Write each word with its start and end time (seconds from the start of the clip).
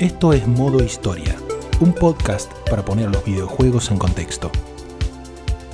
Esto 0.00 0.32
es 0.32 0.48
Modo 0.48 0.82
Historia, 0.82 1.36
un 1.78 1.92
podcast 1.92 2.50
para 2.70 2.82
poner 2.82 3.10
los 3.10 3.22
videojuegos 3.22 3.90
en 3.90 3.98
contexto. 3.98 4.50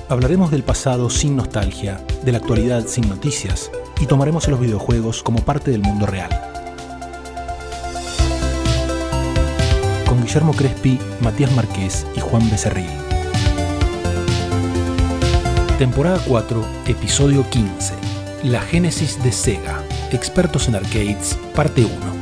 Hablaremos 0.09 0.51
del 0.51 0.63
pasado 0.63 1.09
sin 1.09 1.37
nostalgia, 1.37 2.01
de 2.25 2.33
la 2.33 2.39
actualidad 2.39 2.85
sin 2.87 3.07
noticias 3.07 3.71
y 4.01 4.05
tomaremos 4.05 4.45
a 4.45 4.51
los 4.51 4.59
videojuegos 4.59 5.23
como 5.23 5.39
parte 5.45 5.71
del 5.71 5.81
mundo 5.81 6.07
real. 6.07 6.29
Con 10.05 10.21
Guillermo 10.21 10.53
Crespi, 10.53 10.99
Matías 11.21 11.53
Marqués 11.53 12.05
y 12.13 12.19
Juan 12.19 12.49
Becerril. 12.49 12.91
Temporada 15.79 16.21
4, 16.27 16.65
episodio 16.87 17.49
15. 17.49 17.93
La 18.43 18.59
génesis 18.59 19.23
de 19.23 19.31
Sega. 19.31 19.81
Expertos 20.11 20.67
en 20.67 20.75
arcades, 20.75 21.39
parte 21.55 21.85
1. 21.85 22.16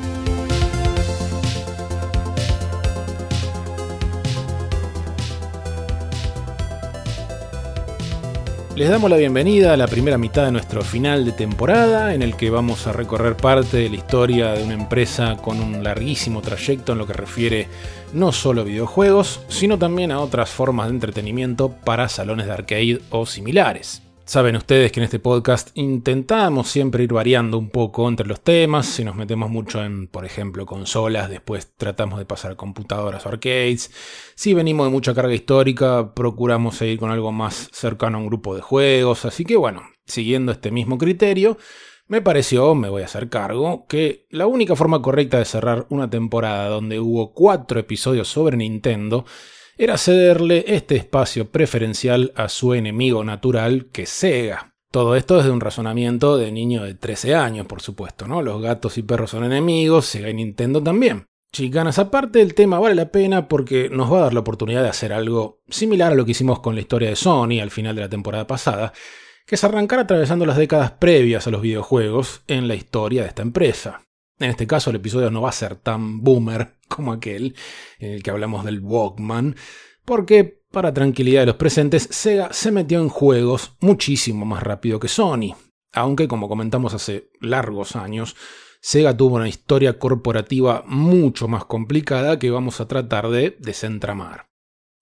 Les 8.75 8.89
damos 8.89 9.09
la 9.09 9.15
bienvenida 9.15 9.71
a 9.71 9.77
la 9.77 9.87
primera 9.87 10.17
mitad 10.17 10.43
de 10.43 10.51
nuestro 10.51 10.81
final 10.81 11.23
de 11.23 11.31
temporada, 11.31 12.13
en 12.13 12.21
el 12.21 12.35
que 12.35 12.49
vamos 12.49 12.87
a 12.87 12.91
recorrer 12.91 13.37
parte 13.37 13.77
de 13.77 13.89
la 13.89 13.95
historia 13.95 14.51
de 14.51 14.65
una 14.65 14.73
empresa 14.73 15.37
con 15.37 15.61
un 15.61 15.81
larguísimo 15.81 16.41
trayecto 16.41 16.91
en 16.91 16.97
lo 16.97 17.07
que 17.07 17.13
refiere 17.13 17.69
no 18.11 18.33
solo 18.33 18.61
a 18.61 18.65
videojuegos, 18.65 19.39
sino 19.47 19.79
también 19.79 20.11
a 20.11 20.19
otras 20.19 20.49
formas 20.49 20.87
de 20.87 20.95
entretenimiento 20.95 21.71
para 21.71 22.09
salones 22.09 22.47
de 22.47 22.51
arcade 22.51 23.01
o 23.11 23.25
similares. 23.25 24.01
Saben 24.25 24.55
ustedes 24.55 24.91
que 24.91 24.99
en 24.99 25.03
este 25.03 25.19
podcast 25.19 25.69
intentamos 25.75 26.67
siempre 26.67 27.03
ir 27.03 27.13
variando 27.13 27.59
un 27.59 27.69
poco 27.69 28.09
entre 28.09 28.25
los 28.25 28.41
temas, 28.41 28.87
si 28.87 29.03
nos 29.03 29.15
metemos 29.15 29.51
mucho 29.51 29.83
en, 29.83 30.07
por 30.07 30.25
ejemplo, 30.25 30.65
consolas, 30.65 31.29
después 31.29 31.75
tratamos 31.77 32.17
de 32.17 32.25
pasar 32.25 32.53
a 32.53 32.55
computadoras 32.55 33.23
o 33.23 33.29
arcades, 33.29 33.91
si 34.33 34.55
venimos 34.55 34.87
de 34.87 34.91
mucha 34.91 35.13
carga 35.13 35.33
histórica, 35.33 36.15
procuramos 36.15 36.75
seguir 36.75 36.97
con 36.97 37.11
algo 37.11 37.31
más 37.31 37.69
cercano 37.71 38.17
a 38.17 38.21
un 38.21 38.27
grupo 38.27 38.55
de 38.55 38.61
juegos, 38.61 39.25
así 39.25 39.45
que 39.45 39.57
bueno, 39.57 39.83
siguiendo 40.07 40.51
este 40.51 40.71
mismo 40.71 40.97
criterio, 40.97 41.59
me 42.07 42.23
pareció, 42.23 42.73
me 42.73 42.89
voy 42.89 43.03
a 43.03 43.05
hacer 43.05 43.29
cargo, 43.29 43.85
que 43.87 44.25
la 44.31 44.47
única 44.47 44.75
forma 44.75 45.03
correcta 45.03 45.37
de 45.37 45.45
cerrar 45.45 45.85
una 45.89 46.09
temporada 46.09 46.67
donde 46.69 46.99
hubo 46.99 47.31
cuatro 47.33 47.79
episodios 47.79 48.27
sobre 48.27 48.57
Nintendo 48.57 49.25
era 49.77 49.97
cederle 49.97 50.63
este 50.67 50.95
espacio 50.95 51.51
preferencial 51.51 52.31
a 52.35 52.49
su 52.49 52.73
enemigo 52.73 53.23
natural, 53.23 53.87
que 53.91 54.05
Sega. 54.05 54.73
Todo 54.91 55.15
esto 55.15 55.37
desde 55.37 55.51
un 55.51 55.59
razonamiento 55.59 56.37
de 56.37 56.51
niño 56.51 56.83
de 56.83 56.95
13 56.95 57.35
años, 57.35 57.65
por 57.65 57.81
supuesto, 57.81 58.27
¿no? 58.27 58.41
Los 58.41 58.61
gatos 58.61 58.97
y 58.97 59.03
perros 59.03 59.31
son 59.31 59.43
enemigos, 59.43 60.05
Sega 60.05 60.29
y 60.29 60.33
Nintendo 60.33 60.81
también. 60.81 61.25
Chicanas, 61.51 61.99
aparte 61.99 62.41
el 62.41 62.53
tema 62.53 62.79
vale 62.79 62.95
la 62.95 63.11
pena 63.11 63.47
porque 63.47 63.89
nos 63.89 64.11
va 64.11 64.19
a 64.19 64.21
dar 64.23 64.33
la 64.33 64.41
oportunidad 64.41 64.83
de 64.83 64.89
hacer 64.89 65.13
algo 65.13 65.61
similar 65.69 66.11
a 66.11 66.15
lo 66.15 66.25
que 66.25 66.31
hicimos 66.31 66.59
con 66.59 66.75
la 66.75 66.81
historia 66.81 67.09
de 67.09 67.15
Sony 67.15 67.61
al 67.61 67.71
final 67.71 67.95
de 67.95 68.01
la 68.01 68.09
temporada 68.09 68.45
pasada, 68.47 68.93
que 69.45 69.55
es 69.55 69.63
arrancar 69.63 69.99
atravesando 69.99 70.45
las 70.45 70.57
décadas 70.57 70.91
previas 70.91 71.47
a 71.47 71.51
los 71.51 71.61
videojuegos 71.61 72.43
en 72.47 72.67
la 72.67 72.75
historia 72.75 73.21
de 73.21 73.29
esta 73.29 73.41
empresa. 73.41 74.01
En 74.37 74.49
este 74.49 74.67
caso 74.67 74.89
el 74.89 74.97
episodio 74.97 75.31
no 75.31 75.41
va 75.41 75.49
a 75.49 75.53
ser 75.53 75.77
tan 75.77 76.21
boomer 76.21 76.74
como 76.95 77.11
aquel 77.11 77.55
en 77.99 78.13
el 78.13 78.23
que 78.23 78.31
hablamos 78.31 78.65
del 78.65 78.79
Walkman, 78.79 79.55
porque 80.05 80.61
para 80.71 80.93
tranquilidad 80.93 81.41
de 81.41 81.45
los 81.47 81.55
presentes, 81.55 82.07
Sega 82.11 82.51
se 82.51 82.71
metió 82.71 82.99
en 82.99 83.09
juegos 83.09 83.77
muchísimo 83.79 84.45
más 84.45 84.61
rápido 84.61 84.99
que 84.99 85.07
Sony. 85.07 85.55
Aunque, 85.93 86.27
como 86.27 86.49
comentamos 86.49 86.93
hace 86.93 87.29
largos 87.39 87.95
años, 87.95 88.35
Sega 88.81 89.15
tuvo 89.15 89.37
una 89.37 89.47
historia 89.47 89.97
corporativa 89.97 90.83
mucho 90.85 91.47
más 91.47 91.65
complicada 91.65 92.37
que 92.37 92.51
vamos 92.51 92.81
a 92.81 92.87
tratar 92.87 93.29
de 93.29 93.55
desentramar. 93.59 94.49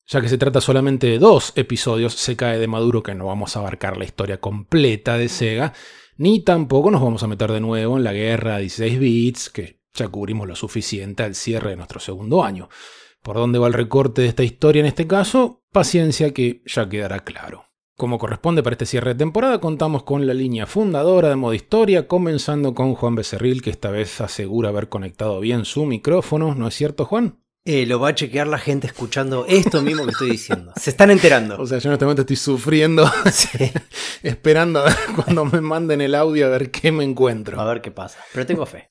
Ya 0.05 0.21
que 0.21 0.29
se 0.29 0.37
trata 0.37 0.61
solamente 0.61 1.07
de 1.07 1.19
dos 1.19 1.53
episodios, 1.55 2.13
se 2.13 2.35
cae 2.35 2.59
de 2.59 2.67
maduro 2.67 3.01
que 3.01 3.15
no 3.15 3.25
vamos 3.25 3.55
a 3.55 3.59
abarcar 3.59 3.97
la 3.97 4.05
historia 4.05 4.39
completa 4.39 5.17
de 5.17 5.27
Sega, 5.27 5.73
ni 6.17 6.41
tampoco 6.41 6.91
nos 6.91 7.01
vamos 7.01 7.23
a 7.23 7.27
meter 7.27 7.51
de 7.51 7.61
nuevo 7.61 7.97
en 7.97 8.03
la 8.03 8.13
guerra 8.13 8.55
a 8.55 8.59
16 8.59 8.99
bits, 8.99 9.49
que 9.49 9.82
ya 9.93 10.07
cubrimos 10.07 10.47
lo 10.47 10.55
suficiente 10.55 11.23
al 11.23 11.35
cierre 11.35 11.71
de 11.71 11.75
nuestro 11.75 11.99
segundo 11.99 12.43
año. 12.43 12.69
¿Por 13.21 13.37
dónde 13.37 13.59
va 13.59 13.67
el 13.67 13.73
recorte 13.73 14.21
de 14.21 14.27
esta 14.27 14.43
historia 14.43 14.81
en 14.81 14.85
este 14.85 15.07
caso? 15.07 15.63
Paciencia 15.71 16.33
que 16.33 16.61
ya 16.65 16.89
quedará 16.89 17.19
claro. 17.21 17.65
Como 17.95 18.17
corresponde 18.17 18.63
para 18.63 18.73
este 18.73 18.87
cierre 18.87 19.13
de 19.13 19.19
temporada, 19.19 19.59
contamos 19.59 20.03
con 20.03 20.25
la 20.25 20.33
línea 20.33 20.65
fundadora 20.65 21.29
de 21.29 21.35
Modo 21.35 21.53
Historia, 21.53 22.07
comenzando 22.07 22.73
con 22.73 22.95
Juan 22.95 23.15
Becerril, 23.15 23.61
que 23.61 23.69
esta 23.69 23.91
vez 23.91 24.19
asegura 24.19 24.69
haber 24.69 24.89
conectado 24.89 25.39
bien 25.39 25.63
su 25.63 25.85
micrófono, 25.85 26.55
¿no 26.55 26.67
es 26.67 26.73
cierto, 26.73 27.05
Juan? 27.05 27.39
Eh, 27.65 27.85
lo 27.85 27.97
va 27.97 28.09
a 28.09 28.15
chequear 28.15 28.47
la 28.47 28.57
gente 28.57 28.87
escuchando 28.87 29.45
esto 29.47 29.81
mismo 29.81 30.03
que 30.03 30.11
estoy 30.11 30.31
diciendo. 30.31 30.73
Se 30.75 30.89
están 30.89 31.11
enterando. 31.11 31.55
O 31.61 31.65
sea, 31.65 31.77
yo 31.77 31.89
en 31.89 31.93
este 31.93 32.03
momento 32.03 32.23
estoy 32.23 32.35
sufriendo, 32.35 33.09
esperando 34.23 34.79
a 34.79 34.85
ver 34.85 34.97
cuando 35.15 35.45
me 35.45 35.61
manden 35.61 36.01
el 36.01 36.15
audio 36.15 36.47
a 36.47 36.49
ver 36.49 36.71
qué 36.71 36.91
me 36.91 37.05
encuentro. 37.05 37.61
A 37.61 37.65
ver 37.65 37.81
qué 37.81 37.91
pasa. 37.91 38.19
Pero 38.33 38.45
tengo 38.45 38.65
fe. 38.65 38.89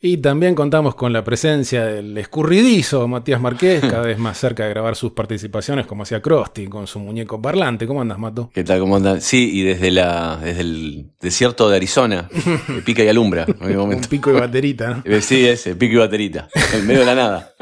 Y 0.00 0.18
también 0.18 0.54
contamos 0.54 0.94
con 0.94 1.12
la 1.12 1.24
presencia 1.24 1.84
del 1.84 2.16
escurridizo 2.18 3.08
Matías 3.08 3.40
Marqués, 3.40 3.80
cada 3.90 4.02
vez 4.02 4.16
más 4.16 4.38
cerca 4.38 4.62
de 4.62 4.70
grabar 4.70 4.94
sus 4.94 5.10
participaciones 5.10 5.86
como 5.86 6.04
hacía 6.04 6.22
Krusty 6.22 6.68
con 6.68 6.86
su 6.86 7.00
muñeco 7.00 7.42
parlante. 7.42 7.84
¿Cómo 7.84 8.00
andas, 8.00 8.16
Mato? 8.16 8.48
¿Qué 8.54 8.62
tal? 8.62 8.78
¿Cómo 8.78 8.94
andas? 8.94 9.24
Sí, 9.24 9.50
y 9.52 9.62
desde, 9.64 9.90
la, 9.90 10.36
desde 10.36 10.60
el 10.60 11.10
desierto 11.20 11.68
de 11.68 11.76
Arizona, 11.76 12.28
de 12.68 12.82
pica 12.82 13.02
y 13.02 13.08
alumbra. 13.08 13.44
En 13.60 13.76
Un 13.76 14.00
pico 14.02 14.30
y 14.30 14.34
baterita, 14.34 14.88
¿no? 14.88 15.02
Eh, 15.04 15.20
sí, 15.20 15.44
ese, 15.44 15.74
pico 15.74 15.94
y 15.94 15.98
baterita, 15.98 16.48
en 16.74 16.86
medio 16.86 17.00
de 17.00 17.06
la 17.06 17.14
nada. 17.16 17.54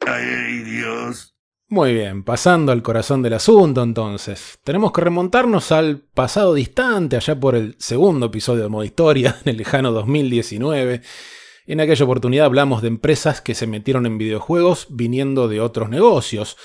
Ay, 0.00 0.62
Dios. 0.64 1.36
Muy 1.68 1.94
bien, 1.94 2.24
pasando 2.24 2.72
al 2.72 2.82
corazón 2.82 3.22
del 3.22 3.34
asunto 3.34 3.84
entonces. 3.84 4.58
Tenemos 4.64 4.90
que 4.90 5.02
remontarnos 5.02 5.70
al 5.70 6.00
pasado 6.00 6.54
distante, 6.54 7.14
allá 7.14 7.38
por 7.38 7.54
el 7.54 7.76
segundo 7.78 8.26
episodio 8.26 8.64
de 8.64 8.68
Modo 8.68 8.82
Historia, 8.82 9.36
en 9.44 9.50
el 9.50 9.56
lejano 9.58 9.92
2019 9.92 11.02
en 11.72 11.80
aquella 11.80 12.04
oportunidad 12.04 12.46
hablamos 12.46 12.82
de 12.82 12.88
empresas 12.88 13.40
que 13.40 13.54
se 13.54 13.66
metieron 13.66 14.06
en 14.06 14.18
videojuegos 14.18 14.86
viniendo 14.90 15.46
de 15.46 15.60
otros 15.60 15.88
negocios. 15.88 16.56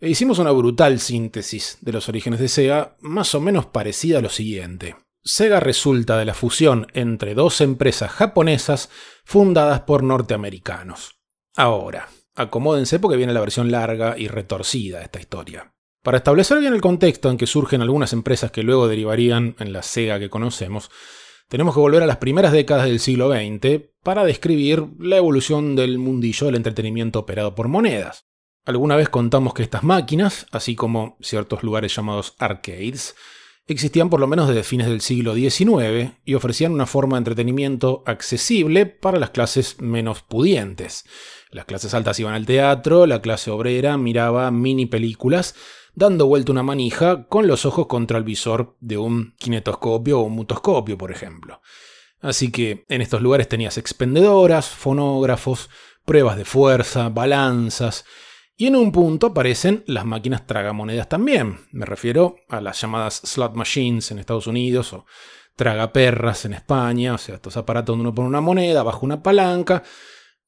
E 0.00 0.08
hicimos 0.08 0.38
una 0.38 0.50
brutal 0.50 1.00
síntesis 1.00 1.78
de 1.80 1.92
los 1.92 2.08
orígenes 2.08 2.40
de 2.40 2.48
Sega, 2.48 2.96
más 3.00 3.34
o 3.34 3.40
menos 3.40 3.66
parecida 3.66 4.18
a 4.18 4.22
lo 4.22 4.28
siguiente. 4.28 4.96
Sega 5.22 5.60
resulta 5.60 6.18
de 6.18 6.24
la 6.24 6.34
fusión 6.34 6.86
entre 6.94 7.34
dos 7.34 7.60
empresas 7.60 8.10
japonesas 8.10 8.90
fundadas 9.24 9.80
por 9.80 10.02
norteamericanos. 10.02 11.20
Ahora, 11.56 12.08
acomódense 12.34 12.98
porque 12.98 13.16
viene 13.16 13.34
la 13.34 13.40
versión 13.40 13.70
larga 13.70 14.18
y 14.18 14.28
retorcida 14.28 14.98
de 14.98 15.04
esta 15.04 15.20
historia. 15.20 15.74
Para 16.02 16.18
establecer 16.18 16.58
bien 16.58 16.72
el 16.72 16.80
contexto 16.80 17.30
en 17.30 17.36
que 17.36 17.46
surgen 17.46 17.82
algunas 17.82 18.14
empresas 18.14 18.50
que 18.50 18.62
luego 18.62 18.88
derivarían 18.88 19.54
en 19.58 19.72
la 19.72 19.82
Sega 19.82 20.18
que 20.18 20.30
conocemos, 20.30 20.90
tenemos 21.50 21.74
que 21.74 21.80
volver 21.80 22.04
a 22.04 22.06
las 22.06 22.18
primeras 22.18 22.52
décadas 22.52 22.86
del 22.86 23.00
siglo 23.00 23.28
XX 23.28 23.82
para 24.04 24.24
describir 24.24 24.86
la 25.00 25.16
evolución 25.16 25.74
del 25.74 25.98
mundillo 25.98 26.46
del 26.46 26.54
entretenimiento 26.54 27.18
operado 27.18 27.56
por 27.56 27.66
monedas. 27.66 28.24
Alguna 28.64 28.94
vez 28.94 29.08
contamos 29.08 29.52
que 29.52 29.64
estas 29.64 29.82
máquinas, 29.82 30.46
así 30.52 30.76
como 30.76 31.16
ciertos 31.20 31.64
lugares 31.64 31.94
llamados 31.96 32.36
arcades, 32.38 33.16
existían 33.66 34.10
por 34.10 34.20
lo 34.20 34.28
menos 34.28 34.46
desde 34.46 34.62
fines 34.62 34.86
del 34.86 35.00
siglo 35.00 35.34
XIX 35.34 36.12
y 36.24 36.34
ofrecían 36.34 36.70
una 36.70 36.86
forma 36.86 37.16
de 37.16 37.22
entretenimiento 37.22 38.04
accesible 38.06 38.86
para 38.86 39.18
las 39.18 39.30
clases 39.30 39.80
menos 39.80 40.22
pudientes. 40.22 41.04
Las 41.50 41.64
clases 41.64 41.94
altas 41.94 42.20
iban 42.20 42.34
al 42.34 42.46
teatro, 42.46 43.06
la 43.06 43.22
clase 43.22 43.50
obrera 43.50 43.96
miraba 43.96 44.52
mini 44.52 44.86
películas 44.86 45.56
dando 45.94 46.26
vuelta 46.26 46.52
una 46.52 46.62
manija 46.62 47.26
con 47.28 47.46
los 47.46 47.66
ojos 47.66 47.86
contra 47.86 48.18
el 48.18 48.24
visor 48.24 48.76
de 48.80 48.98
un 48.98 49.34
kinetoscopio 49.38 50.20
o 50.20 50.22
un 50.22 50.34
mutoscopio, 50.34 50.96
por 50.96 51.10
ejemplo. 51.10 51.60
Así 52.20 52.50
que 52.50 52.84
en 52.88 53.00
estos 53.00 53.22
lugares 53.22 53.48
tenías 53.48 53.78
expendedoras, 53.78 54.68
fonógrafos, 54.68 55.70
pruebas 56.04 56.36
de 56.36 56.44
fuerza, 56.44 57.08
balanzas, 57.08 58.04
y 58.56 58.66
en 58.66 58.76
un 58.76 58.92
punto 58.92 59.28
aparecen 59.28 59.84
las 59.86 60.04
máquinas 60.04 60.46
tragamonedas 60.46 61.08
también. 61.08 61.60
Me 61.72 61.86
refiero 61.86 62.36
a 62.50 62.60
las 62.60 62.78
llamadas 62.78 63.22
slot 63.24 63.54
machines 63.54 64.10
en 64.10 64.18
Estados 64.18 64.46
Unidos 64.46 64.92
o 64.92 65.06
tragaperras 65.56 66.44
en 66.44 66.52
España, 66.52 67.14
o 67.14 67.18
sea, 67.18 67.36
estos 67.36 67.56
aparatos 67.56 67.94
donde 67.94 68.02
uno 68.02 68.14
pone 68.14 68.28
una 68.28 68.42
moneda 68.42 68.82
bajo 68.82 69.06
una 69.06 69.22
palanca 69.22 69.82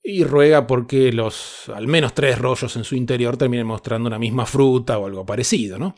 y 0.03 0.25
ruega 0.25 0.67
porque 0.67 1.13
los 1.13 1.69
al 1.69 1.87
menos 1.87 2.15
tres 2.15 2.39
rollos 2.39 2.75
en 2.77 2.85
su 2.85 2.97
interior 2.97 3.37
terminen 3.37 3.67
mostrando 3.67 4.09
una 4.09 4.19
misma 4.19 4.47
fruta 4.47 4.99
o 4.99 5.07
algo 5.07 5.25
parecido, 5.25 5.79
¿no? 5.79 5.95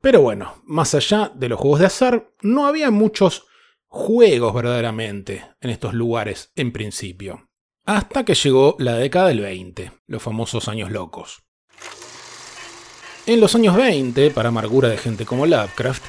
Pero 0.00 0.20
bueno, 0.20 0.62
más 0.64 0.94
allá 0.94 1.32
de 1.34 1.48
los 1.48 1.58
juegos 1.58 1.80
de 1.80 1.86
azar, 1.86 2.30
no 2.40 2.66
había 2.66 2.90
muchos 2.90 3.46
juegos 3.88 4.54
verdaderamente 4.54 5.44
en 5.60 5.70
estos 5.70 5.92
lugares 5.92 6.52
en 6.54 6.72
principio. 6.72 7.48
Hasta 7.84 8.24
que 8.24 8.34
llegó 8.34 8.76
la 8.78 8.94
década 8.94 9.28
del 9.28 9.40
20, 9.40 9.92
los 10.06 10.22
famosos 10.22 10.68
años 10.68 10.90
locos. 10.90 11.42
En 13.26 13.40
los 13.40 13.54
años 13.54 13.76
20, 13.76 14.30
para 14.30 14.50
amargura 14.50 14.88
de 14.88 14.98
gente 14.98 15.26
como 15.26 15.46
Lovecraft, 15.46 16.02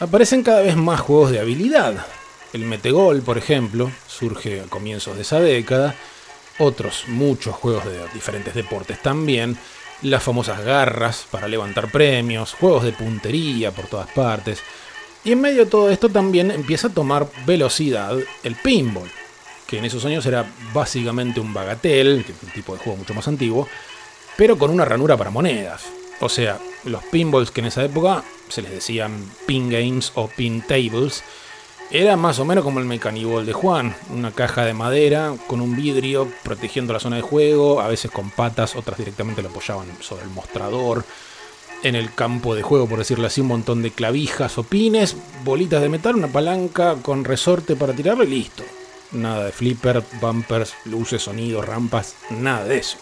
aparecen 0.00 0.42
cada 0.42 0.62
vez 0.62 0.76
más 0.76 1.00
juegos 1.00 1.30
de 1.30 1.38
habilidad. 1.38 2.06
El 2.52 2.64
Metegol, 2.64 3.22
por 3.22 3.38
ejemplo, 3.38 3.90
surge 4.06 4.60
a 4.60 4.64
comienzos 4.64 5.16
de 5.16 5.22
esa 5.22 5.40
década, 5.40 5.94
otros 6.58 7.04
muchos 7.08 7.54
juegos 7.54 7.84
de 7.84 8.00
diferentes 8.14 8.54
deportes 8.54 9.00
también, 9.02 9.56
las 10.02 10.22
famosas 10.22 10.64
garras 10.64 11.26
para 11.30 11.48
levantar 11.48 11.90
premios, 11.90 12.54
juegos 12.54 12.84
de 12.84 12.92
puntería 12.92 13.70
por 13.72 13.86
todas 13.86 14.08
partes. 14.10 14.62
Y 15.24 15.32
en 15.32 15.40
medio 15.40 15.64
de 15.64 15.70
todo 15.70 15.90
esto 15.90 16.08
también 16.08 16.50
empieza 16.50 16.88
a 16.88 16.94
tomar 16.94 17.28
velocidad 17.44 18.16
el 18.42 18.54
pinball, 18.56 19.10
que 19.66 19.78
en 19.78 19.84
esos 19.84 20.04
años 20.04 20.24
era 20.26 20.46
básicamente 20.72 21.40
un 21.40 21.52
bagatel, 21.52 22.24
un 22.42 22.50
tipo 22.50 22.72
de 22.72 22.78
juego 22.78 22.98
mucho 22.98 23.14
más 23.14 23.28
antiguo, 23.28 23.68
pero 24.36 24.56
con 24.56 24.70
una 24.70 24.84
ranura 24.84 25.16
para 25.16 25.30
monedas. 25.30 25.84
O 26.20 26.28
sea, 26.28 26.58
los 26.84 27.04
pinballs 27.04 27.50
que 27.50 27.60
en 27.60 27.66
esa 27.66 27.84
época 27.84 28.24
se 28.48 28.62
les 28.62 28.70
decían 28.70 29.30
pin 29.46 29.68
games 29.68 30.12
o 30.14 30.28
pin 30.28 30.62
tables, 30.62 31.22
era 31.90 32.16
más 32.16 32.38
o 32.38 32.44
menos 32.44 32.64
como 32.64 32.80
el 32.80 32.84
mecanibol 32.84 33.46
de 33.46 33.54
Juan, 33.54 33.94
una 34.12 34.30
caja 34.30 34.64
de 34.64 34.74
madera 34.74 35.34
con 35.46 35.60
un 35.60 35.74
vidrio 35.74 36.30
protegiendo 36.42 36.92
la 36.92 37.00
zona 37.00 37.16
de 37.16 37.22
juego, 37.22 37.80
a 37.80 37.88
veces 37.88 38.10
con 38.10 38.30
patas, 38.30 38.76
otras 38.76 38.98
directamente 38.98 39.42
lo 39.42 39.48
apoyaban 39.48 39.86
sobre 40.00 40.24
el 40.24 40.30
mostrador. 40.30 41.04
En 41.82 41.94
el 41.94 42.12
campo 42.12 42.54
de 42.54 42.62
juego, 42.62 42.88
por 42.88 42.98
decirlo 42.98 43.26
así, 43.26 43.40
un 43.40 43.46
montón 43.46 43.82
de 43.82 43.92
clavijas 43.92 44.58
o 44.58 44.64
pines, 44.64 45.16
bolitas 45.44 45.80
de 45.80 45.88
metal, 45.88 46.16
una 46.16 46.28
palanca 46.28 46.96
con 47.00 47.24
resorte 47.24 47.76
para 47.76 47.94
tirarlo 47.94 48.24
y 48.24 48.26
listo. 48.26 48.64
Nada 49.12 49.46
de 49.46 49.52
flipper, 49.52 50.02
bumpers, 50.20 50.74
luces, 50.84 51.22
sonido, 51.22 51.62
rampas, 51.62 52.16
nada 52.30 52.64
de 52.64 52.78
eso. 52.78 52.98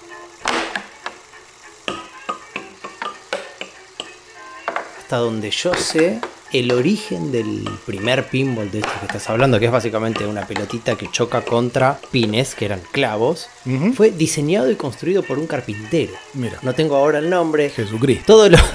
Hasta 4.98 5.16
donde 5.16 5.50
yo 5.50 5.74
sé, 5.74 6.20
el 6.52 6.72
origen 6.72 7.32
del 7.32 7.68
primer 7.84 8.28
pinball 8.28 8.70
de 8.70 8.78
este 8.80 8.90
que 9.00 9.06
estás 9.06 9.28
hablando, 9.28 9.58
que 9.58 9.66
es 9.66 9.72
básicamente 9.72 10.26
una 10.26 10.46
pelotita 10.46 10.96
que 10.96 11.10
choca 11.10 11.42
contra 11.42 11.98
pines, 12.10 12.54
que 12.54 12.64
eran 12.66 12.80
clavos, 12.92 13.48
fue 13.94 14.10
diseñado 14.10 14.70
y 14.70 14.76
construido 14.76 15.22
por 15.22 15.38
un 15.38 15.46
carpintero. 15.46 16.12
Mira, 16.34 16.58
No 16.62 16.74
tengo 16.74 16.96
ahora 16.96 17.18
el 17.18 17.28
nombre. 17.28 17.70
Jesucristo. 17.70 18.24
Todo 18.26 18.48
lo... 18.48 18.58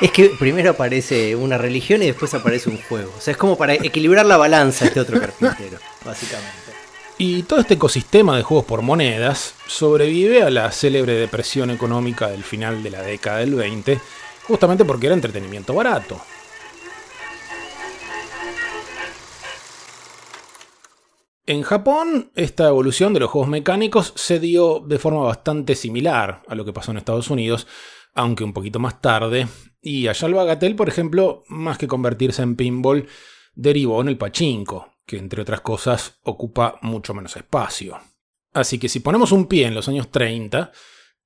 Es 0.00 0.10
que 0.10 0.30
primero 0.30 0.70
aparece 0.70 1.36
una 1.36 1.58
religión 1.58 2.02
y 2.02 2.06
después 2.06 2.34
aparece 2.34 2.68
un 2.68 2.76
juego. 2.76 3.12
O 3.16 3.20
sea, 3.20 3.30
es 3.32 3.38
como 3.38 3.56
para 3.56 3.74
equilibrar 3.74 4.26
la 4.26 4.36
balanza 4.36 4.86
este 4.86 4.98
otro 4.98 5.20
carpintero, 5.20 5.78
básicamente. 6.04 6.50
Y 7.18 7.44
todo 7.44 7.60
este 7.60 7.74
ecosistema 7.74 8.36
de 8.36 8.42
juegos 8.42 8.66
por 8.66 8.82
monedas 8.82 9.54
sobrevive 9.68 10.42
a 10.42 10.50
la 10.50 10.72
célebre 10.72 11.12
depresión 11.12 11.70
económica 11.70 12.26
del 12.26 12.42
final 12.42 12.82
de 12.82 12.90
la 12.90 13.02
década 13.02 13.38
del 13.38 13.54
20, 13.54 14.00
justamente 14.42 14.84
porque 14.84 15.06
era 15.06 15.14
entretenimiento 15.14 15.72
barato. 15.72 16.20
En 21.44 21.62
Japón, 21.62 22.30
esta 22.36 22.68
evolución 22.68 23.12
de 23.12 23.20
los 23.20 23.30
juegos 23.30 23.50
mecánicos 23.50 24.12
se 24.14 24.38
dio 24.38 24.78
de 24.78 25.00
forma 25.00 25.22
bastante 25.22 25.74
similar 25.74 26.42
a 26.46 26.54
lo 26.54 26.64
que 26.64 26.72
pasó 26.72 26.92
en 26.92 26.98
Estados 26.98 27.30
Unidos, 27.30 27.66
aunque 28.14 28.44
un 28.44 28.52
poquito 28.52 28.78
más 28.78 29.00
tarde. 29.00 29.48
Y 29.80 30.06
allá 30.06 30.28
el 30.28 30.34
Bagatelle, 30.34 30.76
por 30.76 30.88
ejemplo, 30.88 31.42
más 31.48 31.78
que 31.78 31.88
convertirse 31.88 32.42
en 32.42 32.54
pinball, 32.54 33.08
derivó 33.54 34.00
en 34.00 34.08
el 34.08 34.18
pachinko, 34.18 34.94
que 35.04 35.18
entre 35.18 35.42
otras 35.42 35.62
cosas 35.62 36.20
ocupa 36.22 36.78
mucho 36.82 37.12
menos 37.12 37.36
espacio. 37.36 37.98
Así 38.52 38.78
que 38.78 38.88
si 38.88 39.00
ponemos 39.00 39.32
un 39.32 39.46
pie 39.46 39.66
en 39.66 39.74
los 39.74 39.88
años 39.88 40.12
30, 40.12 40.70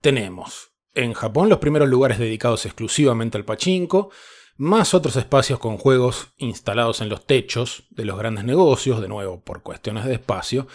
tenemos 0.01 0.71
en 0.95 1.13
Japón 1.13 1.51
los 1.51 1.59
primeros 1.59 1.91
lugares 1.91 2.19
dedicados 2.19 2.65
exclusivamente 2.65 3.37
al 3.37 3.45
pachinko, 3.45 4.11
más 4.57 4.95
otros 4.95 5.17
espacios 5.17 5.59
con 5.59 5.77
juegos 5.77 6.29
instalados 6.39 7.01
en 7.01 7.09
los 7.09 7.27
techos 7.27 7.85
de 7.91 8.05
los 8.05 8.19
grandes 8.19 8.45
negocios, 8.45 9.01
de 9.01 9.09
nuevo 9.09 9.43
por 9.43 9.63
cuestiones 9.63 10.05
de 10.05 10.15
espacio, 10.15 10.67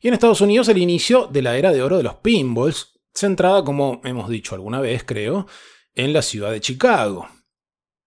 y 0.00 0.08
en 0.08 0.14
Estados 0.14 0.40
Unidos 0.40 0.68
el 0.68 0.78
inicio 0.78 1.26
de 1.26 1.42
la 1.42 1.56
era 1.56 1.72
de 1.72 1.82
oro 1.82 1.96
de 1.96 2.02
los 2.02 2.16
pinballs, 2.16 3.00
centrada, 3.14 3.64
como 3.64 4.00
hemos 4.04 4.28
dicho 4.28 4.54
alguna 4.54 4.80
vez, 4.80 5.04
creo, 5.04 5.46
en 5.94 6.12
la 6.12 6.22
ciudad 6.22 6.52
de 6.52 6.60
Chicago. 6.60 7.28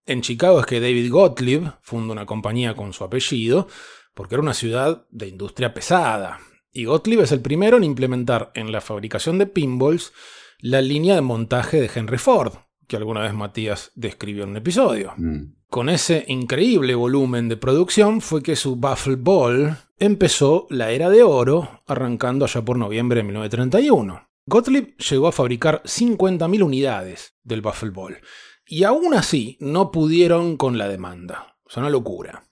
En 0.06 0.22
Chicago 0.22 0.60
es 0.60 0.66
que 0.66 0.80
David 0.80 1.12
Gottlieb 1.12 1.74
funda 1.82 2.14
una 2.14 2.26
compañía 2.26 2.76
con 2.76 2.94
su 2.94 3.04
apellido, 3.04 3.68
porque 4.14 4.36
era 4.36 4.42
una 4.42 4.54
ciudad 4.54 5.06
de 5.10 5.28
industria 5.28 5.74
pesada. 5.74 6.40
Y 6.72 6.86
Gottlieb 6.86 7.22
es 7.22 7.32
el 7.32 7.42
primero 7.42 7.78
en 7.78 7.84
implementar 7.84 8.52
en 8.54 8.72
la 8.72 8.82
fabricación 8.82 9.38
de 9.38 9.48
pinballs 9.48 10.14
la 10.60 10.82
línea 10.82 11.16
de 11.16 11.22
montaje 11.22 11.80
de 11.80 11.90
Henry 11.94 12.18
Ford, 12.18 12.54
que 12.90 12.98
alguna 12.98 13.22
vez 13.22 13.34
Matías 13.34 13.92
describió 13.96 14.44
en 14.44 14.50
un 14.50 14.58
episodio. 14.58 15.14
Mm. 15.16 15.54
Con 15.70 15.88
ese 15.88 16.26
increíble 16.28 16.96
volumen 16.96 17.48
de 17.48 17.56
producción 17.56 18.20
fue 18.20 18.42
que 18.42 18.56
su 18.56 18.76
Buffalo 18.76 19.18
Ball 19.18 19.78
empezó 20.00 20.66
la 20.72 20.90
era 20.90 21.10
de 21.10 21.22
oro, 21.22 21.84
arrancando 21.86 22.46
allá 22.46 22.66
por 22.66 22.78
noviembre 22.78 23.20
de 23.20 23.24
1931. 23.24 24.28
Gottlieb 24.48 24.98
llegó 24.98 25.28
a 25.28 25.32
fabricar 25.32 25.84
50.000 25.84 26.64
unidades 26.64 27.36
del 27.44 27.62
Buffalo 27.62 27.94
Ball, 27.94 28.18
y 28.66 28.84
aún 28.84 29.14
así 29.14 29.58
no 29.62 29.92
pudieron 29.92 30.58
con 30.58 30.80
la 30.80 30.88
demanda. 30.88 31.56
Es 31.70 31.78
una 31.78 31.92
locura. 31.92 32.44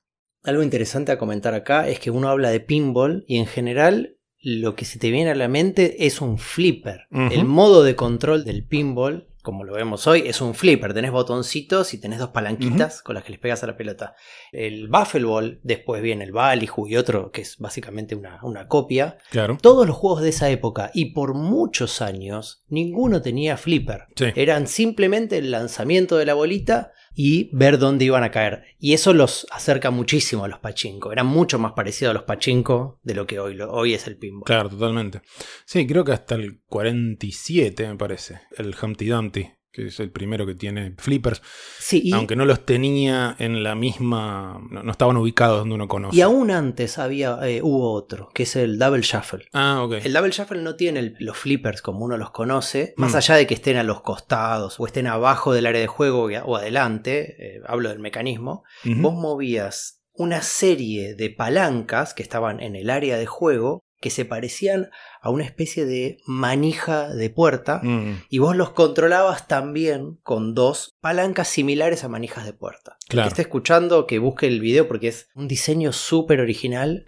Algo 0.44 0.62
interesante 0.62 1.12
a 1.12 1.18
comentar 1.18 1.56
acá 1.56 1.89
es 1.89 2.00
que 2.00 2.12
uno 2.12 2.30
habla 2.30 2.51
de 2.51 2.60
pinball 2.60 3.25
y 3.28 3.38
en 3.38 3.48
general 3.48 4.18
lo 4.39 4.75
que 4.75 4.86
se 4.86 5.00
te 5.00 5.10
viene 5.10 5.31
a 5.31 5.36
la 5.36 5.48
mente 5.48 6.06
es 6.06 6.22
un 6.22 6.38
flipper. 6.38 7.07
El 7.10 7.45
modo 7.45 7.84
de 7.84 7.95
control 7.95 8.45
del 8.45 8.66
pinball, 8.66 9.28
como 9.48 9.64
lo 9.64 9.76
vemos 9.76 10.08
hoy, 10.08 10.24
es 10.28 10.42
un 10.42 10.54
flipper. 10.54 10.94
Tenés 10.94 11.12
botoncitos 11.12 11.94
y 11.94 12.02
tenés 12.02 12.20
dos 12.20 12.32
palanquitas 12.32 13.02
con 13.02 13.16
las 13.16 13.24
que 13.24 13.32
les 13.32 13.40
pegas 13.40 13.64
a 13.64 13.68
la 13.68 13.78
pelota. 13.78 14.14
El 14.52 14.90
Buffalo 14.90 15.30
Ball, 15.30 15.62
después 15.64 16.02
viene 16.02 16.26
el 16.26 16.34
Ballyhoo 16.34 16.86
y 16.86 16.98
otro 16.98 17.32
que 17.32 17.44
es 17.44 17.58
básicamente 17.58 18.14
una, 18.14 18.42
una 18.44 18.68
copia. 18.68 19.20
Claro. 19.30 19.58
Todos 19.62 19.88
los 19.88 19.96
juegos 19.96 20.22
de 20.22 20.30
esa 20.30 20.50
época 20.50 20.92
y 20.94 21.14
por 21.14 21.34
muchos 21.34 22.02
años 22.02 22.66
ninguno 22.68 23.22
tenía 23.22 23.56
flipper. 23.56 24.08
Sí. 24.18 24.26
Eran 24.36 24.68
simplemente 24.68 25.38
el 25.38 25.50
lanzamiento 25.50 26.18
de 26.18 26.26
la 26.26 26.34
bolita 26.34 26.92
y 27.19 27.50
ver 27.52 27.80
dónde 27.80 28.06
iban 28.06 28.24
a 28.24 28.30
caer. 28.30 28.64
Y 28.80 28.94
eso 28.94 29.12
los 29.12 29.48
acerca 29.50 29.90
muchísimo 29.90 30.44
a 30.46 30.48
los 30.48 30.60
pachinko. 30.60 31.12
Eran 31.12 31.25
mucho 31.25 31.58
más 31.58 31.72
parecidos 31.74 32.12
a 32.12 32.14
los 32.14 32.24
pachinko 32.25 33.00
de 33.02 33.16
lo 33.16 33.25
que 33.25 33.40
hoy, 33.40 33.56
lo- 33.56 33.72
hoy 33.72 33.96
es 33.96 34.06
el 34.06 34.18
pinball. 34.18 34.44
Claro, 34.46 34.69
totalmente. 34.69 35.22
Sí, 35.66 35.88
creo 35.88 36.06
que 36.06 36.12
hasta 36.12 36.36
el 36.36 36.62
47 36.68 37.88
me 37.88 37.96
parece. 37.96 38.42
El 38.56 38.75
Humpty 38.80 39.08
Dumpty, 39.08 39.50
que 39.77 39.88
es 39.88 40.00
el 40.00 40.09
primero 40.12 40.45
que 40.45 40.56
tiene 40.56 40.94
flippers. 40.97 41.41
Sí, 41.79 42.12
Aunque 42.13 42.35
no 42.35 42.45
los 42.45 42.65
tenía 42.65 43.35
en 43.39 43.63
la 43.63 43.75
misma. 43.75 44.59
No, 44.71 44.83
no 44.83 44.91
estaban 44.91 45.18
ubicados 45.18 45.59
donde 45.59 45.75
uno 45.75 45.88
conoce. 45.88 46.18
y 46.18 46.21
aún 46.21 46.51
antes 46.51 46.97
había, 46.97 47.38
eh, 47.47 47.62
hubo 47.62 47.91
otro, 47.94 48.29
que 48.33 48.44
es 48.44 48.56
el 48.56 48.79
Double 48.79 49.01
Shuffle. 49.01 49.45
Ah, 49.53 49.83
ok. 49.83 49.94
El 50.03 50.13
Double 50.13 50.31
Shuffle 50.31 50.62
no 50.62 50.75
tiene 50.75 51.00
el- 51.00 51.15
los 51.19 51.38
flippers 51.38 51.81
como 51.81 52.03
uno 52.06 52.18
los 52.18 52.31
conoce, 52.31 52.94
más 52.97 53.13
Mm. 53.13 53.18
allá 53.18 53.35
de 53.35 53.48
que 53.48 53.53
estén 53.53 53.77
a 53.77 53.84
los 53.84 54.01
costados 54.01 54.79
o 54.79 54.86
estén 54.88 55.07
abajo 55.07 55.53
del 55.53 55.65
área 55.67 55.81
de 55.81 55.88
juego 55.88 56.27
o 56.46 56.55
adelante, 56.55 57.36
eh, 57.57 57.62
hablo 57.67 57.89
del 57.89 58.00
mecanismo, 58.00 58.63
vos 58.84 59.13
movías 59.13 60.01
una 60.13 60.41
serie 60.41 61.13
de 61.15 61.29
palancas 61.29 62.13
que 62.15 62.24
estaban 62.24 62.60
en 62.60 62.75
el 62.75 62.89
área 62.89 63.17
de 63.17 63.27
juego 63.27 63.84
que 64.00 64.10
se 64.10 64.25
parecían 64.25 64.89
a 65.22 65.30
una 65.30 65.44
especie 65.44 65.86
de 65.86 66.18
manija 66.27 67.10
de 67.13 67.30
puerta 67.30 67.82
Mm, 67.84 68.22
y 68.30 68.38
vos 68.38 68.56
los 68.56 68.72
controlabas 68.72 69.48
también 69.48 70.18
con 70.24 70.54
dos 70.54 70.96
palancas 71.01 71.48
similares 71.48 72.04
a 72.04 72.08
manijas 72.10 72.46
de 72.46 72.54
puerta. 72.54 72.98
El 73.01 73.08
Claro. 73.10 73.25
que 73.27 73.30
esté 73.30 73.42
escuchando 73.44 74.06
que 74.08 74.20
busque 74.20 74.48
el 74.48 74.60
video 74.62 74.88
porque 74.88 75.08
es 75.08 75.30
un 75.36 75.48
diseño 75.48 75.92
súper 75.94 76.39
original. 76.42 77.06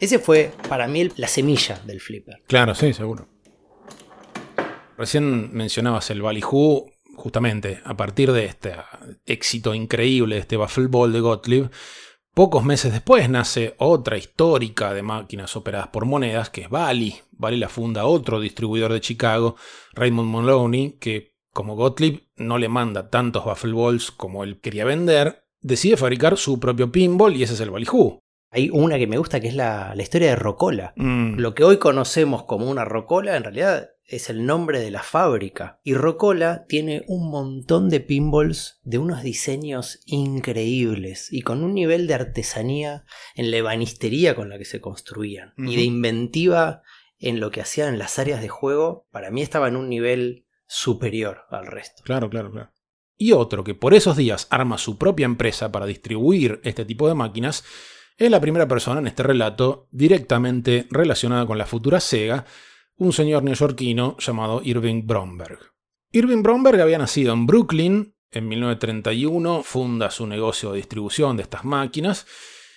Ese 0.00 0.18
fue 0.18 0.52
para 0.68 0.86
mí 0.86 1.00
el- 1.00 1.12
la 1.16 1.26
semilla 1.28 1.80
del 1.84 2.00
flipper. 2.00 2.42
Claro, 2.46 2.74
sí, 2.74 2.92
seguro. 2.92 3.28
Recién 4.96 5.52
mencionabas 5.52 6.10
el 6.10 6.22
Ballyhoo, 6.22 6.90
justamente 7.16 7.80
a 7.84 7.96
partir 7.96 8.32
de 8.32 8.44
este 8.44 8.74
éxito 9.26 9.74
increíble 9.74 10.36
de 10.36 10.40
este 10.42 10.56
Buffalo 10.56 10.88
Ball 10.88 11.12
de 11.12 11.20
Gottlieb. 11.20 11.70
Pocos 12.38 12.64
meses 12.64 12.92
después 12.92 13.28
nace 13.28 13.74
otra 13.78 14.16
histórica 14.16 14.94
de 14.94 15.02
máquinas 15.02 15.56
operadas 15.56 15.88
por 15.88 16.04
monedas, 16.04 16.50
que 16.50 16.60
es 16.60 16.70
Bally. 16.70 17.16
Bally 17.32 17.56
la 17.56 17.68
funda 17.68 18.06
otro 18.06 18.38
distribuidor 18.38 18.92
de 18.92 19.00
Chicago, 19.00 19.56
Raymond 19.94 20.30
Maloney, 20.30 20.98
que 21.00 21.34
como 21.52 21.74
Gottlieb 21.74 22.28
no 22.36 22.56
le 22.58 22.68
manda 22.68 23.10
tantos 23.10 23.44
Buffalo 23.44 23.82
Balls 23.82 24.12
como 24.12 24.44
él 24.44 24.60
quería 24.60 24.84
vender, 24.84 25.46
decide 25.60 25.96
fabricar 25.96 26.36
su 26.36 26.60
propio 26.60 26.92
pinball 26.92 27.34
y 27.34 27.42
ese 27.42 27.54
es 27.54 27.60
el 27.60 27.72
Ballyhoo. 27.72 28.20
Hay 28.50 28.70
una 28.72 28.98
que 28.98 29.06
me 29.06 29.18
gusta 29.18 29.40
que 29.40 29.48
es 29.48 29.54
la, 29.54 29.94
la 29.94 30.02
historia 30.02 30.30
de 30.30 30.36
Rocola. 30.36 30.94
Mm, 30.96 31.38
Lo 31.38 31.54
que 31.54 31.64
hoy 31.64 31.78
conocemos 31.78 32.44
como 32.44 32.70
una 32.70 32.84
Rocola 32.84 33.36
en 33.36 33.44
realidad 33.44 33.90
es 34.08 34.30
el 34.30 34.46
nombre 34.46 34.80
de 34.80 34.90
la 34.90 35.02
fábrica. 35.02 35.80
Y 35.84 35.92
Rocola 35.94 36.64
tiene 36.66 37.04
un 37.08 37.30
montón 37.30 37.90
de 37.90 38.00
pinballs 38.00 38.80
de 38.82 38.96
unos 38.96 39.22
diseños 39.22 40.00
increíbles 40.06 41.28
y 41.30 41.42
con 41.42 41.62
un 41.62 41.74
nivel 41.74 42.06
de 42.06 42.14
artesanía 42.14 43.04
en 43.34 43.50
la 43.50 43.58
ebanistería 43.58 44.34
con 44.34 44.48
la 44.48 44.56
que 44.56 44.64
se 44.64 44.80
construían 44.80 45.52
y 45.58 45.76
de 45.76 45.82
inventiva 45.82 46.82
en 47.18 47.38
lo 47.38 47.50
que 47.50 47.60
hacían 47.60 47.92
en 47.92 47.98
las 47.98 48.18
áreas 48.18 48.40
de 48.40 48.48
juego. 48.48 49.06
Para 49.10 49.30
mí 49.30 49.42
estaba 49.42 49.68
en 49.68 49.76
un 49.76 49.90
nivel 49.90 50.46
superior 50.66 51.42
al 51.50 51.66
resto. 51.66 52.02
Claro, 52.02 52.30
claro, 52.30 52.50
claro. 52.50 52.70
Y 53.18 53.32
otro 53.32 53.62
que 53.62 53.74
por 53.74 53.92
esos 53.92 54.16
días 54.16 54.46
arma 54.48 54.78
su 54.78 54.96
propia 54.96 55.26
empresa 55.26 55.70
para 55.70 55.86
distribuir 55.86 56.60
este 56.62 56.86
tipo 56.86 57.08
de 57.08 57.14
máquinas 57.14 57.64
es 58.18 58.30
la 58.30 58.40
primera 58.40 58.66
persona 58.66 59.00
en 59.00 59.06
este 59.06 59.22
relato 59.22 59.86
directamente 59.92 60.86
relacionada 60.90 61.46
con 61.46 61.56
la 61.56 61.66
futura 61.66 62.00
Sega, 62.00 62.44
un 62.96 63.12
señor 63.12 63.44
neoyorquino 63.44 64.16
llamado 64.18 64.60
Irving 64.64 65.06
Bromberg. 65.06 65.60
Irving 66.10 66.42
Bromberg 66.42 66.80
había 66.80 66.98
nacido 66.98 67.32
en 67.32 67.46
Brooklyn 67.46 68.14
en 68.32 68.48
1931, 68.48 69.62
funda 69.62 70.10
su 70.10 70.26
negocio 70.26 70.72
de 70.72 70.78
distribución 70.78 71.36
de 71.36 71.44
estas 71.44 71.64
máquinas 71.64 72.26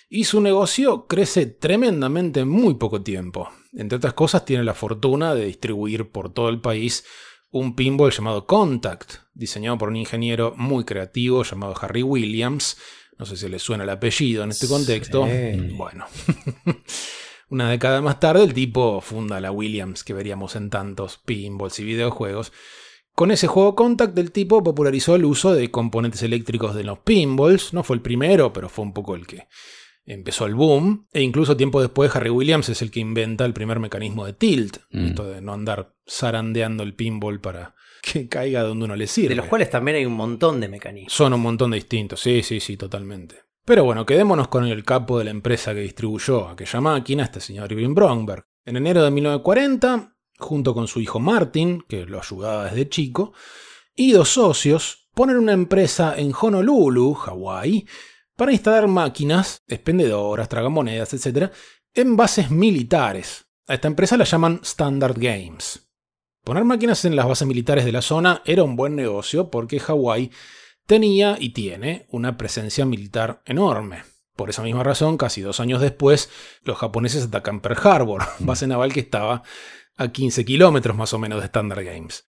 y 0.08 0.24
su 0.24 0.40
negocio 0.40 1.06
crece 1.06 1.46
tremendamente 1.46 2.40
en 2.40 2.48
muy 2.48 2.74
poco 2.74 3.02
tiempo. 3.02 3.50
Entre 3.72 3.96
otras 3.96 4.14
cosas, 4.14 4.44
tiene 4.44 4.62
la 4.62 4.74
fortuna 4.74 5.34
de 5.34 5.46
distribuir 5.46 6.10
por 6.10 6.32
todo 6.32 6.50
el 6.50 6.60
país 6.60 7.04
un 7.50 7.74
pinball 7.74 8.12
llamado 8.12 8.46
Contact, 8.46 9.14
diseñado 9.34 9.76
por 9.76 9.88
un 9.88 9.96
ingeniero 9.96 10.54
muy 10.56 10.84
creativo 10.84 11.42
llamado 11.42 11.74
Harry 11.80 12.02
Williams. 12.02 12.78
No 13.18 13.26
sé 13.26 13.36
si 13.36 13.48
le 13.48 13.58
suena 13.58 13.84
el 13.84 13.90
apellido 13.90 14.44
en 14.44 14.50
este 14.50 14.68
contexto. 14.68 15.26
Bueno. 15.76 16.06
Una 17.50 17.68
década 17.68 18.00
más 18.00 18.18
tarde, 18.18 18.44
el 18.44 18.54
tipo 18.54 19.00
funda 19.02 19.38
la 19.38 19.52
Williams 19.52 20.04
que 20.04 20.14
veríamos 20.14 20.56
en 20.56 20.70
tantos 20.70 21.18
pinballs 21.18 21.78
y 21.80 21.84
videojuegos. 21.84 22.52
Con 23.14 23.30
ese 23.30 23.46
juego 23.46 23.74
Contact, 23.74 24.16
el 24.18 24.32
tipo 24.32 24.62
popularizó 24.64 25.14
el 25.16 25.26
uso 25.26 25.52
de 25.52 25.70
componentes 25.70 26.22
eléctricos 26.22 26.74
de 26.74 26.84
los 26.84 27.00
pinballs. 27.00 27.74
No 27.74 27.82
fue 27.82 27.96
el 27.96 28.02
primero, 28.02 28.54
pero 28.54 28.70
fue 28.70 28.86
un 28.86 28.94
poco 28.94 29.14
el 29.14 29.26
que 29.26 29.48
empezó 30.06 30.46
el 30.46 30.54
boom. 30.54 31.06
E 31.12 31.20
incluso 31.20 31.56
tiempo 31.56 31.82
después, 31.82 32.14
Harry 32.16 32.30
Williams 32.30 32.70
es 32.70 32.80
el 32.80 32.90
que 32.90 33.00
inventa 33.00 33.44
el 33.44 33.52
primer 33.52 33.80
mecanismo 33.80 34.24
de 34.24 34.32
tilt. 34.32 34.78
Mm. 34.90 35.06
Esto 35.08 35.24
de 35.24 35.42
no 35.42 35.52
andar 35.52 35.94
zarandeando 36.08 36.82
el 36.82 36.94
pinball 36.94 37.40
para 37.40 37.74
que 38.02 38.28
caiga 38.28 38.62
donde 38.62 38.84
uno 38.84 38.96
le 38.96 39.06
sirve. 39.06 39.30
De 39.30 39.36
los 39.36 39.46
cuales 39.46 39.70
también 39.70 39.96
hay 39.96 40.04
un 40.04 40.14
montón 40.14 40.60
de 40.60 40.68
mecanismos. 40.68 41.12
Son 41.12 41.32
un 41.32 41.40
montón 41.40 41.70
de 41.70 41.76
distintos, 41.76 42.20
sí, 42.20 42.42
sí, 42.42 42.58
sí, 42.58 42.76
totalmente. 42.76 43.36
Pero 43.64 43.84
bueno, 43.84 44.04
quedémonos 44.04 44.48
con 44.48 44.66
el 44.66 44.84
capo 44.84 45.18
de 45.18 45.24
la 45.24 45.30
empresa 45.30 45.72
que 45.72 45.80
distribuyó 45.80 46.48
aquella 46.48 46.80
máquina, 46.80 47.22
este 47.22 47.40
señor 47.40 47.70
Irving 47.70 47.94
Bromberg. 47.94 48.44
En 48.64 48.76
enero 48.76 49.04
de 49.04 49.12
1940, 49.12 50.16
junto 50.36 50.74
con 50.74 50.88
su 50.88 51.00
hijo 51.00 51.20
Martin, 51.20 51.84
que 51.88 52.04
lo 52.04 52.18
ayudaba 52.18 52.64
desde 52.64 52.88
chico, 52.88 53.32
y 53.94 54.10
dos 54.12 54.30
socios, 54.30 55.08
ponen 55.14 55.36
una 55.36 55.52
empresa 55.52 56.14
en 56.16 56.32
Honolulu, 56.38 57.14
Hawái, 57.14 57.86
para 58.36 58.52
instalar 58.52 58.88
máquinas, 58.88 59.62
expendedoras, 59.68 60.48
tragamonedas, 60.48 61.14
etc., 61.14 61.52
en 61.94 62.16
bases 62.16 62.50
militares. 62.50 63.46
A 63.68 63.74
esta 63.74 63.86
empresa 63.86 64.16
la 64.16 64.24
llaman 64.24 64.60
Standard 64.64 65.16
Games. 65.18 65.81
Poner 66.44 66.64
máquinas 66.64 67.04
en 67.04 67.14
las 67.14 67.28
bases 67.28 67.46
militares 67.46 67.84
de 67.84 67.92
la 67.92 68.02
zona 68.02 68.42
era 68.44 68.64
un 68.64 68.74
buen 68.74 68.96
negocio 68.96 69.48
porque 69.48 69.78
Hawái 69.78 70.32
tenía 70.86 71.36
y 71.38 71.50
tiene 71.50 72.06
una 72.10 72.36
presencia 72.36 72.84
militar 72.84 73.42
enorme. 73.46 74.02
Por 74.34 74.50
esa 74.50 74.62
misma 74.62 74.82
razón, 74.82 75.16
casi 75.16 75.40
dos 75.40 75.60
años 75.60 75.80
después, 75.80 76.30
los 76.64 76.78
japoneses 76.78 77.26
atacan 77.26 77.60
Pearl 77.60 77.78
Harbor, 77.86 78.22
base 78.40 78.66
naval 78.66 78.92
que 78.92 79.00
estaba 79.00 79.44
a 79.96 80.08
15 80.08 80.44
kilómetros 80.44 80.96
más 80.96 81.12
o 81.12 81.18
menos 81.20 81.38
de 81.38 81.46
Standard 81.46 81.84
Games. 81.84 82.24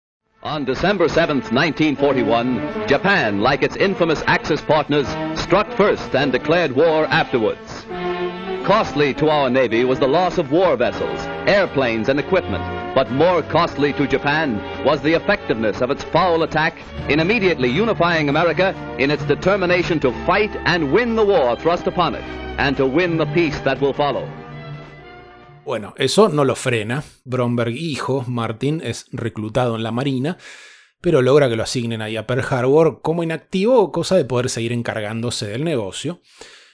On 0.42 0.66
December 0.66 1.08
7, 1.08 1.52
1941, 1.52 2.88
Japan, 2.88 3.44
like 3.44 3.64
its 3.64 3.76
infamous 3.76 4.24
Axis 4.26 4.62
partners, 4.62 5.06
struck 5.36 5.70
first 5.74 6.16
and 6.16 6.32
declared 6.32 6.72
war 6.76 7.06
afterwards. 7.12 7.86
Costly 8.66 9.14
to 9.16 9.30
our 9.30 9.50
Navy 9.50 9.84
was 9.84 10.00
the 10.00 10.08
loss 10.08 10.40
of 10.40 10.52
war 10.52 10.78
vessels, 10.78 11.20
airplanes, 11.46 12.08
and 12.08 12.20
equipment, 12.20 12.64
but 13.00 13.10
more 13.12 13.42
costly 13.44 13.94
to 13.94 14.06
Japan 14.06 14.60
was 14.84 15.02
the 15.02 15.14
effectiveness 15.14 15.82
of 15.82 15.90
its 15.90 16.04
foul 16.12 16.44
attack 16.44 16.74
in 17.08 17.22
immediately 17.22 17.70
unifying 17.70 18.28
America 18.28 18.76
in 18.98 19.10
its 19.10 19.26
determination 19.26 20.02
to 20.02 20.12
fight 20.26 20.52
and 20.66 20.92
win 20.92 21.16
the 21.16 21.24
war 21.24 21.56
thrust 21.56 21.88
upon 21.88 22.14
it, 22.14 22.24
and 22.58 22.76
to 22.76 22.86
win 22.86 23.18
the 23.18 23.26
peace 23.28 23.58
that 23.64 23.80
will 23.80 23.94
follow. 23.94 24.28
Bueno, 25.64 25.94
eso 25.98 26.28
no 26.28 26.44
lo 26.44 26.56
frena. 26.56 27.02
Bromberg, 27.24 27.74
hijo, 27.74 28.26
Martin, 28.28 28.82
es 28.84 29.06
reclutado 29.14 29.78
en 29.78 29.84
la 29.84 29.94
Marina, 29.94 30.38
pero 31.00 31.22
logra 31.22 31.48
que 31.48 31.56
lo 31.56 31.64
asignen 31.64 32.02
ahí 32.02 32.18
a 32.18 32.28
Pearl 32.28 32.44
Harbor 32.50 33.00
como 33.02 33.24
inactivo, 33.24 33.94
cosa 33.94 34.18
de 34.18 34.26
poder 34.26 34.50
seguir 34.50 34.74
encargándose 34.74 35.48
del 35.48 35.64
negocio. 35.64 36.20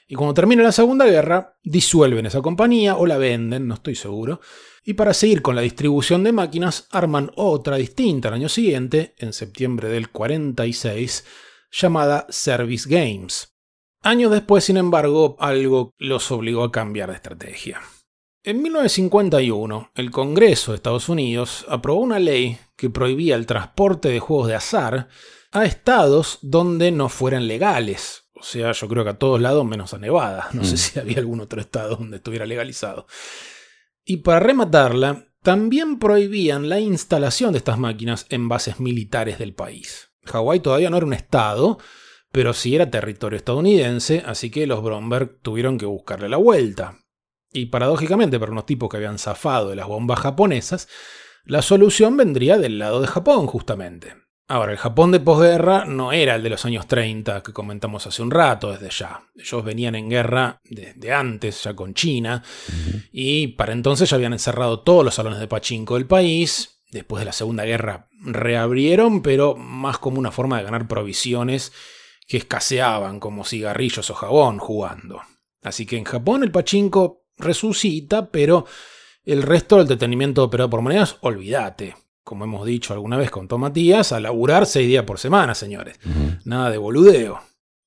Y 0.08 0.16
cuando 0.16 0.34
termina 0.34 0.64
la 0.64 0.72
Segunda 0.72 1.06
Guerra, 1.06 1.56
disuelven 1.64 2.26
esa 2.26 2.42
compañía 2.42 2.96
o 2.96 3.06
la 3.06 3.18
venden, 3.20 3.68
no 3.68 3.76
estoy 3.76 3.94
seguro. 3.94 4.40
Y 4.88 4.94
para 4.94 5.16
seguir 5.16 5.42
con 5.42 5.56
la 5.56 5.64
distribución 5.64 6.24
de 6.24 6.32
máquinas, 6.32 6.88
arman 6.92 7.32
otra 7.36 7.78
distinta 7.78 8.28
al 8.28 8.36
año 8.36 8.50
siguiente, 8.50 9.16
en 9.18 9.34
septiembre 9.34 9.90
del 9.90 10.12
46, 10.12 11.26
llamada 11.72 12.28
Service 12.30 12.88
Games. 12.88 13.56
Años 14.04 14.32
después, 14.32 14.64
sin 14.64 14.78
embargo, 14.78 15.38
algo 15.40 15.96
los 15.98 16.32
obligó 16.32 16.64
a 16.64 16.72
cambiar 16.72 17.10
de 17.10 17.16
estrategia. 17.16 17.82
En 18.44 18.62
1951, 18.62 19.90
el 19.96 20.12
Congreso 20.12 20.72
de 20.72 20.76
Estados 20.76 21.10
Unidos 21.10 21.66
aprobó 21.68 22.02
una 22.02 22.20
ley 22.20 22.60
que 22.76 22.92
prohibía 22.92 23.36
el 23.36 23.48
transporte 23.48 24.10
de 24.10 24.20
juegos 24.20 24.50
de 24.50 24.54
azar 24.54 25.10
a 25.52 25.66
estados 25.66 26.38
donde 26.44 26.92
no 26.92 27.10
fueran 27.10 27.48
legales. 27.48 28.26
O 28.36 28.44
sea, 28.44 28.72
yo 28.72 28.88
creo 28.88 29.04
que 29.04 29.10
a 29.10 29.18
todos 29.18 29.42
lados 29.42 29.66
menos 29.66 29.96
a 29.96 29.98
Nevada. 29.98 30.50
No 30.54 30.64
sé 30.64 30.76
mm. 30.76 30.78
si 30.78 31.00
había 31.00 31.18
algún 31.18 31.42
otro 31.42 31.60
estado 31.60 31.96
donde 31.96 32.18
estuviera 32.18 32.46
legalizado. 32.46 33.08
Y 34.06 34.18
para 34.18 34.40
rematarla, 34.40 35.26
también 35.42 36.00
prohibían 36.00 36.70
la 36.70 36.80
instalación 36.80 37.52
de 37.52 37.58
estas 37.58 37.80
máquinas 37.80 38.28
en 38.30 38.48
bases 38.48 38.80
militares 38.80 39.40
del 39.40 39.54
país. 39.54 40.12
Hawái 40.26 40.60
todavía 40.60 40.90
no 40.90 40.98
era 40.98 41.06
un 41.06 41.14
estado, 41.14 41.80
pero 42.32 42.54
sí 42.54 42.76
era 42.76 42.92
territorio 42.92 43.38
estadounidense, 43.38 44.24
así 44.26 44.52
que 44.52 44.68
los 44.68 44.84
Bromberg 44.84 45.40
tuvieron 45.42 45.78
que 45.78 45.86
buscarle 45.86 46.30
la 46.30 46.38
vuelta. 46.38 47.00
Y 47.52 47.68
paradójicamente, 47.68 48.40
para 48.40 48.52
unos 48.52 48.66
tipos 48.66 48.90
que 48.90 48.98
habían 48.98 49.18
zafado 49.18 49.70
de 49.70 49.76
las 49.76 49.88
bombas 49.88 50.20
japonesas, 50.20 50.88
la 51.44 51.62
solución 51.62 52.18
vendría 52.18 52.58
del 52.58 52.80
lado 52.80 53.02
de 53.02 53.08
Japón, 53.08 53.48
justamente. 53.48 54.25
Ahora, 54.48 54.74
el 54.74 54.78
Japón 54.78 55.12
de 55.12 55.20
posguerra 55.20 55.86
no 55.86 56.12
era 56.12 56.36
el 56.36 56.44
de 56.44 56.52
los 56.52 56.66
años 56.66 56.86
30 56.86 57.42
que 57.42 57.52
comentamos 57.52 58.06
hace 58.06 58.22
un 58.22 58.30
rato, 58.30 58.72
desde 58.72 58.92
ya. 58.92 59.24
Ellos 59.36 59.64
venían 59.64 59.96
en 59.96 60.08
guerra 60.08 60.60
desde 60.64 61.12
antes, 61.12 61.64
ya 61.64 61.74
con 61.74 61.96
China, 61.96 62.44
y 63.12 63.48
para 63.48 63.74
entonces 63.74 64.08
ya 64.08 64.18
habían 64.18 64.34
encerrado 64.34 64.82
todos 64.82 65.04
los 65.04 65.16
salones 65.16 65.40
de 65.40 65.48
pachinko 65.48 65.96
del 65.96 66.06
país. 66.06 66.84
Después 66.92 67.22
de 67.22 67.26
la 67.26 67.34
Segunda 67.34 67.66
Guerra 67.66 68.08
reabrieron, 68.22 69.24
pero 69.24 69.56
más 69.56 69.98
como 69.98 70.20
una 70.20 70.32
forma 70.32 70.60
de 70.60 70.64
ganar 70.64 70.88
provisiones 70.88 71.74
que 72.28 72.38
escaseaban, 72.38 73.20
como 73.20 73.46
cigarrillos 73.46 74.12
o 74.12 74.14
jabón 74.14 74.60
jugando. 74.60 75.22
Así 75.64 75.88
que 75.88 75.98
en 75.98 76.04
Japón 76.04 76.44
el 76.44 76.52
pachinko 76.52 77.26
resucita, 77.38 78.30
pero 78.30 78.68
el 79.26 79.42
resto 79.42 79.76
del 79.76 79.84
entretenimiento 79.84 80.44
operado 80.44 80.70
por 80.70 80.82
monedas, 80.82 81.18
olvídate. 81.22 81.96
Como 82.26 82.44
hemos 82.44 82.66
dicho 82.66 82.92
alguna 82.92 83.18
vez 83.18 83.30
con 83.30 83.48
Tomatías, 83.48 84.12
a 84.12 84.20
laburar 84.20 84.66
seis 84.66 84.88
días 84.88 85.04
por 85.06 85.20
semana, 85.20 85.54
señores. 85.54 86.00
Nada 86.44 86.72
de 86.72 86.80
boludeo. 86.80 87.40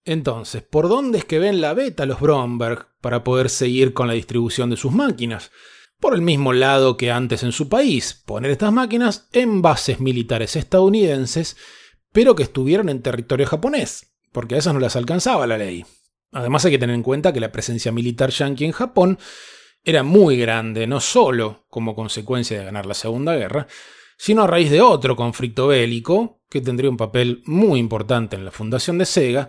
Entonces, 0.05 0.63
¿por 0.63 0.89
dónde 0.89 1.19
es 1.19 1.25
que 1.25 1.41
ven 1.41 1.61
la 1.61 1.75
beta 1.75 2.07
los 2.07 2.21
Bromberg 2.21 2.87
para 3.01 3.25
poder 3.25 3.51
seguir 3.51 3.95
con 3.95 4.07
la 4.07 4.15
distribución 4.15 4.71
de 4.71 4.77
sus 4.77 4.93
máquinas? 4.93 5.51
Por 5.99 6.15
el 6.15 6.23
mismo 6.23 6.53
lado 6.53 6.97
que 6.97 7.11
antes 7.11 7.43
en 7.43 7.51
su 7.51 7.69
país, 7.69 8.23
poner 8.25 8.53
estas 8.53 8.73
máquinas 8.73 9.29
en 9.33 9.61
bases 9.61 9.99
militares 9.99 10.55
estadounidenses, 10.55 11.57
pero 12.13 12.37
que 12.37 12.45
estuvieran 12.45 12.89
en 12.91 13.03
territorio 13.03 13.45
japonés, 13.45 14.15
porque 14.31 14.55
a 14.55 14.59
esas 14.59 14.73
no 14.73 14.79
las 14.79 14.95
alcanzaba 14.95 15.49
la 15.49 15.59
ley. 15.59 15.85
Además 16.31 16.65
hay 16.65 16.71
que 16.71 16.79
tener 16.79 16.95
en 16.95 17.03
cuenta 17.03 17.33
que 17.33 17.41
la 17.41 17.51
presencia 17.51 17.91
militar 17.91 18.31
yanqui 18.31 18.67
en 18.67 18.73
Japón 18.73 19.19
era 19.83 20.05
muy 20.05 20.37
grande, 20.37 20.87
no 20.87 21.01
solo 21.01 21.65
como 21.69 21.97
consecuencia 21.97 22.57
de 22.57 22.67
ganar 22.67 22.87
la 22.87 22.95
Segunda 22.95 23.35
Guerra, 23.35 23.67
sino 24.19 24.43
a 24.43 24.47
raíz 24.47 24.71
de 24.71 24.83
otro 24.83 25.17
conflicto 25.17 25.69
bélico 25.69 26.41
que 26.51 26.61
tendría 26.61 26.91
un 26.91 26.97
papel 26.97 27.43
muy 27.47 27.79
importante 27.79 28.37
en 28.37 28.45
la 28.45 28.51
fundación 28.51 28.99
de 28.99 29.07
Sega 29.07 29.49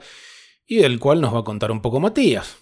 y 0.66 0.78
del 0.78 1.00
cual 1.00 1.20
nos 1.20 1.34
va 1.34 1.40
a 1.40 1.44
contar 1.44 1.72
un 1.72 1.82
poco 1.82 2.00
Matías. 2.00 2.58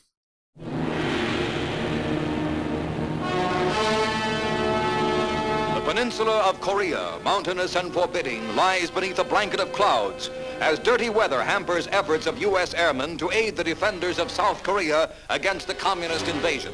peninsula 5.98 6.48
of 6.48 6.60
Korea, 6.62 7.18
mountainous 7.24 7.76
and 7.76 7.92
forbidding, 7.92 8.56
lies 8.56 8.92
beneath 8.92 9.20
a 9.20 9.24
blanket 9.24 9.60
of 9.60 9.72
clouds 9.72 10.30
as 10.60 10.80
dirty 10.80 11.10
weather 11.10 11.42
hampers 11.42 11.88
efforts 11.92 12.28
of 12.28 12.38
U.S. 12.42 12.74
airmen 12.74 13.18
to 13.18 13.32
aid 13.32 13.56
the 13.56 13.64
defenders 13.64 14.20
of 14.20 14.30
South 14.30 14.62
Korea 14.64 15.10
against 15.30 15.66
the 15.66 15.74
communist 15.74 16.28
invasion. 16.28 16.74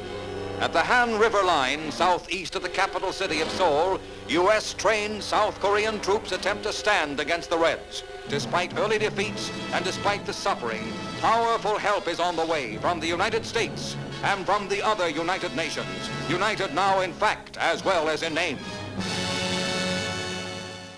At 0.60 0.72
the 0.72 0.82
Han 0.82 1.18
River 1.18 1.42
line, 1.42 1.90
southeast 1.90 2.54
of 2.54 2.62
the 2.62 2.68
capital 2.68 3.12
city 3.12 3.40
of 3.40 3.48
Seoul, 3.50 3.98
U.S. 4.28 4.72
trained 4.72 5.22
South 5.22 5.60
Korean 5.60 6.00
troops 6.00 6.32
attempt 6.32 6.62
to 6.64 6.72
stand 6.72 7.20
against 7.20 7.50
the 7.50 7.58
Reds. 7.58 8.04
Despite 8.28 8.78
early 8.78 8.98
defeats 8.98 9.52
and 9.74 9.84
despite 9.84 10.24
the 10.24 10.32
suffering, 10.32 10.82
powerful 11.20 11.76
help 11.76 12.08
is 12.08 12.20
on 12.20 12.34
the 12.34 12.46
way 12.46 12.78
from 12.78 13.00
the 13.00 13.06
United 13.06 13.44
States 13.44 13.96
and 14.22 14.46
from 14.46 14.66
the 14.68 14.80
other 14.82 15.10
United 15.10 15.54
Nations, 15.54 16.08
united 16.30 16.74
now 16.74 17.02
in 17.02 17.12
fact 17.12 17.58
as 17.58 17.84
well 17.84 18.08
as 18.08 18.22
in 18.22 18.34
name. 18.34 18.56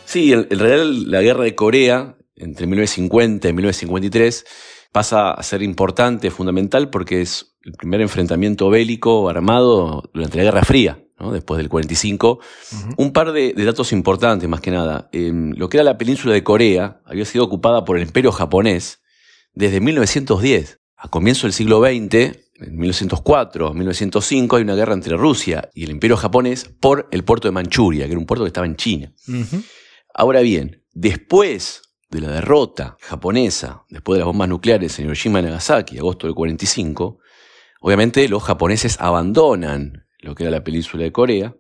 Sí, 0.05 0.33
en, 0.33 0.47
realidad 0.49 0.85
la 1.07 1.21
guerra 1.21 1.45
de 1.45 1.57
Corea 1.57 2.17
entre 2.37 2.69
1950 2.69 3.49
y 3.49 3.53
1953 3.53 4.47
pasa 4.93 5.33
a 5.33 5.43
ser 5.43 5.63
importante, 5.63 6.31
fundamental, 6.31 6.91
porque 6.91 7.23
es 7.23 7.57
el 7.65 7.73
primer 7.73 8.01
enfrentamiento 8.01 8.71
bélico 8.71 9.29
armado 9.29 10.09
durante 10.15 10.39
la 10.39 10.45
Guerra 10.45 10.63
Fría, 10.63 11.03
¿no? 11.19 11.33
después 11.33 11.59
del 11.59 11.69
45. 11.69 12.41
Un 12.97 13.13
par 13.13 13.33
de, 13.33 13.53
de 13.53 13.65
datos 13.65 13.93
importantes, 13.93 14.49
más 14.49 14.61
que 14.61 14.71
nada. 14.71 15.09
Lo 15.13 15.69
que 15.69 15.77
era 15.77 15.85
la 15.85 15.99
península 15.99 16.35
de 16.35 16.45
Corea 16.45 17.01
había 17.05 17.25
sido 17.25 17.45
ocupada 17.45 17.85
por 17.85 17.97
el 17.97 18.03
imperio 18.03 18.33
japonés 18.33 19.01
desde 19.55 19.81
1910. 19.81 20.81
A 20.99 21.09
comienzo 21.09 21.47
del 21.47 21.53
siglo 21.53 21.81
XX, 21.81 22.37
en 22.61 22.77
1904, 22.79 23.75
1905, 23.75 24.57
hay 24.57 24.63
una 24.63 24.75
guerra 24.75 24.95
entre 24.95 25.17
Rusia 25.17 25.69
y 25.75 25.85
el 25.85 25.91
imperio 25.91 26.17
japonés 26.17 26.65
por 26.81 27.09
el 27.11 27.23
puerto 27.25 27.49
de 27.49 27.53
Manchuria, 27.53 28.07
que 28.07 28.13
era 28.13 28.19
un 28.19 28.27
puerto 28.27 28.45
que 28.45 28.49
estaba 28.49 28.67
en 28.67 28.77
China. 28.77 29.13
Ahora 30.15 30.41
bien, 30.41 30.83
después 30.93 31.83
de 32.09 32.21
la 32.21 32.31
derrota 32.31 32.97
japonesa, 33.01 33.85
después 33.91 34.17
de 34.17 34.21
las 34.21 34.27
bombas 34.27 34.49
nucleares 34.49 34.99
en 34.99 35.07
Hiroshima 35.07 35.41
y 35.41 35.43
Nagasaki, 35.43 35.99
agosto 35.99 36.27
del 36.27 36.35
45, 36.35 37.19
obviamente 37.81 38.27
los 38.29 38.43
japoneses 38.43 38.97
abandonan 39.01 40.06
lo 40.21 40.35
que 40.35 40.45
era 40.45 40.51
la 40.51 40.65
península 40.65 41.05
de 41.05 41.13
Corea 41.13 41.55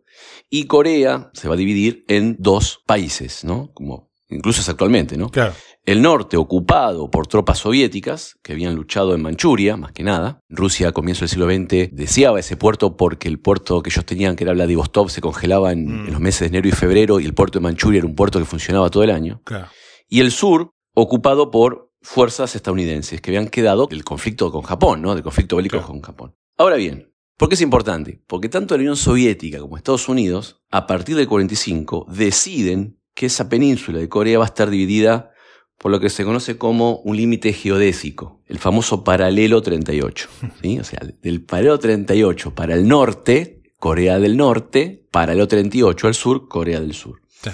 y 0.50 0.64
Corea 0.64 1.30
se 1.34 1.48
va 1.48 1.54
a 1.54 1.58
dividir 1.58 2.04
en 2.08 2.36
dos 2.38 2.80
países, 2.86 3.44
¿no? 3.44 3.70
Como 3.74 4.10
incluso 4.28 4.60
es 4.60 4.68
actualmente, 4.68 5.16
¿no? 5.16 5.28
Claro. 5.30 5.52
El 5.84 6.02
norte 6.02 6.36
ocupado 6.36 7.10
por 7.10 7.28
tropas 7.28 7.58
soviéticas 7.58 8.36
que 8.42 8.52
habían 8.54 8.74
luchado 8.74 9.14
en 9.14 9.22
Manchuria, 9.22 9.76
más 9.76 9.92
que 9.92 10.02
nada. 10.02 10.40
Rusia 10.48 10.88
a 10.88 10.92
comienzo 10.92 11.20
del 11.20 11.28
siglo 11.28 11.46
XX 11.46 11.90
deseaba 11.94 12.40
ese 12.40 12.56
puerto 12.56 12.96
porque 12.96 13.28
el 13.28 13.38
puerto 13.38 13.82
que 13.82 13.90
ellos 13.90 14.04
tenían, 14.04 14.34
que 14.34 14.42
era 14.42 14.52
Vladivostok, 14.52 15.10
se 15.10 15.20
congelaba 15.20 15.70
en, 15.70 15.86
Mm. 15.86 16.06
en 16.06 16.12
los 16.12 16.20
meses 16.20 16.40
de 16.40 16.46
enero 16.46 16.66
y 16.68 16.72
febrero 16.72 17.20
y 17.20 17.24
el 17.24 17.34
puerto 17.34 17.58
de 17.60 17.62
Manchuria 17.62 17.98
era 17.98 18.06
un 18.08 18.16
puerto 18.16 18.38
que 18.40 18.44
funcionaba 18.46 18.90
todo 18.90 19.04
el 19.04 19.10
año. 19.10 19.42
Claro. 19.44 19.68
Y 20.08 20.20
el 20.20 20.32
sur 20.32 20.72
ocupado 20.94 21.50
por 21.52 21.92
fuerzas 22.02 22.56
estadounidenses 22.56 23.20
que 23.20 23.30
habían 23.30 23.48
quedado 23.48 23.86
del 23.86 24.02
conflicto 24.02 24.50
con 24.50 24.62
Japón, 24.62 25.02
¿no? 25.02 25.14
Del 25.14 25.22
conflicto 25.22 25.54
bélico 25.56 25.76
Claro. 25.76 25.86
con 25.88 26.00
Japón. 26.02 26.34
Ahora 26.58 26.74
bien, 26.76 27.12
¿por 27.36 27.48
qué 27.48 27.54
es 27.54 27.60
importante? 27.60 28.20
Porque 28.26 28.48
tanto 28.48 28.74
la 28.76 28.80
Unión 28.80 28.96
Soviética 28.96 29.58
como 29.60 29.76
Estados 29.76 30.08
Unidos, 30.08 30.62
a 30.70 30.86
partir 30.86 31.16
del 31.16 31.26
45, 31.28 32.06
deciden 32.10 32.98
que 33.14 33.26
esa 33.26 33.48
península 33.48 33.98
de 33.98 34.08
Corea 34.08 34.38
va 34.38 34.44
a 34.44 34.48
estar 34.48 34.68
dividida 34.70 35.30
por 35.78 35.90
lo 35.90 36.00
que 36.00 36.08
se 36.10 36.24
conoce 36.24 36.56
como 36.56 36.98
un 37.04 37.16
límite 37.16 37.52
geodésico, 37.52 38.42
el 38.46 38.58
famoso 38.58 39.04
paralelo 39.04 39.60
38. 39.62 40.28
¿sí? 40.62 40.78
O 40.78 40.84
sea, 40.84 41.00
del 41.22 41.42
paralelo 41.44 41.78
38 41.78 42.54
para 42.54 42.74
el 42.74 42.88
norte, 42.88 43.62
Corea 43.78 44.18
del 44.18 44.36
Norte, 44.38 45.06
paralelo 45.10 45.46
38 45.46 46.06
al 46.06 46.14
sur, 46.14 46.48
Corea 46.48 46.80
del 46.80 46.94
Sur. 46.94 47.20
Sí. 47.42 47.50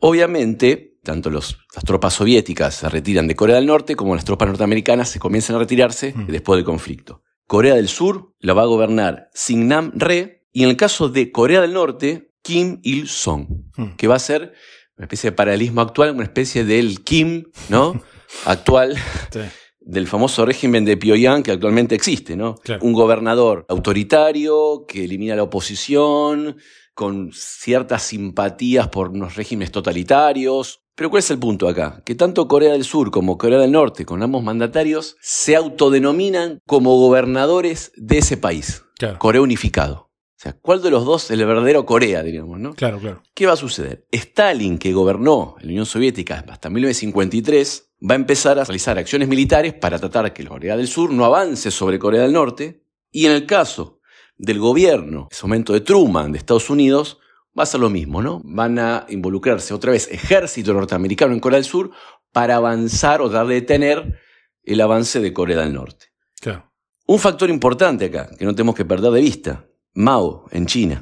Obviamente, 0.00 0.96
tanto 1.02 1.30
los- 1.30 1.58
las 1.74 1.84
tropas 1.84 2.14
soviéticas 2.14 2.74
se 2.74 2.88
retiran 2.88 3.26
de 3.26 3.34
Corea 3.36 3.56
del 3.56 3.66
Norte 3.66 3.96
como 3.96 4.14
las 4.14 4.24
tropas 4.24 4.48
norteamericanas 4.48 5.08
se 5.08 5.18
comienzan 5.18 5.56
a 5.56 5.60
retirarse 5.60 6.12
Mm. 6.14 6.26
después 6.26 6.56
del 6.58 6.64
conflicto. 6.64 7.22
Corea 7.48 7.74
del 7.74 7.88
Sur 7.88 8.34
la 8.38 8.52
va 8.54 8.62
a 8.62 8.66
gobernar 8.66 9.30
Singnam 9.34 9.90
Re 9.96 10.44
y 10.52 10.62
en 10.62 10.68
el 10.68 10.76
caso 10.76 11.08
de 11.08 11.32
Corea 11.32 11.60
del 11.60 11.72
Norte, 11.72 12.30
Kim 12.42 12.78
Il-sung, 12.84 13.48
Mm. 13.76 13.96
que 13.96 14.06
va 14.06 14.14
a 14.14 14.20
ser 14.20 14.52
una 14.96 15.06
especie 15.06 15.30
de 15.30 15.36
paralelismo 15.36 15.80
actual, 15.80 16.10
una 16.14 16.24
especie 16.24 16.64
del 16.64 17.02
Kim, 17.02 17.44
¿no? 17.68 18.00
actual 18.44 18.96
Sí. 19.32 19.40
del 19.80 20.06
famoso 20.06 20.44
régimen 20.44 20.84
de 20.84 20.96
Pyongyang 20.96 21.42
que 21.42 21.50
actualmente 21.52 21.94
existe, 21.94 22.36
¿no? 22.36 22.54
Claro. 22.56 22.84
Un 22.84 22.92
gobernador 22.92 23.64
autoritario 23.68 24.84
que 24.86 25.04
elimina 25.04 25.34
la 25.34 25.44
oposición, 25.44 26.56
con 26.94 27.30
ciertas 27.32 28.02
simpatías 28.02 28.88
por 28.88 29.08
unos 29.10 29.36
regímenes 29.36 29.70
totalitarios. 29.72 30.82
Pero 30.98 31.10
¿cuál 31.10 31.20
es 31.20 31.30
el 31.30 31.38
punto 31.38 31.68
acá? 31.68 32.02
Que 32.04 32.16
tanto 32.16 32.48
Corea 32.48 32.72
del 32.72 32.82
Sur 32.82 33.12
como 33.12 33.38
Corea 33.38 33.60
del 33.60 33.70
Norte, 33.70 34.04
con 34.04 34.20
ambos 34.20 34.42
mandatarios, 34.42 35.16
se 35.20 35.54
autodenominan 35.54 36.58
como 36.66 36.98
gobernadores 36.98 37.92
de 37.94 38.18
ese 38.18 38.36
país, 38.36 38.82
Claro. 38.98 39.16
Corea 39.20 39.40
unificado. 39.40 40.10
O 40.10 40.40
sea, 40.40 40.54
¿cuál 40.60 40.82
de 40.82 40.90
los 40.90 41.04
dos 41.04 41.26
es 41.26 41.30
el 41.30 41.46
verdadero 41.46 41.86
Corea, 41.86 42.24
diríamos, 42.24 42.58
no? 42.58 42.74
Claro, 42.74 42.98
claro. 42.98 43.22
¿Qué 43.32 43.46
va 43.46 43.52
a 43.52 43.56
suceder? 43.56 44.08
Stalin, 44.10 44.76
que 44.76 44.92
gobernó 44.92 45.54
la 45.60 45.68
Unión 45.68 45.86
Soviética 45.86 46.44
hasta 46.48 46.68
1953, 46.68 47.90
va 48.10 48.14
a 48.14 48.16
empezar 48.16 48.58
a 48.58 48.64
realizar 48.64 48.98
acciones 48.98 49.28
militares 49.28 49.74
para 49.74 50.00
tratar 50.00 50.32
que 50.32 50.42
la 50.42 50.50
Corea 50.50 50.76
del 50.76 50.88
Sur 50.88 51.12
no 51.12 51.24
avance 51.24 51.70
sobre 51.70 52.00
Corea 52.00 52.22
del 52.22 52.32
Norte. 52.32 52.82
Y 53.12 53.26
en 53.26 53.32
el 53.32 53.46
caso 53.46 54.00
del 54.36 54.58
gobierno, 54.58 55.28
en 55.30 55.36
ese 55.36 55.44
momento 55.46 55.72
de 55.74 55.80
Truman, 55.80 56.32
de 56.32 56.38
Estados 56.38 56.70
Unidos, 56.70 57.18
va 57.56 57.62
a 57.62 57.66
ser 57.66 57.80
lo 57.80 57.90
mismo, 57.90 58.22
¿no? 58.22 58.40
Van 58.44 58.78
a 58.78 59.06
involucrarse 59.08 59.74
otra 59.74 59.92
vez 59.92 60.08
ejército 60.10 60.72
norteamericano 60.74 61.34
en 61.34 61.40
Corea 61.40 61.56
del 61.58 61.64
Sur 61.64 61.90
para 62.32 62.56
avanzar 62.56 63.20
o 63.22 63.28
dar 63.28 63.46
de 63.46 63.54
detener 63.56 64.18
el 64.64 64.80
avance 64.80 65.20
de 65.20 65.32
Corea 65.32 65.58
del 65.60 65.74
Norte. 65.74 66.06
Claro. 66.40 66.70
Un 67.06 67.18
factor 67.18 67.48
importante 67.50 68.06
acá, 68.06 68.28
que 68.38 68.44
no 68.44 68.54
tenemos 68.54 68.74
que 68.74 68.84
perder 68.84 69.10
de 69.12 69.20
vista, 69.20 69.64
Mao 69.94 70.46
en 70.52 70.66
China 70.66 71.00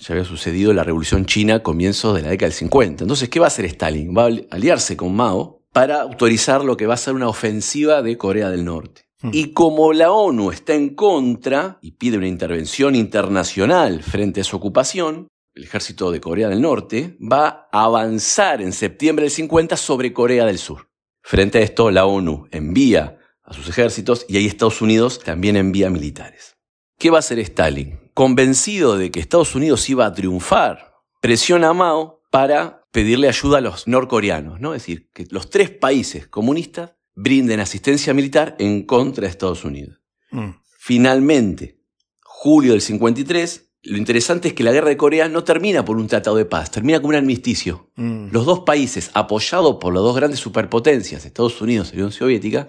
ya 0.00 0.14
había 0.14 0.24
sucedido 0.24 0.72
la 0.72 0.82
revolución 0.82 1.24
china 1.26 1.56
a 1.56 1.62
comienzos 1.62 2.16
de 2.16 2.22
la 2.22 2.30
década 2.30 2.48
del 2.48 2.54
50. 2.58 3.04
Entonces, 3.04 3.28
¿qué 3.28 3.38
va 3.38 3.46
a 3.46 3.48
hacer 3.48 3.66
Stalin? 3.66 4.16
Va 4.16 4.22
a 4.22 4.26
ali- 4.26 4.48
aliarse 4.50 4.96
con 4.96 5.14
Mao 5.14 5.62
para 5.72 6.00
autorizar 6.00 6.64
lo 6.64 6.76
que 6.76 6.86
va 6.86 6.94
a 6.94 6.96
ser 6.96 7.14
una 7.14 7.28
ofensiva 7.28 8.02
de 8.02 8.16
Corea 8.16 8.48
del 8.50 8.64
Norte. 8.64 9.02
Hmm. 9.20 9.30
Y 9.32 9.52
como 9.52 9.92
la 9.92 10.10
ONU 10.10 10.50
está 10.50 10.74
en 10.74 10.94
contra 10.94 11.78
y 11.82 11.92
pide 11.92 12.16
una 12.16 12.26
intervención 12.26 12.94
internacional 12.96 14.02
frente 14.02 14.40
a 14.40 14.42
esa 14.42 14.56
ocupación, 14.56 15.28
el 15.54 15.64
ejército 15.64 16.10
de 16.10 16.20
Corea 16.20 16.48
del 16.48 16.60
Norte 16.60 17.16
va 17.20 17.68
a 17.70 17.84
avanzar 17.84 18.60
en 18.60 18.72
septiembre 18.72 19.24
del 19.24 19.30
50 19.30 19.76
sobre 19.76 20.12
Corea 20.12 20.46
del 20.46 20.58
Sur. 20.58 20.90
Frente 21.22 21.58
a 21.58 21.62
esto, 21.62 21.90
la 21.90 22.06
ONU 22.06 22.48
envía 22.50 23.18
a 23.42 23.52
sus 23.52 23.68
ejércitos 23.68 24.26
y 24.28 24.36
ahí 24.36 24.46
Estados 24.46 24.82
Unidos 24.82 25.20
también 25.20 25.56
envía 25.56 25.90
militares. 25.90 26.56
¿Qué 26.98 27.10
va 27.10 27.18
a 27.18 27.20
hacer 27.20 27.38
Stalin? 27.38 28.10
Convencido 28.14 28.96
de 28.96 29.10
que 29.10 29.20
Estados 29.20 29.54
Unidos 29.54 29.88
iba 29.88 30.06
a 30.06 30.12
triunfar, 30.12 30.94
presiona 31.20 31.68
a 31.68 31.74
Mao 31.74 32.22
para 32.30 32.84
pedirle 32.90 33.28
ayuda 33.28 33.58
a 33.58 33.60
los 33.60 33.86
norcoreanos, 33.86 34.60
¿no? 34.60 34.74
Es 34.74 34.82
decir, 34.82 35.10
que 35.12 35.26
los 35.30 35.50
tres 35.50 35.70
países 35.70 36.26
comunistas 36.26 36.94
brinden 37.14 37.60
asistencia 37.60 38.12
militar 38.12 38.56
en 38.58 38.84
contra 38.84 39.22
de 39.22 39.30
Estados 39.30 39.64
Unidos. 39.64 40.00
Mm. 40.30 40.50
Finalmente, 40.78 41.80
julio 42.22 42.72
del 42.72 42.80
53, 42.80 43.73
lo 43.84 43.98
interesante 43.98 44.48
es 44.48 44.54
que 44.54 44.64
la 44.64 44.72
guerra 44.72 44.88
de 44.88 44.96
Corea 44.96 45.28
no 45.28 45.44
termina 45.44 45.84
por 45.84 45.96
un 45.96 46.06
tratado 46.06 46.36
de 46.36 46.44
paz, 46.44 46.70
termina 46.70 47.00
con 47.00 47.10
un 47.10 47.16
armisticio. 47.16 47.90
Mm. 47.96 48.28
Los 48.30 48.46
dos 48.46 48.60
países, 48.60 49.10
apoyados 49.14 49.76
por 49.76 49.92
las 49.92 50.02
dos 50.02 50.16
grandes 50.16 50.40
superpotencias, 50.40 51.24
Estados 51.24 51.60
Unidos 51.60 51.88
y 51.88 51.96
la 51.96 52.04
Unión 52.04 52.12
Soviética, 52.12 52.66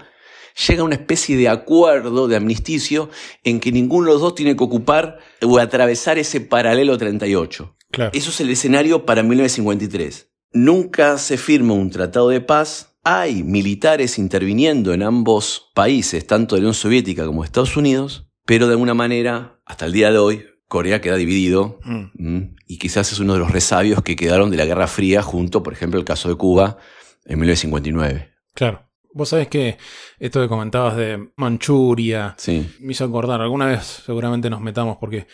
llega 0.68 0.82
a 0.82 0.86
una 0.86 0.96
especie 0.96 1.38
de 1.38 1.50
acuerdo 1.50 2.28
de 2.28 2.36
amnisticio 2.36 3.10
en 3.44 3.60
que 3.60 3.72
ninguno 3.72 4.08
de 4.08 4.14
los 4.14 4.22
dos 4.22 4.36
tiene 4.36 4.56
que 4.56 4.64
ocupar 4.64 5.20
o 5.42 5.58
atravesar 5.58 6.18
ese 6.18 6.42
paralelo 6.42 6.98
38. 6.98 7.76
Claro. 7.92 8.12
Eso 8.14 8.30
es 8.30 8.42
el 8.42 8.50
escenario 8.50 9.06
para 9.06 9.24
1953. 9.24 10.30
Nunca 10.54 11.18
se 11.18 11.38
firma 11.38 11.74
un 11.74 11.90
tratado 11.90 12.30
de 12.30 12.42
paz. 12.42 12.98
Hay 13.04 13.44
militares 13.44 14.18
interviniendo 14.18 14.94
en 14.94 15.04
ambos 15.04 15.72
países, 15.74 16.26
tanto 16.26 16.56
de 16.56 16.62
la 16.62 16.68
Unión 16.68 16.74
Soviética 16.74 17.26
como 17.26 17.44
de 17.44 17.48
Estados 17.48 17.78
Unidos, 17.78 18.28
pero 18.46 18.68
de 18.68 18.74
alguna 18.74 18.94
manera, 18.94 19.62
hasta 19.66 19.86
el 19.86 19.92
día 19.92 20.12
de 20.12 20.18
hoy, 20.18 20.46
Corea 20.68 21.02
queda 21.02 21.16
dividido 21.16 21.80
Mm. 21.84 22.56
Y 22.68 22.78
quizás 22.80 23.12
es 23.12 23.20
uno 23.20 23.34
de 23.34 23.40
los 23.40 23.52
resabios 23.52 24.02
que 24.02 24.16
quedaron 24.16 24.50
de 24.52 24.58
la 24.58 24.66
Guerra 24.66 24.88
Fría, 24.88 25.22
junto, 25.22 25.62
por 25.64 25.74
ejemplo, 25.74 26.00
al 26.00 26.06
caso 26.06 26.30
de 26.30 26.36
Cuba 26.36 26.78
en 27.26 27.40
1959. 27.40 28.32
Claro. 28.54 28.82
Vos 29.14 29.30
sabés 29.30 29.48
que 29.48 29.78
esto 30.20 30.42
que 30.42 30.50
comentabas 30.50 30.98
de 30.98 31.30
Manchuria 31.38 32.36
Sí. 32.38 32.68
me 32.82 32.92
hizo 32.92 33.06
acordar, 33.06 33.40
alguna 33.42 33.66
vez 33.68 34.04
seguramente 34.06 34.50
nos 34.50 34.60
metamos 34.62 34.98
porque 34.98 35.28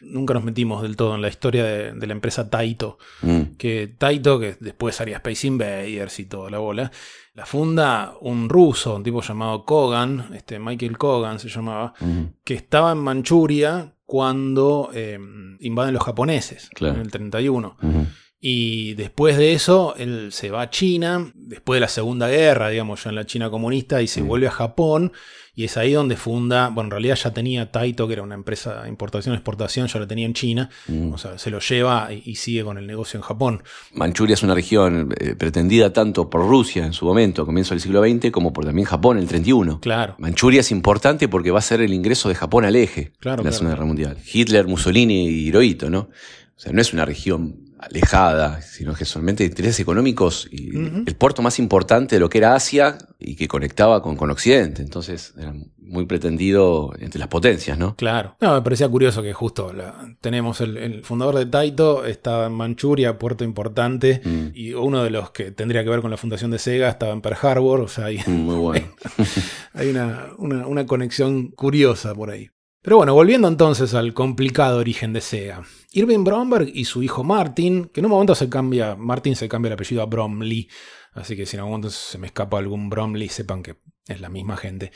nunca 0.00 0.32
nos 0.34 0.44
metimos 0.44 0.82
del 0.82 0.96
todo 0.96 1.14
en 1.14 1.22
la 1.22 1.28
historia 1.28 1.64
de, 1.64 1.92
de 1.92 2.06
la 2.06 2.12
empresa 2.14 2.48
Taito. 2.48 2.98
Mm, 3.22 3.40
Que 3.58 3.88
Taito, 3.98 4.38
que 4.40 4.56
después 4.60 5.00
haría 5.00 5.16
Space 5.16 5.46
Invaders 5.46 6.18
y 6.20 6.24
toda 6.26 6.50
la 6.50 6.58
bola, 6.58 6.90
la 7.34 7.44
funda 7.44 8.14
un 8.22 8.48
ruso, 8.48 8.94
un 8.96 9.02
tipo 9.02 9.20
llamado 9.20 9.64
Kogan, 9.66 10.30
este 10.34 10.58
Michael 10.58 10.96
Kogan 10.96 11.38
se 11.38 11.48
llamaba, 11.48 11.92
mm, 12.00 12.22
que 12.44 12.54
estaba 12.54 12.92
en 12.92 12.98
Manchuria 12.98 13.92
cuando 14.06 14.90
eh, 14.94 15.18
invaden 15.60 15.92
los 15.94 16.02
japoneses, 16.04 16.70
Claro. 16.74 16.94
en 16.94 17.00
el 17.02 17.10
31. 17.10 17.76
mm. 17.80 18.02
Y 18.40 18.94
después 18.94 19.38
de 19.38 19.54
eso, 19.54 19.94
él 19.96 20.28
se 20.30 20.50
va 20.50 20.62
a 20.62 20.70
China, 20.70 21.32
después 21.34 21.76
de 21.76 21.80
la 21.80 21.88
Segunda 21.88 22.28
Guerra, 22.28 22.68
digamos, 22.68 23.02
ya 23.02 23.10
en 23.10 23.16
la 23.16 23.24
China 23.26 23.50
comunista, 23.50 24.02
y 24.02 24.06
se 24.06 24.22
Mm. 24.22 24.26
vuelve 24.28 24.46
a 24.48 24.50
Japón, 24.50 25.12
y 25.54 25.64
es 25.64 25.78
ahí 25.78 25.92
donde 25.94 26.16
funda, 26.16 26.68
bueno, 26.68 26.88
en 26.88 26.90
realidad 26.90 27.16
ya 27.16 27.32
tenía 27.32 27.72
Taito, 27.72 28.06
que 28.06 28.12
era 28.12 28.22
una 28.22 28.34
empresa 28.34 28.82
de 28.82 28.90
importación-exportación, 28.90 29.86
ya 29.88 29.98
lo 29.98 30.06
tenía 30.06 30.26
en 30.26 30.34
China, 30.34 30.68
Mm. 30.86 31.12
o 31.14 31.18
sea, 31.18 31.38
se 31.38 31.50
lo 31.50 31.60
lleva 31.60 32.12
y, 32.12 32.22
y 32.26 32.34
sigue 32.36 32.62
con 32.62 32.76
el 32.76 32.86
negocio 32.86 33.16
en 33.16 33.22
Japón. 33.22 33.62
Manchuria 33.94 34.34
es 34.34 34.42
una 34.42 34.54
región 34.54 35.14
eh, 35.18 35.34
pretendida 35.34 35.94
tanto 35.94 36.28
por 36.28 36.42
Rusia 36.46 36.84
en 36.84 36.92
su 36.92 37.06
momento, 37.06 37.40
a 37.42 37.46
comienzo 37.46 37.72
del 37.72 37.80
siglo 37.80 38.02
XX, 38.06 38.30
como 38.30 38.52
por 38.52 38.66
también 38.66 38.86
Japón 38.86 39.16
en 39.16 39.22
el 39.22 39.28
31. 39.30 39.80
Claro, 39.80 40.14
Manchuria 40.18 40.60
es 40.60 40.70
importante 40.70 41.26
porque 41.26 41.50
va 41.50 41.60
a 41.60 41.62
ser 41.62 41.80
el 41.80 41.94
ingreso 41.94 42.28
de 42.28 42.34
Japón 42.34 42.66
al 42.66 42.76
eje 42.76 43.12
Claro, 43.18 43.40
en 43.40 43.46
la 43.46 43.50
claro, 43.50 43.52
Segunda 43.52 43.74
claro. 43.76 43.76
Guerra 43.76 43.86
Mundial. 43.86 44.18
Hitler, 44.30 44.66
Mussolini 44.66 45.26
y 45.26 45.46
Hirohito, 45.48 45.88
¿no? 45.88 46.00
O 46.00 46.58
sea, 46.58 46.72
no 46.72 46.80
es 46.82 46.92
una 46.92 47.04
región 47.06 47.65
alejada, 47.78 48.62
sino 48.62 48.94
que 48.94 49.04
solamente 49.04 49.44
intereses 49.44 49.80
económicos 49.80 50.48
y 50.50 50.76
el 50.76 51.16
puerto 51.16 51.42
más 51.42 51.58
importante 51.58 52.16
de 52.16 52.20
lo 52.20 52.28
que 52.28 52.38
era 52.38 52.54
Asia 52.54 52.98
y 53.18 53.36
que 53.36 53.48
conectaba 53.48 54.02
con, 54.02 54.16
con 54.16 54.30
Occidente. 54.30 54.82
Entonces 54.82 55.34
era 55.38 55.54
muy 55.78 56.06
pretendido 56.06 56.92
entre 56.98 57.18
las 57.18 57.28
potencias, 57.28 57.78
¿no? 57.78 57.94
Claro. 57.96 58.36
No, 58.40 58.54
me 58.54 58.62
parecía 58.62 58.88
curioso 58.88 59.22
que 59.22 59.32
justo 59.32 59.72
tenemos 60.20 60.60
el, 60.60 61.04
fundador 61.04 61.36
de 61.36 61.46
Taito, 61.46 62.04
estaba 62.04 62.46
en 62.46 62.52
Manchuria, 62.52 63.18
puerto 63.18 63.44
importante, 63.44 64.20
mm. 64.24 64.46
y 64.54 64.72
uno 64.72 65.04
de 65.04 65.10
los 65.10 65.30
que 65.30 65.52
tendría 65.52 65.84
que 65.84 65.90
ver 65.90 66.00
con 66.00 66.10
la 66.10 66.16
fundación 66.16 66.50
de 66.50 66.58
Sega 66.58 66.88
estaba 66.88 67.12
en 67.12 67.20
Pearl 67.20 67.38
Harbor. 67.40 67.80
O 67.80 67.88
sea, 67.88 68.06
hay, 68.06 68.18
mm, 68.26 68.30
muy 68.30 68.56
bueno. 68.56 68.86
hay 69.74 69.90
una, 69.90 70.30
una 70.38 70.86
conexión 70.86 71.48
curiosa 71.48 72.14
por 72.14 72.30
ahí. 72.30 72.50
Pero 72.86 72.98
bueno, 72.98 73.14
volviendo 73.14 73.48
entonces 73.48 73.94
al 73.94 74.14
complicado 74.14 74.78
origen 74.78 75.12
de 75.12 75.20
Sega. 75.20 75.64
Irving 75.96 76.24
Bromberg 76.24 76.70
y 76.74 76.84
su 76.84 77.02
hijo 77.02 77.24
Martin, 77.24 77.86
que 77.86 78.00
en 78.00 78.06
un 78.06 78.12
momento 78.12 78.34
se 78.34 78.50
cambia, 78.50 78.96
Martin 78.96 79.34
se 79.34 79.48
cambia 79.48 79.68
el 79.68 79.72
apellido 79.72 80.02
a 80.02 80.06
Bromley, 80.06 80.68
así 81.14 81.34
que 81.34 81.46
si 81.46 81.56
en 81.56 81.60
algún 81.60 81.72
momento 81.72 81.90
se 81.90 82.18
me 82.18 82.26
escapa 82.26 82.58
algún 82.58 82.90
Bromley, 82.90 83.30
sepan 83.30 83.62
que 83.62 83.76
es 84.06 84.20
la 84.20 84.28
misma 84.28 84.58
gente. 84.58 84.92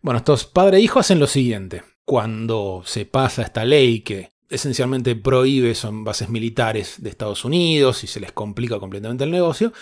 Bueno, 0.00 0.18
estos 0.18 0.46
padre 0.46 0.78
e 0.78 0.80
hijo 0.80 1.00
hacen 1.00 1.20
lo 1.20 1.26
siguiente. 1.26 1.82
Cuando 2.02 2.82
se 2.86 3.04
pasa 3.04 3.42
esta 3.42 3.66
ley 3.66 4.00
que 4.00 4.32
esencialmente 4.48 5.14
prohíbe 5.16 5.74
son 5.74 6.02
bases 6.02 6.30
militares 6.30 6.94
de 7.02 7.10
Estados 7.10 7.44
Unidos 7.44 8.02
y 8.02 8.06
se 8.06 8.18
les 8.18 8.32
complica 8.32 8.78
completamente 8.78 9.24
el 9.24 9.30
negocio, 9.30 9.74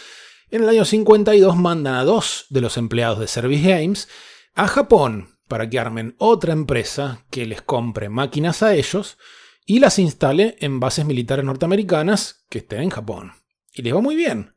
en 0.50 0.64
el 0.64 0.68
año 0.68 0.85
52 0.85 1.57
mandan 1.57 1.94
a 1.94 2.05
dos 2.05 2.46
de 2.50 2.61
los 2.61 2.76
empleados 2.76 3.20
de 3.20 3.29
Service 3.29 3.68
Games 3.68 4.09
a 4.57 4.66
Japón 4.66 5.38
para 5.46 5.70
que 5.70 5.79
armen 5.79 6.16
otra 6.18 6.52
empresa 6.52 7.24
que 7.31 7.46
les 7.46 7.62
compre 7.62 8.09
máquinas 8.09 8.64
a 8.64 8.74
ellos 8.74 9.16
y 9.66 9.81
las 9.81 9.98
instale 9.98 10.57
en 10.61 10.81
bases 10.81 11.05
militares 11.05 11.44
norteamericanas 11.44 12.46
que 12.48 12.59
estén 12.59 12.83
en 12.83 12.90
Japón. 12.90 13.33
Y 13.74 13.83
les 13.83 13.94
va 13.94 14.00
muy 14.00 14.14
bien. 14.14 14.55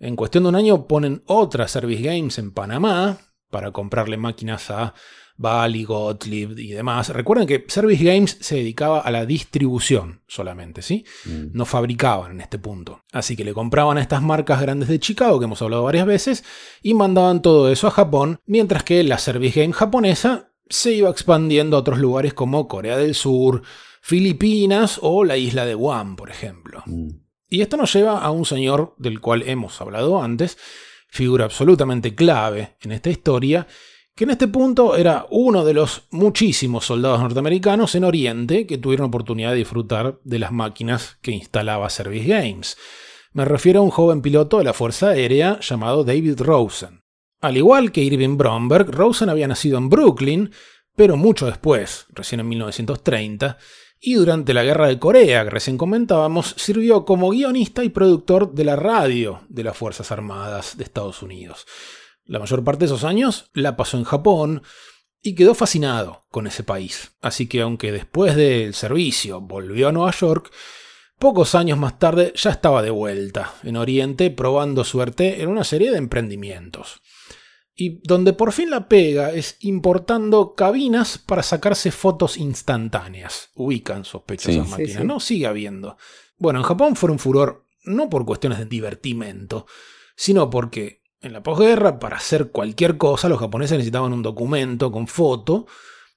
En 0.00 0.16
cuestión 0.16 0.44
de 0.44 0.48
un 0.48 0.56
año 0.56 0.86
ponen 0.86 1.22
otra 1.26 1.68
Service 1.68 2.02
Games 2.02 2.38
en 2.38 2.52
Panamá 2.52 3.18
para 3.50 3.72
comprarle 3.72 4.16
máquinas 4.16 4.70
a 4.70 4.94
Bali, 5.36 5.84
Gottlieb 5.84 6.58
y 6.58 6.72
demás. 6.72 7.10
Recuerden 7.10 7.46
que 7.46 7.64
Service 7.68 8.02
Games 8.02 8.38
se 8.40 8.56
dedicaba 8.56 9.00
a 9.00 9.10
la 9.10 9.24
distribución 9.24 10.22
solamente, 10.26 10.82
¿sí? 10.82 11.04
Mm. 11.24 11.50
No 11.52 11.64
fabricaban 11.64 12.32
en 12.32 12.40
este 12.40 12.58
punto. 12.58 13.04
Así 13.12 13.36
que 13.36 13.44
le 13.44 13.54
compraban 13.54 13.98
a 13.98 14.00
estas 14.00 14.22
marcas 14.22 14.60
grandes 14.60 14.88
de 14.88 14.98
Chicago, 14.98 15.38
que 15.38 15.44
hemos 15.44 15.62
hablado 15.62 15.84
varias 15.84 16.06
veces, 16.06 16.44
y 16.82 16.94
mandaban 16.94 17.40
todo 17.40 17.70
eso 17.70 17.86
a 17.86 17.92
Japón, 17.92 18.40
mientras 18.46 18.82
que 18.82 19.02
la 19.04 19.18
Service 19.18 19.60
Game 19.60 19.72
japonesa 19.72 20.47
se 20.70 20.92
iba 20.92 21.10
expandiendo 21.10 21.76
a 21.76 21.80
otros 21.80 21.98
lugares 21.98 22.34
como 22.34 22.68
Corea 22.68 22.96
del 22.96 23.14
Sur, 23.14 23.62
Filipinas 24.00 24.98
o 25.02 25.24
la 25.24 25.36
isla 25.36 25.66
de 25.66 25.74
Guam, 25.74 26.16
por 26.16 26.30
ejemplo. 26.30 26.82
Mm. 26.86 27.08
Y 27.50 27.62
esto 27.62 27.76
nos 27.76 27.92
lleva 27.92 28.20
a 28.20 28.30
un 28.30 28.44
señor 28.44 28.94
del 28.98 29.20
cual 29.20 29.42
hemos 29.46 29.80
hablado 29.80 30.22
antes, 30.22 30.58
figura 31.08 31.46
absolutamente 31.46 32.14
clave 32.14 32.76
en 32.82 32.92
esta 32.92 33.10
historia, 33.10 33.66
que 34.14 34.24
en 34.24 34.30
este 34.30 34.48
punto 34.48 34.96
era 34.96 35.26
uno 35.30 35.64
de 35.64 35.74
los 35.74 36.08
muchísimos 36.10 36.86
soldados 36.86 37.20
norteamericanos 37.20 37.94
en 37.94 38.04
Oriente 38.04 38.66
que 38.66 38.76
tuvieron 38.76 39.06
oportunidad 39.06 39.52
de 39.52 39.58
disfrutar 39.58 40.18
de 40.24 40.38
las 40.38 40.52
máquinas 40.52 41.18
que 41.22 41.30
instalaba 41.30 41.88
Service 41.88 42.26
Games. 42.26 42.76
Me 43.32 43.44
refiero 43.44 43.80
a 43.80 43.84
un 43.84 43.90
joven 43.90 44.20
piloto 44.20 44.58
de 44.58 44.64
la 44.64 44.72
Fuerza 44.72 45.10
Aérea 45.10 45.60
llamado 45.60 46.02
David 46.02 46.40
Rosen. 46.40 47.02
Al 47.40 47.56
igual 47.56 47.92
que 47.92 48.02
Irving 48.02 48.36
Bromberg, 48.36 48.90
Rosen 48.90 49.28
había 49.28 49.46
nacido 49.46 49.78
en 49.78 49.88
Brooklyn, 49.88 50.50
pero 50.96 51.16
mucho 51.16 51.46
después, 51.46 52.06
recién 52.10 52.40
en 52.40 52.48
1930, 52.48 53.58
y 54.00 54.14
durante 54.14 54.54
la 54.54 54.64
Guerra 54.64 54.88
de 54.88 54.98
Corea, 54.98 55.44
que 55.44 55.50
recién 55.50 55.78
comentábamos, 55.78 56.54
sirvió 56.56 57.04
como 57.04 57.30
guionista 57.30 57.84
y 57.84 57.88
productor 57.88 58.52
de 58.52 58.64
la 58.64 58.76
radio 58.76 59.42
de 59.48 59.64
las 59.64 59.76
Fuerzas 59.76 60.10
Armadas 60.10 60.76
de 60.76 60.84
Estados 60.84 61.22
Unidos. 61.22 61.66
La 62.24 62.38
mayor 62.38 62.62
parte 62.64 62.80
de 62.80 62.86
esos 62.86 63.04
años 63.04 63.50
la 63.54 63.76
pasó 63.76 63.96
en 63.96 64.04
Japón 64.04 64.62
y 65.22 65.34
quedó 65.34 65.54
fascinado 65.54 66.26
con 66.30 66.46
ese 66.46 66.62
país. 66.62 67.12
Así 67.20 67.48
que 67.48 67.62
aunque 67.62 67.90
después 67.92 68.36
del 68.36 68.74
servicio 68.74 69.40
volvió 69.40 69.88
a 69.88 69.92
Nueva 69.92 70.12
York, 70.12 70.52
pocos 71.18 71.54
años 71.54 71.78
más 71.78 71.98
tarde 71.98 72.32
ya 72.36 72.50
estaba 72.50 72.82
de 72.82 72.90
vuelta 72.90 73.54
en 73.62 73.76
Oriente 73.76 74.30
probando 74.30 74.84
suerte 74.84 75.42
en 75.42 75.48
una 75.48 75.64
serie 75.64 75.90
de 75.90 75.98
emprendimientos. 75.98 77.00
Y 77.80 78.00
donde 78.02 78.32
por 78.32 78.50
fin 78.50 78.70
la 78.70 78.88
pega 78.88 79.30
es 79.30 79.56
importando 79.60 80.56
cabinas 80.56 81.16
para 81.16 81.44
sacarse 81.44 81.92
fotos 81.92 82.36
instantáneas. 82.36 83.50
Ubican 83.54 84.04
sospechosas 84.04 84.68
máquinas, 84.68 85.04
¿no? 85.04 85.20
Sigue 85.20 85.46
habiendo. 85.46 85.96
Bueno, 86.38 86.58
en 86.58 86.64
Japón 86.64 86.96
fue 86.96 87.12
un 87.12 87.20
furor 87.20 87.64
no 87.84 88.10
por 88.10 88.26
cuestiones 88.26 88.58
de 88.58 88.64
divertimento, 88.64 89.66
sino 90.16 90.50
porque 90.50 91.04
en 91.20 91.32
la 91.32 91.44
posguerra, 91.44 92.00
para 92.00 92.16
hacer 92.16 92.50
cualquier 92.50 92.98
cosa, 92.98 93.28
los 93.28 93.38
japoneses 93.38 93.78
necesitaban 93.78 94.12
un 94.12 94.22
documento 94.22 94.90
con 94.90 95.06
foto, 95.06 95.68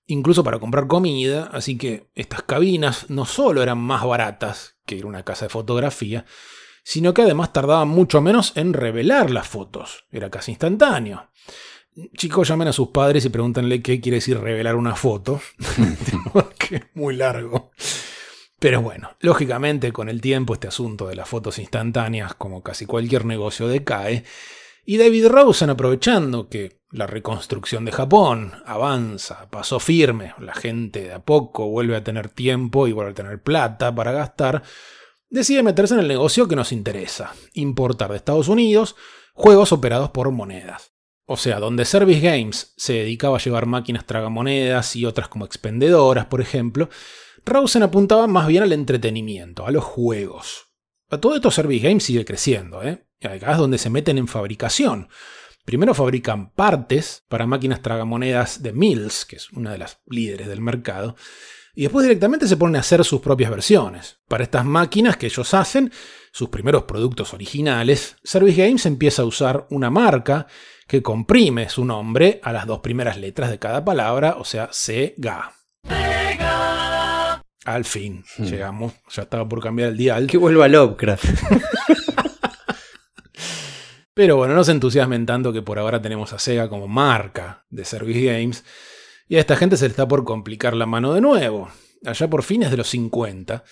incluso 0.08 0.44
para 0.44 0.58
comprar 0.58 0.88
comida, 0.88 1.48
así 1.54 1.78
que 1.78 2.10
estas 2.16 2.42
cabinas 2.42 3.08
no 3.12 3.26
solo 3.26 3.62
eran 3.62 3.78
más 3.78 4.04
baratas 4.04 4.78
que 4.88 4.96
ir 4.96 5.04
a 5.04 5.08
una 5.08 5.24
casa 5.24 5.46
de 5.46 5.50
fotografía, 5.50 6.26
sino 6.84 7.14
que 7.14 7.24
además 7.24 7.54
tardaban 7.54 7.88
mucho 7.88 8.22
menos 8.22 8.54
en 8.56 8.74
revelar 8.74 9.32
las 9.32 9.48
fotos, 9.48 10.06
era 10.12 10.30
casi 10.30 10.52
instantáneo. 10.52 11.30
Chicos, 12.16 12.48
llamen 12.48 12.70
a 12.70 12.74
sus 12.74 12.90
padres 12.90 13.26
y 13.26 13.30
pregúntenle 13.30 13.82
qué 13.82 14.00
quiere 14.00 14.18
decir 14.18 14.40
revelar 14.40 14.76
una 14.76 14.96
foto, 14.96 15.42
porque 16.34 16.76
es 16.76 16.86
muy 16.94 17.16
largo. 17.16 17.72
Pero 18.60 18.82
bueno, 18.82 19.10
lógicamente 19.20 19.92
con 19.92 20.08
el 20.08 20.22
tiempo 20.22 20.54
este 20.54 20.68
asunto 20.68 21.08
de 21.08 21.16
las 21.16 21.28
fotos 21.28 21.58
instantáneas, 21.58 22.36
como 22.36 22.62
casi 22.62 22.86
cualquier 22.86 23.26
negocio, 23.26 23.68
decae, 23.68 24.24
y 24.86 24.98
David 24.98 25.28
Rosen, 25.28 25.70
aprovechando 25.70 26.50
que 26.50 26.82
la 26.92 27.08
reconstrucción 27.08 27.86
de 27.86 27.92
Japón 27.92 28.54
avanza, 28.66 29.50
pasó 29.50 29.80
firme, 29.80 30.34
la 30.40 30.54
gente 30.54 31.04
de 31.04 31.14
a 31.14 31.20
poco 31.20 31.70
vuelve 31.70 31.96
a 31.96 32.04
tener 32.04 32.30
tiempo 32.30 32.88
y 32.88 32.92
vuelve 32.92 33.12
a 33.12 33.16
tener 33.16 33.42
plata 33.42 33.94
para 33.94 34.12
gastar, 34.12 34.64
decide 35.32 35.64
meterse 35.64 35.96
en 35.96 36.02
el 36.02 36.08
negocio 36.08 36.48
que 36.48 36.56
nos 36.56 36.72
interesa, 36.72 37.34
importar 37.54 38.12
de 38.12 38.18
Estados 38.18 38.48
Unidos 38.48 38.96
juegos 39.34 39.72
operados 39.72 40.12
por 40.12 40.30
monedas. 40.30 40.94
O 41.26 41.38
sea, 41.38 41.60
donde 41.60 41.86
Service 41.86 42.20
Games 42.20 42.74
se 42.76 42.94
dedicaba 42.94 43.38
a 43.38 43.40
llevar 43.40 43.66
máquinas 43.66 44.06
tragamonedas 44.06 44.96
y 44.96 45.06
otras 45.06 45.30
como 45.30 45.46
expendedoras, 45.46 46.26
por 46.26 46.42
ejemplo, 46.42 46.90
Rosen 47.46 47.84
apuntaba 47.84 48.28
más 48.28 48.48
bien 48.48 48.64
al 48.64 48.74
entretenimiento, 48.74 49.66
a 49.66 49.72
los 49.72 49.84
juegos. 49.84 50.68
A 51.10 51.18
todo 51.18 51.36
esto 51.36 51.50
Service 51.50 51.88
Games 51.88 52.04
sigue 52.04 52.26
creciendo, 52.26 52.84
¿eh? 52.84 53.08
Acá 53.24 53.54
es 53.54 53.58
donde 53.58 53.78
se 53.78 53.90
meten 53.90 54.18
en 54.18 54.28
fabricación. 54.28 55.08
Primero 55.64 55.94
fabrican 55.94 56.52
partes 56.52 57.24
para 57.30 57.48
máquinas 57.48 57.82
tragamonedas 57.82 58.62
de 58.62 58.74
Mills, 58.74 59.26
que 59.26 59.38
es 59.38 59.52
una 59.52 59.72
de 59.72 59.78
las 59.78 60.02
líderes 60.08 60.48
del 60.48 60.60
mercado, 60.60 61.16
y 61.74 61.84
después 61.84 62.04
directamente 62.04 62.48
se 62.48 62.58
ponen 62.58 62.76
a 62.76 62.80
hacer 62.80 63.04
sus 63.04 63.22
propias 63.22 63.52
versiones. 63.52 64.20
Para 64.28 64.44
estas 64.44 64.66
máquinas 64.66 65.18
que 65.18 65.28
ellos 65.28 65.54
hacen, 65.54 65.92
sus 66.32 66.50
primeros 66.50 66.84
productos 66.84 67.34
originales, 67.34 68.18
Service 68.24 68.62
Games 68.62 68.86
empieza 68.86 69.22
a 69.22 69.26
usar 69.26 69.68
una 69.70 69.90
marca 69.90 70.48
que 70.88 71.02
comprime 71.02 71.70
su 71.70 71.86
nombre 71.86 72.40
a 72.44 72.52
las 72.52 72.66
dos 72.66 72.80
primeras 72.80 73.18
letras 73.18 73.50
de 73.50 73.60
cada 73.60 73.84
palabra, 73.86 74.36
o 74.38 74.46
sea, 74.46 74.70
Sega. 74.72 75.54
Al 77.64 77.86
fin, 77.86 78.24
hmm. 78.38 78.44
llegamos, 78.44 78.94
ya 79.10 79.22
estaba 79.24 79.48
por 79.48 79.62
cambiar 79.62 79.90
el 79.90 79.98
dial. 79.98 80.28
Que 80.28 80.38
vuelva 80.38 80.68
Lovecraft. 80.68 81.26
Pero 84.14 84.36
bueno, 84.36 84.54
no 84.56 84.64
se 84.64 84.72
entusiasmen 84.72 85.26
tanto 85.26 85.54
que 85.54 85.62
por 85.62 85.80
ahora 85.80 86.02
tenemos 86.02 86.34
a 86.34 86.40
Sega 86.40 86.68
como 86.68 86.88
marca 86.88 87.66
de 87.70 87.86
Service 87.86 88.22
Games. 88.22 88.66
Y 89.32 89.38
a 89.38 89.40
esta 89.40 89.56
gente 89.56 89.78
se 89.78 89.86
le 89.86 89.92
está 89.92 90.10
por 90.10 90.26
complicar 90.26 90.76
la 90.76 90.86
mano 90.86 91.14
de 91.14 91.22
nuevo. 91.22 91.70
Allá 92.06 92.30
por 92.30 92.44
fines 92.44 92.70
de 92.70 92.76
los 92.76 92.90
50, 92.90 93.64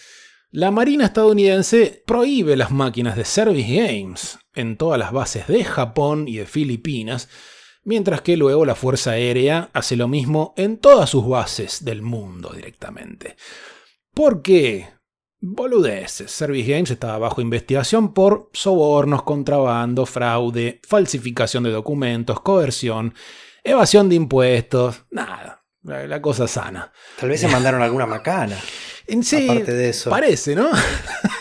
la 0.52 0.72
Marina 0.72 1.04
estadounidense 1.04 2.02
prohíbe 2.08 2.56
las 2.56 2.72
máquinas 2.72 3.18
de 3.18 3.26
Service 3.26 3.70
Games 3.70 4.40
en 4.56 4.78
todas 4.78 4.98
las 4.98 5.12
bases 5.12 5.48
de 5.48 5.66
Japón 5.66 6.30
y 6.30 6.38
de 6.38 6.46
Filipinas, 6.46 7.28
mientras 7.84 8.22
que 8.22 8.38
luego 8.38 8.64
la 8.64 8.74
Fuerza 8.74 9.12
Aérea 9.12 9.70
hace 9.74 9.98
lo 9.98 10.08
mismo 10.08 10.54
en 10.56 10.78
todas 10.78 11.10
sus 11.10 11.28
bases 11.28 11.84
del 11.84 12.04
mundo 12.04 12.54
directamente. 12.56 13.36
¿Por 14.14 14.42
qué? 14.42 14.88
Boludeces. 15.42 16.32
Service 16.32 16.72
Games 16.72 16.92
estaba 16.92 17.18
bajo 17.18 17.42
investigación 17.42 18.14
por 18.14 18.50
sobornos, 18.54 19.24
contrabando, 19.24 20.06
fraude, 20.06 20.80
falsificación 20.88 21.64
de 21.64 21.72
documentos, 21.72 22.40
coerción, 22.40 23.14
evasión 23.64 24.10
de 24.10 24.16
impuestos. 24.16 25.04
Nada, 25.12 25.64
la, 25.84 26.22
cosa 26.22 26.48
sana. 26.48 26.92
Tal 27.20 27.30
vez 27.30 27.42
se 27.42 27.48
mandaron 27.52 27.82
alguna 27.82 28.06
macana. 28.06 28.58
En 29.08 29.24
sí, 29.24 29.50
aparte 29.50 29.74
de 29.74 29.90
eso. 29.90 30.10
Parece, 30.10 30.56
¿no? 30.56 30.70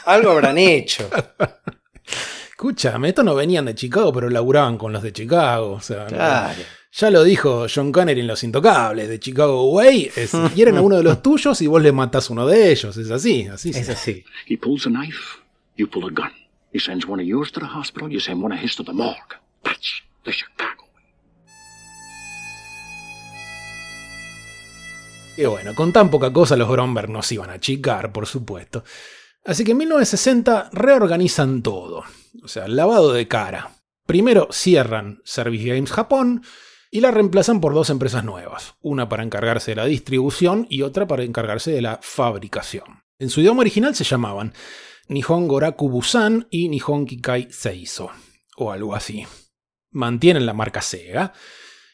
Algo 0.06 0.30
habrán 0.30 0.58
hecho. 0.58 1.08
Escúchame, 2.50 3.10
estos 3.10 3.24
no 3.24 3.34
venían 3.34 3.66
de 3.66 3.74
Chicago, 3.74 4.12
pero 4.12 4.28
laburaban 4.28 4.78
con 4.78 4.92
los 4.92 5.02
de 5.02 5.12
Chicago. 5.12 5.72
O 5.72 5.80
sea, 5.80 6.06
claro. 6.06 6.60
Ya 6.90 7.10
lo 7.10 7.22
dijo 7.22 7.66
John 7.72 7.92
Connery 7.92 8.20
en 8.20 8.26
Los 8.26 8.42
Intocables 8.42 9.08
de 9.08 9.20
Chicago 9.20 9.70
Way. 9.72 10.10
Es, 10.16 10.32
quieren 10.54 10.78
a 10.78 10.80
uno 10.80 10.96
de 10.96 11.02
los 11.02 11.22
tuyos 11.22 11.60
y 11.62 11.66
vos 11.66 11.82
le 11.82 11.92
matás 11.92 12.30
uno 12.30 12.46
de 12.46 12.72
ellos. 12.72 12.96
Es 12.96 13.10
así, 13.10 13.46
así. 13.46 13.70
Es 13.70 13.88
así. 13.88 14.24
He 14.48 14.56
pulls 14.56 14.86
a 14.86 14.90
knife 14.90 15.38
You 15.78 15.86
pull 15.86 16.06
a 16.06 16.10
gun. 16.10 16.32
He 16.72 16.80
sends 16.80 17.06
one 17.06 17.22
of 17.22 17.26
yours 17.26 17.52
to 17.52 17.60
the 17.60 17.66
hospital, 17.66 18.10
you 18.10 18.18
send 18.18 18.42
one 18.42 18.52
of 18.52 18.60
his 18.60 18.74
to 18.76 18.82
the 18.82 18.92
morgue. 18.92 19.36
That's 19.62 20.02
the 20.24 20.32
Chicago 20.32 20.87
Y 25.38 25.46
bueno, 25.46 25.72
con 25.72 25.92
tan 25.92 26.10
poca 26.10 26.32
cosa 26.32 26.56
los 26.56 26.68
Bromberg 26.68 27.08
no 27.10 27.22
se 27.22 27.34
iban 27.34 27.50
a 27.50 27.54
achicar, 27.54 28.12
por 28.12 28.26
supuesto. 28.26 28.82
Así 29.44 29.62
que 29.62 29.70
en 29.70 29.76
1960 29.76 30.70
reorganizan 30.72 31.62
todo. 31.62 32.02
O 32.42 32.48
sea, 32.48 32.66
lavado 32.66 33.12
de 33.12 33.28
cara. 33.28 33.70
Primero 34.04 34.48
cierran 34.50 35.20
Service 35.22 35.64
Games 35.64 35.92
Japón 35.92 36.42
y 36.90 37.02
la 37.02 37.12
reemplazan 37.12 37.60
por 37.60 37.72
dos 37.72 37.88
empresas 37.88 38.24
nuevas. 38.24 38.74
Una 38.80 39.08
para 39.08 39.22
encargarse 39.22 39.70
de 39.70 39.76
la 39.76 39.84
distribución 39.84 40.66
y 40.68 40.82
otra 40.82 41.06
para 41.06 41.22
encargarse 41.22 41.70
de 41.70 41.82
la 41.82 42.00
fabricación. 42.02 43.04
En 43.20 43.30
su 43.30 43.40
idioma 43.40 43.60
original 43.60 43.94
se 43.94 44.02
llamaban 44.02 44.54
Nihon 45.06 45.46
Goraku 45.46 45.88
Busan 45.88 46.48
y 46.50 46.68
Nihon 46.68 47.06
Kikai 47.06 47.46
Seiso. 47.52 48.10
O 48.56 48.72
algo 48.72 48.92
así. 48.92 49.24
Mantienen 49.92 50.46
la 50.46 50.52
marca 50.52 50.82
Sega 50.82 51.32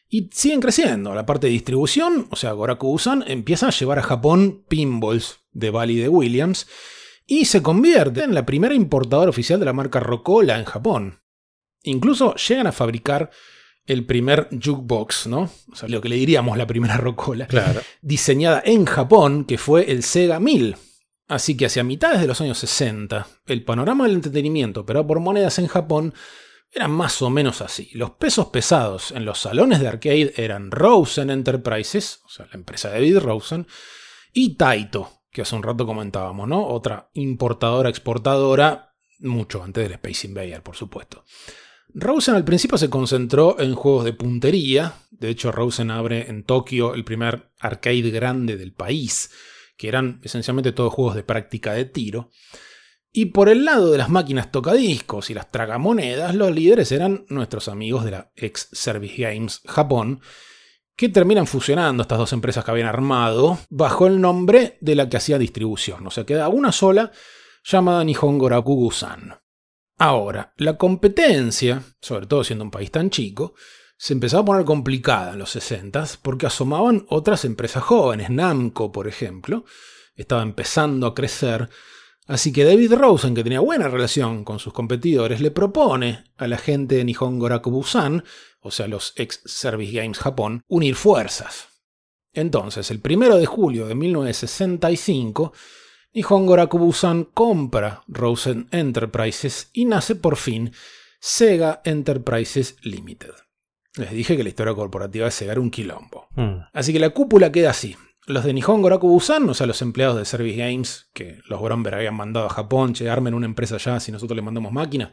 y 0.09 0.31
siguen 0.33 0.61
creciendo. 0.61 1.15
La 1.15 1.27
parte 1.27 1.47
de 1.47 1.53
distribución, 1.53 2.27
o 2.31 2.37
sea, 2.37 2.53
Goraku 2.53 2.89
Busan, 2.89 3.25
empieza 3.27 3.69
a 3.69 3.73
llevar 3.73 3.99
a 3.99 4.03
Japón 4.03 4.65
pinballs 4.69 5.41
de 5.53 5.71
Bally 5.71 5.97
de 5.97 6.09
Williams 6.09 6.67
y 7.27 7.47
se 7.47 7.63
convierte 7.63 8.23
en 8.23 8.35
la 8.35 8.45
primera 8.45 8.75
importadora 8.75 9.31
oficial 9.31 9.59
de 9.59 9.67
la 9.67 9.73
marca 9.73 10.01
Rocola 10.01 10.59
en 10.59 10.65
Japón. 10.65 11.21
Incluso 11.83 12.35
llegan 12.37 12.67
a 12.67 12.73
fabricar 12.73 13.31
el 13.87 14.07
primer 14.07 14.49
jukebox, 14.51 15.27
¿no? 15.27 15.51
O 15.71 15.77
sea, 15.77 15.89
lo 15.89 16.01
que 16.01 16.09
le 16.09 16.17
diríamos 16.17 16.57
la 16.57 16.67
primera 16.67 16.97
Rocola. 16.97 17.47
Claro. 17.47 17.81
Diseñada 18.01 18.63
en 18.65 18.87
Japón, 18.87 19.45
que 19.45 19.59
fue 19.59 19.91
el 19.91 20.03
Sega 20.03 20.41
1000. 20.41 20.77
Así 21.29 21.57
que 21.57 21.67
hacia 21.67 21.85
mitades 21.85 22.21
de 22.21 22.27
los 22.27 22.41
años 22.41 22.59
60, 22.59 23.27
el 23.47 23.65
panorama 23.65 24.05
del 24.05 24.15
entretenimiento 24.15 24.81
operado 24.81 25.07
por 25.07 25.21
monedas 25.21 25.59
en 25.59 25.67
Japón 25.67 26.15
era 26.75 26.89
más 26.89 27.23
o 27.23 27.31
menos 27.31 27.61
así. 27.61 27.91
Los 27.95 28.13
pesos 28.13 28.47
pesados 28.47 29.13
en 29.13 29.25
los 29.25 29.39
salones 29.39 29.81
de 29.81 29.89
arcade 29.89 30.35
eran 30.37 30.71
Rosen 30.71 31.31
Enterprises, 31.31 32.21
o 32.25 32.29
sea, 32.29 32.47
la 32.47 32.55
empresa 32.55 32.89
de 32.89 32.95
David 32.95 33.19
Rosen, 33.19 33.67
y 34.33 34.57
Taito, 34.57 35.23
que 35.31 35.43
hace 35.43 35.55
un 35.55 35.63
rato 35.63 35.87
comentábamos, 35.87 36.49
¿no? 36.49 36.67
Otra 36.67 37.11
importadora, 37.15 37.89
exportadora, 37.89 38.95
mucho 39.21 39.63
antes 39.63 39.85
del 39.85 39.93
Space 39.93 40.27
Invader, 40.27 40.63
por 40.63 40.77
supuesto. 40.77 41.25
Rosen 41.95 42.35
al 42.35 42.45
principio 42.45 42.77
se 42.77 42.91
concentró 42.91 43.61
en 43.61 43.75
juegos 43.77 44.05
de 44.05 44.13
puntería, 44.13 44.95
de 45.13 45.31
hecho 45.31 45.53
Rosen 45.53 45.93
abre 45.93 46.29
en 46.29 46.43
Tokio 46.43 46.95
el 46.95 47.05
primer 47.05 47.53
arcade 47.61 48.11
grande 48.11 48.57
del 48.57 48.73
país, 48.73 49.31
que 49.77 49.89
eran 49.89 50.21
esencialmente 50.25 50.73
todos 50.73 50.93
juegos 50.93 51.15
de 51.15 51.23
práctica 51.23 51.73
de 51.73 51.85
tiro. 51.85 52.31
Y 53.17 53.27
por 53.27 53.49
el 53.49 53.65
lado 53.65 53.93
de 53.93 53.99
las 53.99 54.09
máquinas 54.09 54.51
tocadiscos 54.51 55.31
y 55.31 55.35
las 55.35 55.49
tragamonedas, 55.49 56.35
los 56.35 56.53
líderes 56.53 56.91
eran 56.91 57.25
nuestros 57.29 57.69
amigos 57.69 58.05
de 58.05 58.11
la 58.11 58.33
ex 58.35 58.69
Service 58.73 59.15
Games 59.17 59.61
Japón, 59.67 60.21
que 60.97 61.09
terminan 61.09 61.47
fusionando 61.47 62.03
estas 62.03 62.19
dos 62.19 62.33
empresas 62.33 62.65
que 62.65 62.73
habían 62.73 62.89
armado 62.89 63.61
bajo 63.71 64.09
el 64.09 64.21
nombre 64.21 64.79
de 64.81 64.97
la 64.97 65.09
que 65.09 65.17
hacía 65.17 65.39
distribución. 65.39 66.05
O 66.05 66.11
sea, 66.11 66.27
queda 66.27 66.49
una 66.49 66.73
sola 66.73 67.13
llamada 67.63 68.03
Nihon 68.03 68.37
Goraku 68.37 68.75
Gusan. 68.75 69.37
Ahora, 69.97 70.53
la 70.57 70.77
competencia, 70.77 71.85
sobre 72.01 72.27
todo 72.27 72.43
siendo 72.43 72.65
un 72.65 72.73
país 72.73 72.91
tan 72.91 73.11
chico, 73.11 73.55
se 73.97 74.15
empezaba 74.15 74.43
a 74.43 74.47
poner 74.47 74.65
complicada 74.65 75.35
en 75.35 75.39
los 75.39 75.51
60 75.51 76.05
porque 76.21 76.47
asomaban 76.47 77.07
otras 77.11 77.45
empresas 77.45 77.85
jóvenes. 77.85 78.29
Namco, 78.31 78.91
por 78.91 79.07
ejemplo, 79.07 79.65
estaba 80.17 80.43
empezando 80.43 81.07
a 81.07 81.15
crecer. 81.15 81.71
Así 82.27 82.53
que 82.53 82.65
David 82.65 82.95
Rosen, 82.95 83.35
que 83.35 83.43
tenía 83.43 83.61
buena 83.61 83.89
relación 83.89 84.45
con 84.45 84.59
sus 84.59 84.73
competidores, 84.73 85.41
le 85.41 85.51
propone 85.51 86.25
a 86.39 86.47
la 86.47 86.57
gente 86.57 86.97
de 86.97 87.05
Nihon 87.05 87.39
Goraku 87.39 87.71
Busan, 87.71 88.25
o 88.61 88.71
sea, 88.71 88.89
los 88.89 89.13
ex 89.17 89.43
Service 89.45 89.93
Games 89.93 90.19
Japón, 90.19 90.63
unir 90.67 90.95
fuerzas. 90.95 91.69
Entonces, 92.33 92.91
el 92.91 93.03
1 93.05 93.37
de 93.37 93.47
julio 93.47 93.87
de 93.87 93.95
1965, 93.95 95.53
Nihon 96.15 96.47
Goraku 96.47 96.79
Busan 96.79 97.25
compra 97.25 98.03
Rosen 98.09 98.69
Enterprises 98.71 99.69
y 99.73 99.85
nace 99.85 100.15
por 100.15 100.37
fin 100.37 100.73
Sega 101.21 101.83
Enterprises 101.85 102.77
Limited. 102.83 103.33
Les 103.97 104.11
dije 104.11 104.37
que 104.37 104.43
la 104.43 104.49
historia 104.49 104.75
corporativa 104.75 105.27
de 105.27 105.31
Sega 105.31 105.53
era 105.53 105.61
un 105.61 105.71
quilombo. 105.71 106.29
Mm. 106.37 106.57
Así 106.73 106.93
que 106.93 106.99
la 106.99 107.11
cúpula 107.11 107.53
queda 107.53 107.71
así. 107.71 107.97
Los 108.27 108.45
de 108.45 108.55
Nihon 108.55 108.81
Goraku 108.81 109.07
Busan, 109.07 109.49
o 109.51 109.55
sea, 109.55 109.67
los 109.67 109.83
empleados 109.83 110.17
de 110.17 110.25
Service 110.25 110.57
Games, 110.57 111.11
que 111.13 111.41
los 111.47 111.61
Bromberg 111.61 111.97
habían 111.97 112.15
mandado 112.15 112.47
a 112.47 112.51
Japón, 112.51 112.95
che, 112.95 113.11
armen 113.11 113.35
una 113.35 113.45
empresa 113.45 113.75
allá 113.75 114.01
si 114.01 114.13
nosotros 114.13 114.35
le 114.35 114.43
mandamos 114.43 114.73
máquinas. 114.73 115.11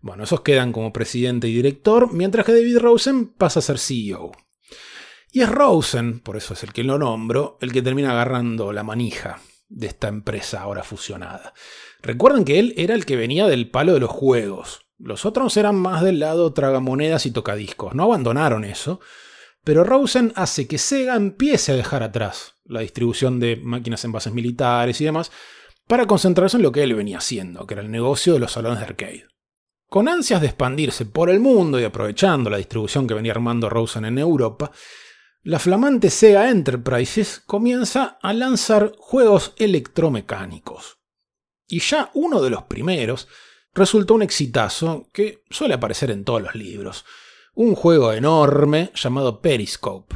Bueno, 0.00 0.24
esos 0.24 0.40
quedan 0.40 0.72
como 0.72 0.92
presidente 0.92 1.48
y 1.48 1.54
director, 1.54 2.12
mientras 2.12 2.44
que 2.44 2.52
David 2.52 2.78
Rosen 2.78 3.28
pasa 3.28 3.60
a 3.60 3.62
ser 3.62 3.78
CEO. 3.78 4.32
Y 5.30 5.42
es 5.42 5.48
Rosen, 5.48 6.20
por 6.20 6.36
eso 6.36 6.54
es 6.54 6.62
el 6.64 6.72
que 6.72 6.82
lo 6.82 6.98
nombro, 6.98 7.58
el 7.60 7.72
que 7.72 7.82
termina 7.82 8.10
agarrando 8.10 8.72
la 8.72 8.82
manija 8.82 9.40
de 9.68 9.86
esta 9.86 10.08
empresa 10.08 10.62
ahora 10.62 10.82
fusionada. 10.82 11.52
Recuerden 12.02 12.44
que 12.44 12.58
él 12.58 12.74
era 12.76 12.94
el 12.94 13.06
que 13.06 13.16
venía 13.16 13.46
del 13.46 13.70
palo 13.70 13.92
de 13.92 14.00
los 14.00 14.10
juegos. 14.10 14.86
Los 14.98 15.26
otros 15.26 15.56
eran 15.56 15.76
más 15.76 16.02
del 16.02 16.18
lado 16.18 16.52
tragamonedas 16.52 17.26
y 17.26 17.30
tocadiscos. 17.30 17.94
No 17.94 18.04
abandonaron 18.04 18.64
eso. 18.64 19.00
Pero 19.64 19.84
Rosen 19.84 20.32
hace 20.36 20.66
que 20.66 20.78
Sega 20.78 21.16
empiece 21.16 21.72
a 21.72 21.76
dejar 21.76 22.02
atrás 22.02 22.54
la 22.64 22.80
distribución 22.80 23.40
de 23.40 23.56
máquinas 23.56 24.04
en 24.04 24.12
bases 24.12 24.32
militares 24.32 25.00
y 25.00 25.04
demás 25.04 25.30
para 25.86 26.06
concentrarse 26.06 26.56
en 26.56 26.62
lo 26.62 26.72
que 26.72 26.82
él 26.82 26.94
venía 26.94 27.18
haciendo, 27.18 27.66
que 27.66 27.74
era 27.74 27.82
el 27.82 27.90
negocio 27.90 28.34
de 28.34 28.38
los 28.38 28.52
salones 28.52 28.78
de 28.78 28.84
arcade. 28.84 29.26
Con 29.88 30.08
ansias 30.08 30.40
de 30.40 30.48
expandirse 30.48 31.06
por 31.06 31.30
el 31.30 31.40
mundo 31.40 31.80
y 31.80 31.84
aprovechando 31.84 32.50
la 32.50 32.58
distribución 32.58 33.06
que 33.06 33.14
venía 33.14 33.32
armando 33.32 33.70
Rosen 33.70 34.04
en 34.04 34.18
Europa, 34.18 34.70
la 35.42 35.58
flamante 35.58 36.10
Sega 36.10 36.50
Enterprises 36.50 37.40
comienza 37.46 38.18
a 38.20 38.34
lanzar 38.34 38.92
juegos 38.98 39.54
electromecánicos. 39.56 40.98
Y 41.66 41.80
ya 41.80 42.10
uno 42.14 42.42
de 42.42 42.50
los 42.50 42.64
primeros 42.64 43.28
resultó 43.72 44.14
un 44.14 44.22
exitazo 44.22 45.08
que 45.12 45.44
suele 45.48 45.74
aparecer 45.74 46.10
en 46.10 46.24
todos 46.24 46.42
los 46.42 46.54
libros. 46.54 47.06
Un 47.54 47.74
juego 47.74 48.12
enorme 48.12 48.92
llamado 48.94 49.40
Periscope. 49.40 50.14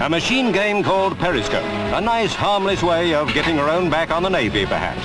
A 0.00 0.08
machine 0.08 0.52
game 0.52 0.82
called 0.82 1.18
Periscope. 1.18 1.64
A 1.94 2.00
nice, 2.00 2.34
harmless 2.34 2.82
way 2.82 3.14
of 3.14 3.32
getting 3.34 3.58
around 3.58 3.90
back 3.90 4.10
on 4.10 4.22
the 4.22 4.30
Navy, 4.30 4.64
perhaps. 4.66 5.02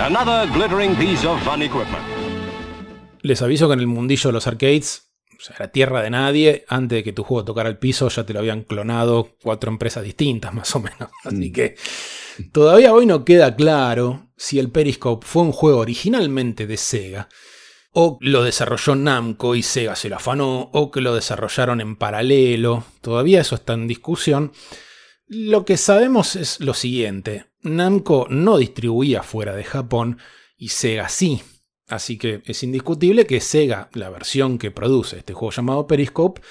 Another 0.00 0.50
glittering 0.52 0.94
piece 0.96 1.26
of 1.26 1.42
fun 1.42 1.62
equipment. 1.62 2.02
Les 3.22 3.42
aviso 3.42 3.66
que 3.66 3.74
en 3.74 3.80
el 3.80 3.88
mundillo 3.88 4.28
de 4.28 4.32
los 4.32 4.46
arcades, 4.46 5.07
o 5.38 5.40
sea, 5.40 5.56
era 5.56 5.68
tierra 5.68 6.02
de 6.02 6.10
nadie, 6.10 6.64
antes 6.68 6.96
de 6.96 7.04
que 7.04 7.12
tu 7.12 7.22
juego 7.22 7.44
tocara 7.44 7.68
el 7.68 7.78
piso 7.78 8.08
ya 8.08 8.26
te 8.26 8.32
lo 8.32 8.40
habían 8.40 8.64
clonado 8.64 9.36
cuatro 9.40 9.70
empresas 9.70 10.02
distintas 10.02 10.52
más 10.52 10.74
o 10.74 10.80
menos. 10.80 11.10
Así 11.24 11.52
que 11.52 11.76
todavía 12.52 12.92
hoy 12.92 13.06
no 13.06 13.24
queda 13.24 13.54
claro 13.54 14.30
si 14.36 14.58
el 14.58 14.70
Periscope 14.70 15.26
fue 15.26 15.42
un 15.42 15.52
juego 15.52 15.78
originalmente 15.78 16.66
de 16.66 16.76
Sega, 16.76 17.28
o 17.92 18.18
lo 18.20 18.42
desarrolló 18.42 18.94
Namco 18.96 19.54
y 19.54 19.62
Sega 19.62 19.96
se 19.96 20.08
lo 20.08 20.16
afanó, 20.16 20.70
o 20.72 20.90
que 20.90 21.00
lo 21.00 21.14
desarrollaron 21.14 21.80
en 21.80 21.96
paralelo. 21.96 22.84
Todavía 23.00 23.40
eso 23.40 23.54
está 23.54 23.74
en 23.74 23.88
discusión. 23.88 24.52
Lo 25.26 25.64
que 25.64 25.76
sabemos 25.76 26.36
es 26.36 26.60
lo 26.60 26.74
siguiente. 26.74 27.46
Namco 27.62 28.26
no 28.28 28.56
distribuía 28.58 29.22
fuera 29.22 29.54
de 29.54 29.64
Japón 29.64 30.18
y 30.56 30.68
Sega 30.68 31.08
sí. 31.08 31.42
Así 31.88 32.18
que 32.18 32.42
es 32.44 32.62
indiscutible 32.62 33.26
que 33.26 33.40
Sega, 33.40 33.88
la 33.94 34.10
versión 34.10 34.58
que 34.58 34.70
produce 34.70 35.18
este 35.18 35.32
juego 35.32 35.50
llamado 35.52 35.86
Periscope, 35.86 36.42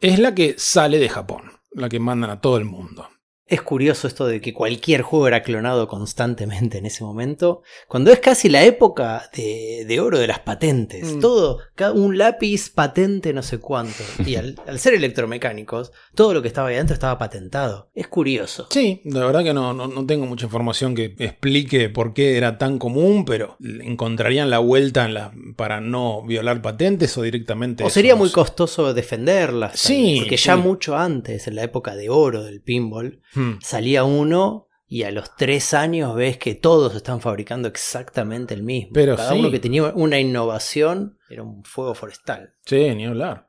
es 0.00 0.18
la 0.18 0.34
que 0.34 0.54
sale 0.58 0.98
de 0.98 1.08
Japón, 1.08 1.50
la 1.72 1.88
que 1.88 1.98
mandan 1.98 2.30
a 2.30 2.40
todo 2.40 2.56
el 2.56 2.64
mundo. 2.64 3.08
Es 3.48 3.62
curioso 3.62 4.08
esto 4.08 4.26
de 4.26 4.40
que 4.40 4.52
cualquier 4.52 5.02
juego 5.02 5.28
era 5.28 5.44
clonado 5.44 5.86
constantemente 5.86 6.78
en 6.78 6.86
ese 6.86 7.04
momento, 7.04 7.62
cuando 7.86 8.10
es 8.10 8.18
casi 8.18 8.48
la 8.48 8.64
época 8.64 9.30
de, 9.36 9.84
de 9.86 10.00
oro 10.00 10.18
de 10.18 10.26
las 10.26 10.40
patentes. 10.40 11.14
Mm. 11.14 11.20
Todo, 11.20 11.60
un 11.94 12.18
lápiz 12.18 12.70
patente 12.70 13.32
no 13.32 13.42
sé 13.42 13.58
cuánto. 13.58 14.02
Y 14.24 14.34
al, 14.34 14.60
al 14.66 14.80
ser 14.80 14.94
electromecánicos, 14.94 15.92
todo 16.14 16.34
lo 16.34 16.42
que 16.42 16.48
estaba 16.48 16.68
ahí 16.68 16.74
adentro 16.74 16.94
estaba 16.94 17.18
patentado. 17.18 17.88
Es 17.94 18.08
curioso. 18.08 18.66
Sí, 18.70 19.00
la 19.04 19.24
verdad 19.24 19.44
que 19.44 19.54
no, 19.54 19.72
no, 19.72 19.86
no 19.86 20.06
tengo 20.06 20.26
mucha 20.26 20.46
información 20.46 20.96
que 20.96 21.14
explique 21.18 21.88
por 21.88 22.14
qué 22.14 22.36
era 22.36 22.58
tan 22.58 22.78
común, 22.78 23.24
pero 23.24 23.56
encontrarían 23.60 24.50
la 24.50 24.58
vuelta 24.58 25.04
en 25.04 25.14
la, 25.14 25.32
para 25.54 25.80
no 25.80 26.22
violar 26.22 26.62
patentes 26.62 27.16
o 27.16 27.22
directamente... 27.22 27.84
O 27.84 27.90
sería 27.90 28.16
muy 28.16 28.30
costoso 28.30 28.92
defenderlas. 28.92 29.78
Sí, 29.78 30.16
Porque 30.20 30.36
ya 30.36 30.56
sí. 30.56 30.62
mucho 30.62 30.96
antes, 30.96 31.46
en 31.46 31.54
la 31.54 31.62
época 31.62 31.94
de 31.94 32.10
oro 32.10 32.42
del 32.42 32.60
pinball, 32.60 33.20
Hmm. 33.36 33.58
salía 33.60 34.04
uno 34.04 34.66
y 34.88 35.02
a 35.02 35.10
los 35.10 35.36
tres 35.36 35.74
años 35.74 36.14
ves 36.14 36.38
que 36.38 36.54
todos 36.54 36.94
están 36.94 37.20
fabricando 37.20 37.68
exactamente 37.68 38.54
el 38.54 38.62
mismo. 38.62 38.90
Pero 38.94 39.16
Cada 39.16 39.32
sí. 39.32 39.38
uno 39.38 39.50
que 39.50 39.58
tenía 39.58 39.92
una 39.94 40.18
innovación 40.18 41.18
era 41.28 41.42
un 41.42 41.64
fuego 41.64 41.94
forestal. 41.94 42.54
Sí, 42.64 42.94
ni 42.94 43.04
hablar. 43.04 43.48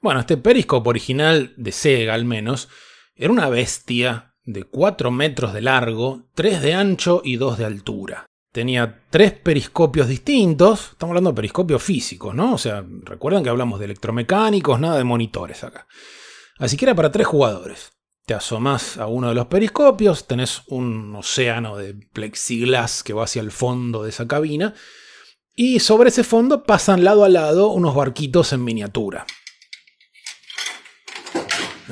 Bueno, 0.00 0.20
este 0.20 0.36
Periscope 0.36 0.88
original 0.88 1.54
de 1.56 1.72
Sega 1.72 2.14
al 2.14 2.24
menos 2.24 2.68
Era 3.16 3.32
una 3.32 3.48
bestia 3.48 4.34
de 4.44 4.64
4 4.64 5.10
metros 5.10 5.54
de 5.54 5.62
largo, 5.62 6.28
3 6.34 6.60
de 6.60 6.74
ancho 6.74 7.22
y 7.24 7.36
2 7.36 7.58
de 7.58 7.64
altura. 7.64 8.26
Tenía 8.52 9.02
tres 9.10 9.32
periscopios 9.32 10.06
distintos, 10.06 10.90
estamos 10.92 11.10
hablando 11.10 11.30
de 11.30 11.36
periscopios 11.36 11.82
físicos, 11.82 12.34
¿no? 12.36 12.54
O 12.54 12.58
sea, 12.58 12.84
recuerdan 13.02 13.42
que 13.42 13.50
hablamos 13.50 13.80
de 13.80 13.86
electromecánicos, 13.86 14.78
nada 14.78 14.96
de 14.96 15.02
monitores 15.02 15.64
acá. 15.64 15.88
Así 16.58 16.76
que 16.76 16.84
era 16.84 16.94
para 16.94 17.10
tres 17.10 17.26
jugadores. 17.26 17.93
Te 18.26 18.32
asomás 18.32 18.96
a 18.96 19.06
uno 19.06 19.28
de 19.28 19.34
los 19.34 19.48
periscopios, 19.48 20.26
tenés 20.26 20.62
un 20.68 21.14
océano 21.14 21.76
de 21.76 21.92
plexiglas 21.92 23.02
que 23.02 23.12
va 23.12 23.24
hacia 23.24 23.42
el 23.42 23.50
fondo 23.50 24.02
de 24.02 24.08
esa 24.08 24.26
cabina, 24.26 24.72
y 25.54 25.80
sobre 25.80 26.08
ese 26.08 26.24
fondo 26.24 26.64
pasan 26.64 27.04
lado 27.04 27.24
a 27.24 27.28
lado 27.28 27.68
unos 27.68 27.94
barquitos 27.94 28.54
en 28.54 28.64
miniatura. 28.64 29.26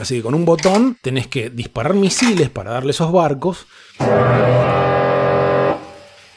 Así 0.01 0.16
que 0.16 0.23
con 0.23 0.35
un 0.35 0.47
botón 0.47 0.97
tenés 1.03 1.27
que 1.27 1.51
disparar 1.51 1.92
misiles 1.92 2.49
para 2.49 2.71
darle 2.71 2.92
esos 2.92 3.12
barcos 3.12 3.66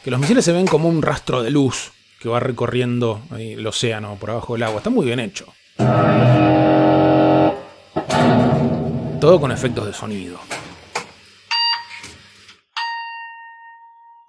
que 0.04 0.12
los 0.12 0.20
misiles 0.20 0.44
se 0.44 0.52
ven 0.52 0.68
como 0.68 0.90
un 0.90 1.02
rastro 1.02 1.42
de 1.42 1.52
luz 1.52 1.94
que 2.20 2.28
va 2.28 2.42
recorriendo 2.42 3.22
el 3.40 3.66
océano 3.66 4.18
por 4.20 4.32
abajo 4.32 4.54
del 4.54 4.64
agua. 4.64 4.80
Está 4.80 4.90
muy 4.90 5.06
bien 5.06 5.22
hecho. 5.22 5.46
Todo 9.26 9.42
con 9.42 9.52
efectos 9.52 9.88
de 9.88 9.94
sonido. 9.94 10.38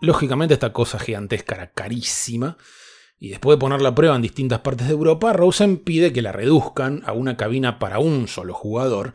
Lógicamente 0.00 0.54
esta 0.54 0.72
cosa 0.72 0.98
gigantesca 0.98 1.54
era 1.54 1.70
carísima. 1.70 2.56
Y 3.18 3.28
después 3.28 3.56
de 3.56 3.60
ponerla 3.60 3.90
a 3.90 3.94
prueba 3.94 4.16
en 4.16 4.22
distintas 4.22 4.60
partes 4.60 4.86
de 4.86 4.94
Europa, 4.94 5.34
Rosen 5.34 5.76
pide 5.84 6.14
que 6.14 6.22
la 6.22 6.32
reduzcan 6.32 7.02
a 7.04 7.12
una 7.12 7.36
cabina 7.36 7.78
para 7.78 7.98
un 7.98 8.26
solo 8.26 8.54
jugador. 8.54 9.12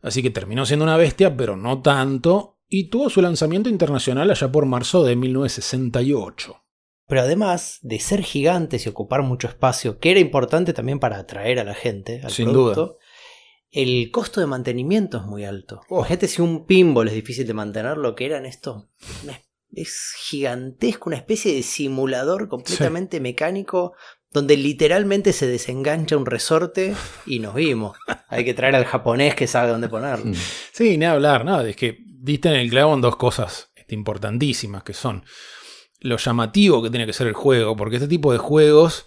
Así 0.00 0.22
que 0.22 0.30
terminó 0.30 0.64
siendo 0.64 0.84
una 0.84 0.96
bestia, 0.96 1.36
pero 1.36 1.56
no 1.56 1.82
tanto, 1.82 2.60
y 2.68 2.88
tuvo 2.88 3.10
su 3.10 3.20
lanzamiento 3.20 3.68
internacional 3.68 4.30
allá 4.30 4.52
por 4.52 4.64
marzo 4.66 5.02
de 5.02 5.16
1968. 5.16 6.62
Pero 7.08 7.22
además 7.22 7.80
de 7.82 7.98
ser 7.98 8.22
gigantes 8.22 8.86
y 8.86 8.90
ocupar 8.90 9.22
mucho 9.22 9.48
espacio, 9.48 9.98
que 9.98 10.12
era 10.12 10.20
importante 10.20 10.72
también 10.72 11.00
para 11.00 11.18
atraer 11.18 11.58
a 11.58 11.64
la 11.64 11.74
gente 11.74 12.20
al 12.22 12.30
Sin 12.30 12.44
producto, 12.44 12.86
duda. 12.86 12.96
El 13.76 14.10
costo 14.10 14.40
de 14.40 14.46
mantenimiento 14.46 15.18
es 15.18 15.24
muy 15.24 15.44
alto. 15.44 15.82
Oh. 15.90 16.02
Fíjate 16.02 16.28
si 16.28 16.40
un 16.40 16.64
pinball 16.64 17.08
es 17.08 17.14
difícil 17.14 17.46
de 17.46 17.52
mantener, 17.52 17.98
lo 17.98 18.14
que 18.14 18.24
eran 18.24 18.46
estos. 18.46 18.84
es 19.70 20.14
gigantesco, 20.18 21.10
una 21.10 21.18
especie 21.18 21.54
de 21.54 21.62
simulador 21.62 22.48
completamente 22.48 23.20
mecánico 23.20 23.92
donde 24.32 24.56
literalmente 24.56 25.34
se 25.34 25.46
desengancha 25.46 26.16
un 26.16 26.24
resorte 26.24 26.94
y 27.26 27.38
nos 27.38 27.54
vimos. 27.54 27.98
Hay 28.28 28.46
que 28.46 28.54
traer 28.54 28.74
al 28.76 28.86
japonés 28.86 29.34
que 29.34 29.46
sabe 29.46 29.70
dónde 29.70 29.90
ponerlo. 29.90 30.32
Sí, 30.72 30.96
ni 30.96 31.04
hablar, 31.04 31.44
nada, 31.44 31.68
es 31.68 31.76
que 31.76 31.98
diste 32.06 32.48
en 32.48 32.56
el 32.56 32.70
clavo 32.70 32.94
en 32.94 33.02
dos 33.02 33.16
cosas 33.16 33.72
este, 33.76 33.94
importantísimas 33.94 34.84
que 34.84 34.94
son 34.94 35.24
lo 36.00 36.16
llamativo 36.16 36.82
que 36.82 36.88
tiene 36.88 37.04
que 37.04 37.12
ser 37.12 37.26
el 37.26 37.34
juego, 37.34 37.76
porque 37.76 37.96
este 37.96 38.08
tipo 38.08 38.32
de 38.32 38.38
juegos 38.38 39.04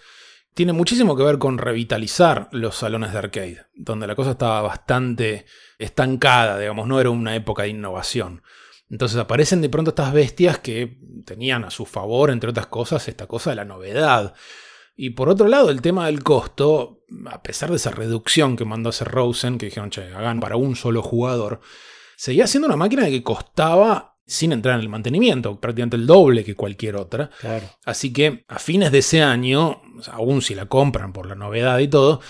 tiene 0.60 0.74
muchísimo 0.74 1.16
que 1.16 1.22
ver 1.22 1.38
con 1.38 1.56
revitalizar 1.56 2.50
los 2.52 2.76
salones 2.76 3.12
de 3.12 3.18
arcade, 3.18 3.64
donde 3.74 4.06
la 4.06 4.14
cosa 4.14 4.32
estaba 4.32 4.60
bastante 4.60 5.46
estancada, 5.78 6.58
digamos, 6.58 6.86
no 6.86 7.00
era 7.00 7.08
una 7.08 7.34
época 7.34 7.62
de 7.62 7.70
innovación. 7.70 8.42
Entonces 8.90 9.16
aparecen 9.16 9.62
de 9.62 9.70
pronto 9.70 9.92
estas 9.92 10.12
bestias 10.12 10.58
que 10.58 10.98
tenían 11.24 11.64
a 11.64 11.70
su 11.70 11.86
favor, 11.86 12.30
entre 12.30 12.50
otras 12.50 12.66
cosas, 12.66 13.08
esta 13.08 13.26
cosa 13.26 13.48
de 13.48 13.56
la 13.56 13.64
novedad. 13.64 14.34
Y 14.94 15.08
por 15.08 15.30
otro 15.30 15.48
lado, 15.48 15.70
el 15.70 15.80
tema 15.80 16.04
del 16.04 16.22
costo, 16.22 17.04
a 17.30 17.42
pesar 17.42 17.70
de 17.70 17.76
esa 17.76 17.92
reducción 17.92 18.54
que 18.54 18.66
mandó 18.66 18.90
a 18.90 18.90
hacer 18.90 19.08
Rosen, 19.08 19.56
que 19.56 19.64
dijeron, 19.64 19.88
che, 19.88 20.12
hagan 20.12 20.40
para 20.40 20.56
un 20.56 20.76
solo 20.76 21.00
jugador, 21.00 21.62
seguía 22.16 22.46
siendo 22.46 22.66
una 22.66 22.76
máquina 22.76 23.06
que 23.06 23.22
costaba, 23.22 24.09
sin 24.30 24.52
entrar 24.52 24.76
en 24.76 24.82
el 24.82 24.88
mantenimiento, 24.88 25.58
prácticamente 25.60 25.96
el 25.96 26.06
doble 26.06 26.44
que 26.44 26.54
cualquier 26.54 26.96
otra. 26.96 27.30
Claro. 27.40 27.66
Así 27.84 28.12
que 28.12 28.44
a 28.46 28.58
fines 28.58 28.92
de 28.92 28.98
ese 28.98 29.22
año, 29.22 29.82
aún 30.10 30.40
si 30.40 30.54
la 30.54 30.66
compran 30.66 31.12
por 31.12 31.26
la 31.26 31.34
novedad 31.34 31.78
y 31.80 31.88
todo, 31.88 32.20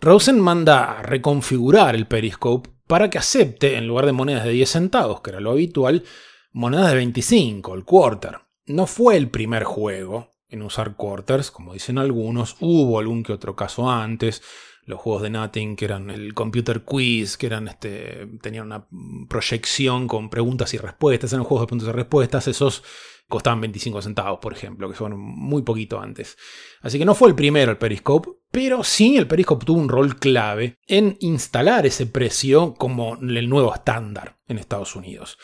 Rosen 0.00 0.38
manda 0.38 0.98
a 0.98 1.02
reconfigurar 1.02 1.96
el 1.96 2.06
Periscope 2.06 2.70
para 2.86 3.10
que 3.10 3.18
acepte, 3.18 3.76
en 3.76 3.88
lugar 3.88 4.06
de 4.06 4.12
monedas 4.12 4.44
de 4.44 4.52
10 4.52 4.70
centavos, 4.70 5.20
que 5.20 5.30
era 5.30 5.40
lo 5.40 5.50
habitual, 5.50 6.04
monedas 6.52 6.90
de 6.90 6.96
25, 6.96 7.74
el 7.74 7.84
quarter. 7.84 8.38
No 8.66 8.86
fue 8.86 9.16
el 9.16 9.28
primer 9.28 9.64
juego 9.64 10.36
en 10.48 10.62
usar 10.62 10.96
quarters, 10.96 11.50
como 11.50 11.74
dicen 11.74 11.98
algunos, 11.98 12.56
hubo 12.60 12.98
algún 12.98 13.22
que 13.22 13.32
otro 13.32 13.56
caso 13.56 13.90
antes, 13.90 14.42
los 14.88 14.98
juegos 14.98 15.22
de 15.22 15.30
Nothing, 15.30 15.76
que 15.76 15.84
eran 15.84 16.08
el 16.08 16.32
computer 16.32 16.82
quiz, 16.82 17.36
que 17.36 17.46
eran 17.46 17.68
este, 17.68 18.26
tenían 18.40 18.64
una 18.66 18.86
proyección 19.28 20.08
con 20.08 20.30
preguntas 20.30 20.72
y 20.72 20.78
respuestas, 20.78 21.32
eran 21.32 21.44
juegos 21.44 21.62
de 21.62 21.66
preguntas 21.66 21.88
y 21.94 21.96
respuestas, 21.96 22.48
esos 22.48 22.82
costaban 23.28 23.60
25 23.60 24.00
centavos, 24.00 24.38
por 24.40 24.54
ejemplo, 24.54 24.88
que 24.88 24.96
fueron 24.96 25.20
muy 25.20 25.60
poquito 25.60 26.00
antes. 26.00 26.38
Así 26.80 26.98
que 26.98 27.04
no 27.04 27.14
fue 27.14 27.28
el 27.28 27.34
primero 27.34 27.70
el 27.70 27.76
Periscope, 27.76 28.30
pero 28.50 28.82
sí 28.82 29.18
el 29.18 29.26
Periscope 29.26 29.66
tuvo 29.66 29.78
un 29.78 29.90
rol 29.90 30.16
clave 30.16 30.78
en 30.86 31.18
instalar 31.20 31.84
ese 31.84 32.06
precio 32.06 32.72
como 32.72 33.18
el 33.20 33.48
nuevo 33.50 33.74
estándar 33.74 34.38
en 34.48 34.58
Estados 34.58 34.96
Unidos. 34.96 35.36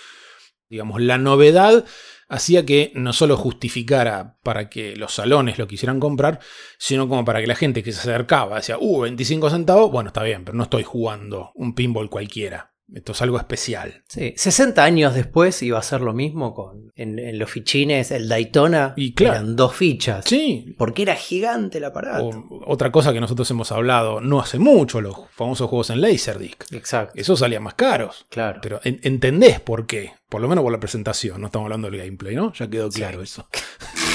Digamos, 0.71 1.03
la 1.03 1.19
novedad 1.19 1.85
hacía 2.29 2.65
que 2.65 2.93
no 2.95 3.13
solo 3.13 3.37
justificara 3.37 4.37
para 4.43 4.69
que 4.69 4.97
los 4.97 5.15
salones 5.15 5.59
lo 5.59 5.67
quisieran 5.67 6.01
comprar, 6.01 6.41
sino 6.79 7.09
como 7.09 7.25
para 7.25 7.41
que 7.41 7.47
la 7.47 7.55
gente 7.55 7.83
que 7.83 7.93
se 7.93 8.01
acercaba 8.01 8.57
decía, 8.57 8.77
uh, 8.79 9.01
25 9.01 9.51
centavos, 9.51 9.91
bueno, 9.91 10.09
está 10.09 10.23
bien, 10.23 10.45
pero 10.45 10.57
no 10.57 10.65
estoy 10.65 10.83
jugando 10.83 11.53
un 11.55 11.75
pinball 11.75 12.11
cualquiera. 12.11 12.74
Esto 12.93 13.13
es 13.13 13.23
algo 13.23 13.39
especial. 13.39 14.03
Sí, 14.09 14.35
60 14.37 14.85
años 14.85 15.15
después 15.15 15.63
iba 15.63 15.79
a 15.79 15.83
ser 15.83 16.01
lo 16.03 16.13
mismo 16.13 16.53
con 16.55 16.93
en, 16.95 17.19
en 17.19 17.39
los 17.39 17.51
fichines, 17.51 18.11
el 18.11 18.29
Daytona 18.29 18.93
Y 18.97 19.15
claro. 19.15 19.35
eran 19.37 19.57
dos 19.57 19.75
fichas. 19.75 20.25
Sí, 20.27 20.75
Porque 20.77 21.03
era 21.03 21.17
gigante 21.17 21.79
el 21.79 21.85
aparato. 21.85 22.27
o- 22.29 22.61
otra 22.71 22.93
cosa 22.93 23.13
que 23.13 23.21
nosotros 23.21 23.51
hemos 23.51 23.73
hablado 23.73 24.21
no 24.21 24.39
hace 24.39 24.59
mucho, 24.59 25.01
los 25.01 25.17
famosos 25.31 25.69
juegos 25.71 25.91
en 25.91 26.01
Laserdisc. 26.03 26.73
Exacto. 26.73 27.15
Esos 27.17 27.39
salían 27.39 27.63
más 27.63 27.75
caros. 27.75 28.27
Claro. 28.29 28.61
Pero 28.63 28.81
en- 28.85 29.01
entendés 29.03 29.61
por 29.61 29.87
qué. 29.87 30.13
Por 30.29 30.41
lo 30.43 30.49
menos 30.49 30.63
por 30.63 30.73
la 30.73 30.81
presentación. 30.81 31.41
No 31.41 31.47
estamos 31.47 31.67
hablando 31.67 31.91
del 31.91 32.01
gameplay, 32.01 32.35
¿no? 32.37 32.53
Ya 32.53 32.69
quedó 32.69 32.91
claro 32.91 33.23
eso. 33.23 33.49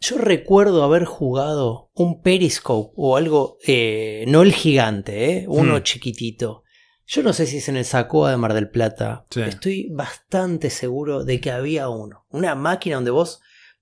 Yo 0.00 0.16
recuerdo 0.18 0.82
haber 0.82 1.04
jugado 1.04 1.90
un 1.94 2.22
Periscope 2.22 2.92
o 2.96 3.16
algo, 3.16 3.58
eh, 3.66 4.24
no 4.28 4.42
el 4.42 4.52
gigante, 4.52 5.30
eh, 5.40 5.44
uno 5.46 5.76
Hmm. 5.78 5.82
chiquitito. 5.82 6.64
Yo 7.06 7.22
no 7.22 7.32
sé 7.32 7.46
si 7.46 7.58
es 7.58 7.68
en 7.68 7.76
el 7.76 7.84
Sacoa 7.84 8.30
de 8.30 8.36
Mar 8.36 8.54
del 8.54 8.70
Plata. 8.70 9.26
Sí. 9.30 9.40
Estoy 9.42 9.88
bastante 9.90 10.70
seguro 10.70 11.24
de 11.24 11.40
que 11.40 11.50
había 11.50 11.88
uno. 11.88 12.24
Una 12.30 12.54
máquina 12.54 12.94
donde 12.96 13.10
vos 13.10 13.40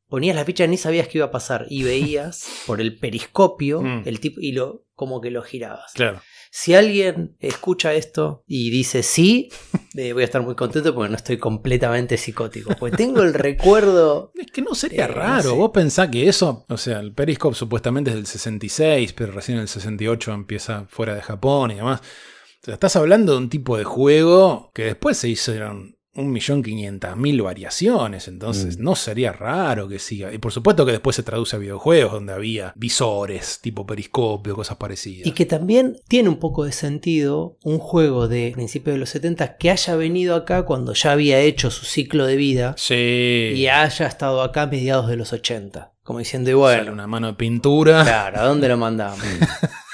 ponías 0.09 0.35
la 0.35 0.45
ficha 0.47 0.65
y 0.65 0.69
ni 0.69 0.77
sabías 0.79 1.09
qué 1.09 1.19
iba 1.19 1.27
a 1.27 1.31
pasar 1.31 1.67
y 1.69 1.83
veías 1.85 2.47
por 2.67 2.81
el 2.81 2.99
periscopio 2.99 3.81
Hmm. 3.83 4.03
el 4.07 4.19
tipo 4.21 4.41
y 4.41 4.53
lo 4.53 4.87
como 4.95 5.21
que 5.21 5.31
lo 5.31 5.43
girabas. 5.43 5.93
Claro. 5.93 6.21
Si 6.51 6.75
alguien 6.75 7.37
escucha 7.41 7.93
esto 7.95 8.43
y 8.47 8.71
dice 8.71 9.03
sí, 9.03 9.51
eh, 9.95 10.13
voy 10.13 10.23
a 10.23 10.25
estar 10.25 10.43
muy 10.43 10.55
contento 10.55 10.95
porque 10.95 11.11
no 11.11 11.17
estoy 11.17 11.37
completamente 11.39 12.17
psicótico. 12.17 12.75
Pues 12.79 12.95
tengo 12.95 13.23
el 13.23 13.35
recuerdo. 13.35 14.33
Es 14.39 14.47
que 14.53 14.63
no 14.63 14.75
sería 14.75 15.05
Eh, 15.05 15.09
no 15.09 15.15
raro. 15.15 15.51
sé. 15.51 15.57
Vos 15.57 15.71
pensás 15.75 16.09
que 16.09 16.29
eso, 16.29 16.65
o 16.69 16.77
sea, 16.77 17.01
el 17.01 17.13
Periscope 17.13 17.55
supuestamente 17.57 18.11
es 18.11 18.17
del 18.17 18.27
66, 18.27 19.13
pero 19.13 19.33
recién 19.33 19.57
en 19.59 19.63
el 19.63 19.69
68 19.69 20.33
empieza 20.33 20.87
fuera 20.89 21.15
de 21.15 21.23
Japón 21.23 21.71
y 21.73 21.75
demás. 21.75 22.01
O 22.01 22.65
sea, 22.65 22.75
estás 22.75 22.97
hablando 22.97 23.33
de 23.33 23.39
un 23.39 23.51
tipo 23.51 23.77
de 23.77 23.85
juego 23.85 24.71
que 24.75 24.85
después 24.85 25.17
se 25.19 25.29
hicieron 25.29 25.98
1.500.000 26.19 27.43
variaciones, 27.43 28.29
entonces 28.29 28.79
Mm. 28.79 28.83
no 28.83 28.95
sería 28.97 29.33
raro 29.33 29.89
que 29.89 29.99
siga. 29.99 30.33
Y 30.33 30.39
por 30.39 30.53
supuesto 30.53 30.85
que 30.85 30.93
después 30.93 31.17
se 31.17 31.23
traduce 31.23 31.57
a 31.57 31.59
videojuegos 31.59 32.13
donde 32.13 32.33
había 32.33 32.73
visores, 32.77 33.61
tipo 33.61 33.87
periscopio, 33.87 34.55
cosas 34.55 34.77
parecidas. 34.77 35.27
Y 35.27 35.33
que 35.33 35.47
también 35.47 35.97
tiene 36.09 36.29
un 36.29 36.37
poco 36.39 36.65
de 36.65 36.73
sentido 36.73 37.57
un 37.63 37.79
juego 37.79 38.29
de 38.29 38.53
principios 38.55 38.95
de 38.95 39.01
los 39.01 39.11
70 39.11 39.57
que 39.57 39.71
haya 39.71 39.97
venido 39.97 40.35
acá 40.35 40.63
cuando 40.65 40.93
ya 40.95 41.13
había 41.13 41.41
hecho 41.41 41.71
su 41.71 41.85
ciclo 41.85 42.27
de 42.27 42.37
vida 42.37 42.75
Sí. 42.77 43.53
y 43.55 43.67
haya 43.69 44.07
estado 44.07 44.43
acá 44.43 44.63
a 44.63 44.67
mediados 44.67 45.09
de 45.09 45.17
los 45.17 45.33
80. 45.33 45.93
Como 46.03 46.21
diciendo, 46.21 46.47
Sale 46.49 46.57
bueno, 46.57 46.93
una 46.93 47.07
mano 47.07 47.27
de 47.27 47.35
pintura. 47.35 48.03
claro, 48.03 48.41
¿a 48.41 48.45
dónde 48.47 48.67
lo 48.69 48.77
mandamos? 48.79 49.19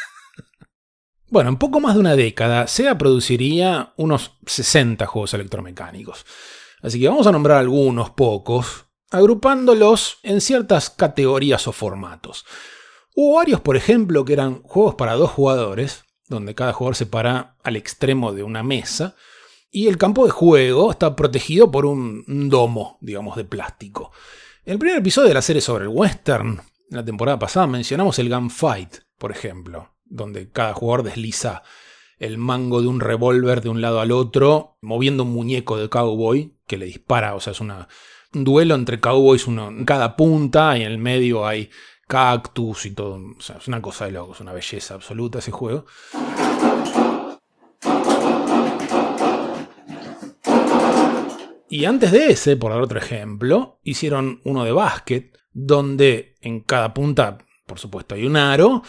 Bueno, 1.34 1.50
en 1.50 1.56
poco 1.56 1.80
más 1.80 1.94
de 1.94 2.00
una 2.00 2.14
década, 2.14 2.68
SEGA 2.68 2.96
produciría 2.96 3.92
unos 3.96 4.36
60 4.46 5.04
juegos 5.06 5.34
electromecánicos. 5.34 6.24
Así 6.80 7.00
que 7.00 7.08
vamos 7.08 7.26
a 7.26 7.32
nombrar 7.32 7.58
algunos 7.58 8.10
pocos, 8.10 8.84
agrupándolos 9.10 10.18
en 10.22 10.40
ciertas 10.40 10.90
categorías 10.90 11.66
o 11.66 11.72
formatos. 11.72 12.44
Hubo 13.16 13.34
varios, 13.34 13.60
por 13.60 13.76
ejemplo, 13.76 14.24
que 14.24 14.34
eran 14.34 14.62
juegos 14.62 14.94
para 14.94 15.14
dos 15.14 15.32
jugadores, 15.32 16.04
donde 16.28 16.54
cada 16.54 16.72
jugador 16.72 16.94
se 16.94 17.06
para 17.06 17.56
al 17.64 17.74
extremo 17.74 18.32
de 18.32 18.44
una 18.44 18.62
mesa, 18.62 19.16
y 19.72 19.88
el 19.88 19.98
campo 19.98 20.26
de 20.26 20.30
juego 20.30 20.92
está 20.92 21.16
protegido 21.16 21.68
por 21.68 21.84
un 21.84 22.48
domo, 22.48 22.96
digamos, 23.00 23.34
de 23.34 23.44
plástico. 23.44 24.12
En 24.64 24.74
el 24.74 24.78
primer 24.78 24.98
episodio 24.98 25.30
de 25.30 25.34
la 25.34 25.42
serie 25.42 25.60
sobre 25.60 25.86
el 25.86 25.90
western, 25.90 26.62
la 26.90 27.04
temporada 27.04 27.40
pasada, 27.40 27.66
mencionamos 27.66 28.20
el 28.20 28.28
gunfight, 28.28 28.98
por 29.18 29.32
ejemplo, 29.32 29.93
donde 30.04 30.50
cada 30.50 30.74
jugador 30.74 31.04
desliza 31.04 31.62
el 32.18 32.38
mango 32.38 32.80
de 32.80 32.88
un 32.88 33.00
revólver 33.00 33.60
de 33.60 33.68
un 33.68 33.80
lado 33.80 34.00
al 34.00 34.12
otro, 34.12 34.76
moviendo 34.80 35.24
un 35.24 35.32
muñeco 35.32 35.76
de 35.76 35.88
cowboy 35.88 36.54
que 36.66 36.78
le 36.78 36.86
dispara. 36.86 37.34
O 37.34 37.40
sea, 37.40 37.52
es 37.52 37.60
una, 37.60 37.88
un 38.32 38.44
duelo 38.44 38.74
entre 38.74 39.00
cowboys, 39.00 39.46
uno 39.46 39.68
en 39.68 39.84
cada 39.84 40.16
punta, 40.16 40.78
y 40.78 40.82
en 40.82 40.92
el 40.92 40.98
medio 40.98 41.46
hay 41.46 41.70
cactus 42.06 42.86
y 42.86 42.92
todo. 42.92 43.20
O 43.36 43.40
sea, 43.40 43.56
es 43.56 43.68
una 43.68 43.82
cosa 43.82 44.06
de 44.06 44.12
locos, 44.12 44.40
una 44.40 44.52
belleza 44.52 44.94
absoluta 44.94 45.40
ese 45.40 45.50
juego. 45.50 45.86
Y 51.68 51.86
antes 51.86 52.12
de 52.12 52.28
ese, 52.28 52.56
por 52.56 52.70
dar 52.70 52.80
otro 52.80 52.98
ejemplo, 52.98 53.80
hicieron 53.82 54.40
uno 54.44 54.64
de 54.64 54.70
básquet, 54.70 55.36
donde 55.52 56.36
en 56.40 56.60
cada 56.60 56.94
punta, 56.94 57.38
por 57.66 57.80
supuesto, 57.80 58.14
hay 58.14 58.26
un 58.26 58.36
aro, 58.36 58.82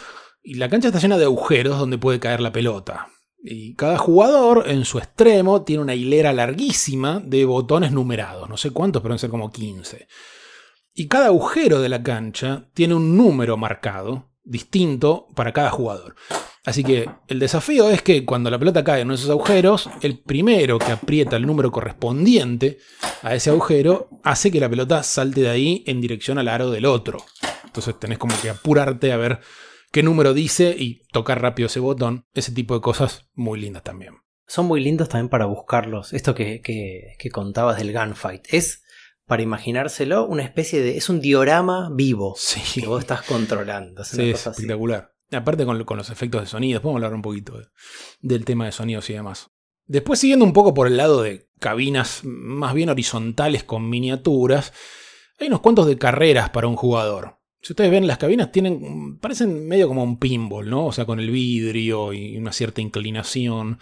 y 0.45 0.53
la 0.55 0.69
cancha 0.69 0.89
está 0.89 0.99
llena 0.99 1.17
de 1.17 1.25
agujeros 1.25 1.79
donde 1.79 1.97
puede 1.97 2.19
caer 2.19 2.39
la 2.39 2.51
pelota. 2.51 3.07
Y 3.43 3.73
cada 3.75 3.97
jugador 3.97 4.65
en 4.67 4.85
su 4.85 4.99
extremo 4.99 5.63
tiene 5.63 5.81
una 5.81 5.95
hilera 5.95 6.33
larguísima 6.33 7.19
de 7.19 7.45
botones 7.45 7.91
numerados, 7.91 8.47
no 8.47 8.55
sé 8.55 8.71
cuántos, 8.71 9.01
pero 9.01 9.13
deben 9.13 9.19
ser 9.19 9.29
como 9.31 9.51
15. 9.51 10.07
Y 10.93 11.07
cada 11.07 11.27
agujero 11.27 11.81
de 11.81 11.89
la 11.89 12.01
cancha 12.01 12.69
tiene 12.73 12.93
un 12.93 13.17
número 13.17 13.57
marcado, 13.57 14.29
distinto 14.43 15.27
para 15.35 15.51
cada 15.51 15.71
jugador. 15.71 16.15
Así 16.63 16.83
que 16.83 17.09
el 17.27 17.39
desafío 17.39 17.89
es 17.89 18.01
que 18.01 18.23
cuando 18.23 18.49
la 18.49 18.57
pelota 18.57 18.83
cae 18.83 19.01
en 19.01 19.11
esos 19.11 19.29
agujeros, 19.29 19.89
el 20.01 20.19
primero 20.19 20.79
que 20.79 20.91
aprieta 20.91 21.35
el 21.35 21.45
número 21.45 21.71
correspondiente 21.71 22.79
a 23.21 23.35
ese 23.35 23.49
agujero 23.49 24.09
hace 24.23 24.51
que 24.51 24.59
la 24.59 24.69
pelota 24.69 25.03
salte 25.03 25.41
de 25.41 25.49
ahí 25.49 25.83
en 25.85 26.01
dirección 26.01 26.37
al 26.37 26.47
aro 26.47 26.71
del 26.71 26.85
otro. 26.85 27.17
Entonces 27.63 27.99
tenés 27.99 28.17
como 28.17 28.39
que 28.41 28.49
apurarte 28.49 29.11
a 29.11 29.17
ver 29.17 29.41
qué 29.95 30.03
número 30.03 30.33
dice 30.33 30.75
y 30.77 31.03
tocar 31.13 31.41
rápido 31.41 31.67
ese 31.67 31.79
botón. 31.79 32.25
Ese 32.33 32.51
tipo 32.51 32.73
de 32.73 32.81
cosas 32.81 33.29
muy 33.33 33.61
lindas 33.61 33.83
también. 33.83 34.15
Son 34.45 34.65
muy 34.65 34.81
lindos 34.81 35.07
también 35.07 35.29
para 35.29 35.45
buscarlos. 35.45 36.11
Esto 36.11 36.35
que, 36.35 36.59
que, 36.61 37.29
contabas 37.29 37.77
del 37.77 37.93
gunfight. 37.93 38.45
Es 38.49 38.83
para 39.25 39.41
imaginárselo, 39.41 40.25
una 40.25 40.43
especie 40.43 40.81
de. 40.81 40.97
Es 40.97 41.07
un 41.07 41.21
diorama 41.21 41.89
vivo 41.93 42.35
que 42.73 42.85
vos 42.85 42.99
estás 42.99 43.21
controlando. 43.21 44.01
Es, 44.01 44.09
sí, 44.09 44.31
es 44.31 44.45
espectacular. 44.45 45.13
Aparte 45.31 45.65
con, 45.65 45.77
los 45.77 46.09
efectos 46.09 46.41
de 46.41 46.47
sonido, 46.47 46.81
podemos 46.81 46.97
hablar 46.99 47.15
un 47.15 47.21
poquito 47.21 47.57
del 48.19 48.43
tema 48.43 48.65
de 48.65 48.73
sonidos 48.73 49.09
y 49.09 49.13
demás. 49.13 49.49
Después 49.85 50.19
siguiendo 50.19 50.43
un 50.43 50.51
poco 50.51 50.73
por 50.73 50.87
el 50.87 50.97
lado 50.97 51.21
de 51.21 51.47
cabinas 51.61 52.19
más 52.25 52.73
bien 52.73 52.89
horizontales 52.89 53.63
con 53.63 53.89
miniaturas, 53.89 54.73
hay 55.39 55.47
unos 55.47 55.61
cuantos 55.61 55.87
de 55.87 55.97
carreras 55.97 56.49
para 56.49 56.67
un 56.67 56.75
jugador. 56.75 57.34
Si 57.65 57.73
ustedes 57.73 57.89
ven, 57.89 58.05
las 58.05 58.19
cabinas 58.19 58.51
tienen, 58.51 59.17
parecen 59.17 59.67
medio 59.67 59.87
como 59.87 60.03
un 60.03 60.19
pinball, 60.19 60.69
¿no? 60.69 60.85
O 60.85 60.91
sea, 60.91 61.05
con 61.05 61.19
el 61.19 61.31
vidrio 61.31 62.13
y 62.13 62.37
una 62.37 62.51
cierta 62.51 62.79
inclinación. 62.79 63.79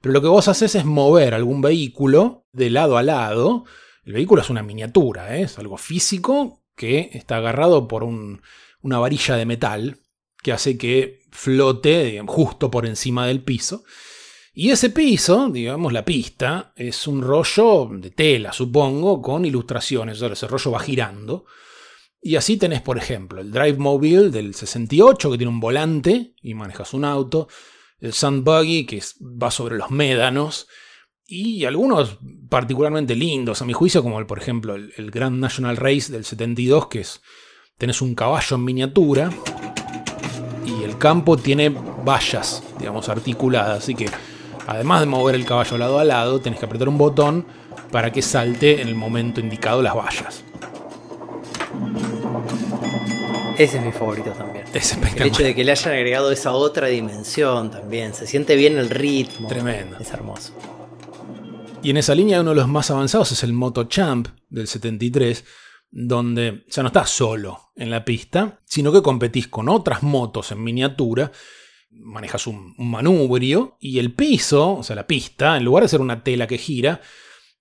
Pero 0.00 0.12
lo 0.12 0.22
que 0.22 0.28
vos 0.28 0.46
haces 0.46 0.76
es 0.76 0.84
mover 0.84 1.34
algún 1.34 1.60
vehículo 1.60 2.46
de 2.52 2.70
lado 2.70 2.96
a 2.96 3.02
lado. 3.02 3.64
El 4.04 4.12
vehículo 4.12 4.42
es 4.42 4.48
una 4.48 4.62
miniatura, 4.62 5.36
¿eh? 5.36 5.42
es 5.42 5.58
algo 5.58 5.76
físico 5.76 6.62
que 6.76 7.10
está 7.14 7.38
agarrado 7.38 7.88
por 7.88 8.04
una 8.04 8.98
varilla 9.00 9.34
de 9.34 9.44
metal 9.44 9.98
que 10.40 10.52
hace 10.52 10.78
que 10.78 11.22
flote 11.32 12.22
justo 12.28 12.70
por 12.70 12.86
encima 12.86 13.26
del 13.26 13.42
piso. 13.42 13.82
Y 14.54 14.70
ese 14.70 14.90
piso, 14.90 15.50
digamos 15.50 15.92
la 15.92 16.04
pista, 16.04 16.72
es 16.76 17.08
un 17.08 17.22
rollo 17.22 17.90
de 17.90 18.12
tela, 18.12 18.52
supongo, 18.52 19.20
con 19.20 19.44
ilustraciones. 19.44 20.18
O 20.18 20.20
sea, 20.20 20.32
ese 20.32 20.46
rollo 20.46 20.70
va 20.70 20.78
girando. 20.78 21.44
Y 22.26 22.34
así 22.34 22.56
tenés, 22.56 22.82
por 22.82 22.98
ejemplo, 22.98 23.40
el 23.40 23.52
Drive 23.52 23.78
Mobile 23.78 24.30
del 24.30 24.52
68, 24.52 25.30
que 25.30 25.38
tiene 25.38 25.52
un 25.52 25.60
volante 25.60 26.34
y 26.42 26.54
manejas 26.54 26.92
un 26.92 27.04
auto. 27.04 27.46
El 28.00 28.14
Sand 28.14 28.42
Buggy, 28.42 28.84
que 28.84 29.00
va 29.20 29.52
sobre 29.52 29.76
los 29.76 29.92
médanos. 29.92 30.66
Y 31.24 31.66
algunos 31.66 32.18
particularmente 32.48 33.14
lindos, 33.14 33.62
a 33.62 33.64
mi 33.64 33.74
juicio, 33.74 34.02
como 34.02 34.18
el, 34.18 34.26
por 34.26 34.40
ejemplo 34.40 34.74
el, 34.74 34.92
el 34.96 35.12
Grand 35.12 35.38
National 35.38 35.76
Race 35.76 36.10
del 36.10 36.24
72, 36.24 36.88
que 36.88 37.02
es, 37.02 37.22
tenés 37.78 38.02
un 38.02 38.16
caballo 38.16 38.56
en 38.56 38.64
miniatura 38.64 39.30
y 40.66 40.82
el 40.82 40.98
campo 40.98 41.36
tiene 41.36 41.68
vallas, 41.68 42.60
digamos, 42.80 43.08
articuladas. 43.08 43.84
Así 43.84 43.94
que 43.94 44.06
además 44.66 44.98
de 44.98 45.06
mover 45.06 45.36
el 45.36 45.46
caballo 45.46 45.78
lado 45.78 46.00
a 46.00 46.04
lado, 46.04 46.40
tenés 46.40 46.58
que 46.58 46.66
apretar 46.66 46.88
un 46.88 46.98
botón 46.98 47.46
para 47.92 48.10
que 48.10 48.20
salte 48.20 48.82
en 48.82 48.88
el 48.88 48.96
momento 48.96 49.38
indicado 49.38 49.80
las 49.80 49.94
vallas. 49.94 50.45
Ese 53.58 53.78
es 53.78 53.84
mi 53.84 53.92
favorito 53.92 54.32
también. 54.32 54.66
Es 54.74 54.92
el 54.92 55.26
hecho 55.26 55.42
de 55.42 55.54
que 55.54 55.64
le 55.64 55.72
hayan 55.72 55.94
agregado 55.94 56.30
esa 56.30 56.52
otra 56.52 56.88
dimensión 56.88 57.70
también. 57.70 58.12
Se 58.12 58.26
siente 58.26 58.54
bien 58.54 58.76
el 58.76 58.90
ritmo. 58.90 59.48
Tremendo. 59.48 59.96
Es 59.98 60.10
hermoso. 60.10 60.52
Y 61.82 61.90
en 61.90 61.96
esa 61.96 62.14
línea 62.14 62.40
uno 62.40 62.50
de 62.50 62.56
los 62.56 62.68
más 62.68 62.90
avanzados 62.90 63.32
es 63.32 63.42
el 63.44 63.54
Moto 63.54 63.84
Champ 63.84 64.28
del 64.50 64.66
73, 64.66 65.44
donde 65.90 66.64
ya 66.68 66.82
no 66.82 66.88
estás 66.88 67.08
solo 67.08 67.70
en 67.76 67.90
la 67.90 68.04
pista, 68.04 68.60
sino 68.64 68.92
que 68.92 69.02
competís 69.02 69.48
con 69.48 69.68
otras 69.68 70.02
motos 70.02 70.52
en 70.52 70.62
miniatura, 70.62 71.32
manejas 71.90 72.46
un, 72.46 72.74
manubrio 72.76 73.76
y 73.80 73.98
el 73.98 74.12
piso, 74.12 74.74
o 74.74 74.82
sea, 74.82 74.96
la 74.96 75.06
pista, 75.06 75.56
en 75.56 75.64
lugar 75.64 75.84
de 75.84 75.88
ser 75.88 76.00
una 76.00 76.22
tela 76.22 76.46
que 76.46 76.58
gira, 76.58 77.00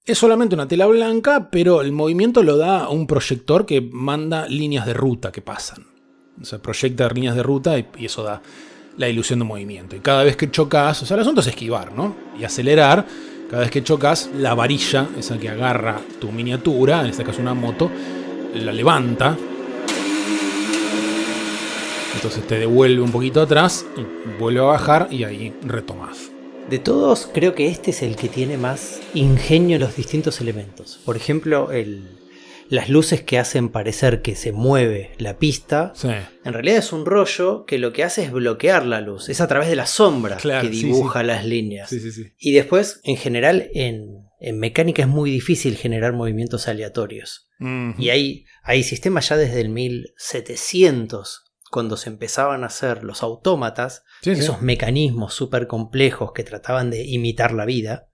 es 0.05 0.19
solamente 0.19 0.53
una 0.53 0.67
tela 0.67 0.85
blanca, 0.85 1.49
pero 1.49 1.81
el 1.81 1.91
movimiento 1.91 2.43
lo 2.43 2.57
da 2.57 2.89
un 2.89 3.07
proyector 3.07 3.65
que 3.65 3.81
manda 3.81 4.47
líneas 4.47 4.85
de 4.85 4.93
ruta 4.93 5.31
que 5.31 5.41
pasan. 5.41 5.87
O 6.39 6.45
sea, 6.45 6.59
proyecta 6.59 7.09
líneas 7.09 7.35
de 7.35 7.41
ruta 7.41 7.77
y, 7.79 7.87
eso 7.99 8.23
da 8.23 8.41
la 8.97 9.09
ilusión 9.09 9.39
de 9.39 9.45
movimiento. 9.45 9.95
Y 9.95 9.99
cada 9.99 10.23
vez 10.23 10.37
que 10.37 10.51
chocas, 10.51 11.01
o 11.01 11.05
sea, 11.05 11.15
el 11.15 11.21
asunto 11.21 11.41
es 11.41 11.47
esquivar, 11.47 11.91
¿no? 11.93 12.15
Y 12.39 12.43
acelerar. 12.43 13.05
Cada 13.49 13.63
vez 13.63 13.71
que 13.71 13.83
chocas, 13.83 14.29
la 14.37 14.53
varilla, 14.53 15.07
esa 15.17 15.37
que 15.39 15.49
agarra 15.49 15.99
tu 16.19 16.31
miniatura, 16.31 17.01
en 17.01 17.07
este 17.07 17.23
caso 17.23 17.41
una 17.41 17.53
moto, 17.53 17.89
la 18.53 18.71
levanta. 18.71 19.35
Entonces 22.15 22.45
te 22.47 22.59
devuelve 22.59 23.01
un 23.01 23.11
poquito 23.11 23.41
atrás, 23.41 23.85
vuelve 24.39 24.59
a 24.59 24.63
bajar 24.63 25.07
y 25.11 25.23
ahí 25.23 25.53
retomas. 25.63 26.34
De 26.69 26.79
todos, 26.79 27.29
creo 27.31 27.53
que 27.53 27.67
este 27.67 27.91
es 27.91 28.01
el 28.01 28.15
que 28.15 28.27
tiene 28.27 28.57
más 28.57 28.99
ingenio 29.13 29.75
en 29.75 29.81
los 29.81 29.95
distintos 29.95 30.41
elementos. 30.41 30.99
Por 31.05 31.15
ejemplo, 31.15 31.69
las 32.69 32.89
luces 32.89 33.21
que 33.21 33.37
hacen 33.37 33.69
parecer 33.69 34.23
que 34.23 34.35
se 34.35 34.51
mueve 34.51 35.11
la 35.19 35.37
pista. 35.37 35.93
En 36.43 36.53
realidad 36.53 36.77
es 36.77 36.91
un 36.91 37.05
rollo 37.05 37.65
que 37.65 37.77
lo 37.77 37.93
que 37.93 38.03
hace 38.03 38.23
es 38.23 38.31
bloquear 38.31 38.85
la 38.85 38.99
luz. 39.01 39.29
Es 39.29 39.41
a 39.41 39.47
través 39.47 39.69
de 39.69 39.75
la 39.75 39.85
sombra 39.85 40.37
que 40.37 40.69
dibuja 40.69 41.21
las 41.21 41.45
líneas. 41.45 41.93
y 42.39 42.51
después, 42.53 42.99
en 43.03 43.17
general, 43.17 43.69
en, 43.73 44.25
en 44.39 44.59
mecánica 44.59 45.03
es 45.03 45.07
muy 45.07 45.29
difícil 45.29 45.77
generar 45.77 46.13
movimientos 46.13 46.67
aleatorios. 46.67 47.47
Y 47.97 48.09
hay, 48.09 48.45
hay 48.63 48.83
sistemas 48.83 49.29
ya 49.29 49.37
desde 49.37 49.61
el 49.61 49.69
1700, 49.69 51.44
cuando 51.75 51.97
se 51.97 52.09
empezaban 52.09 52.63
a 52.63 52.67
hacer 52.67 53.03
los 53.03 53.21
autómatas, 53.21 54.05
esos 54.23 54.61
mecanismos 54.61 55.33
súper 55.33 55.67
complejos 55.67 56.31
que 56.31 56.45
trataban 56.45 56.89
de 56.89 57.03
imitar 57.03 57.51
la 57.51 57.65
vida. 57.65 58.07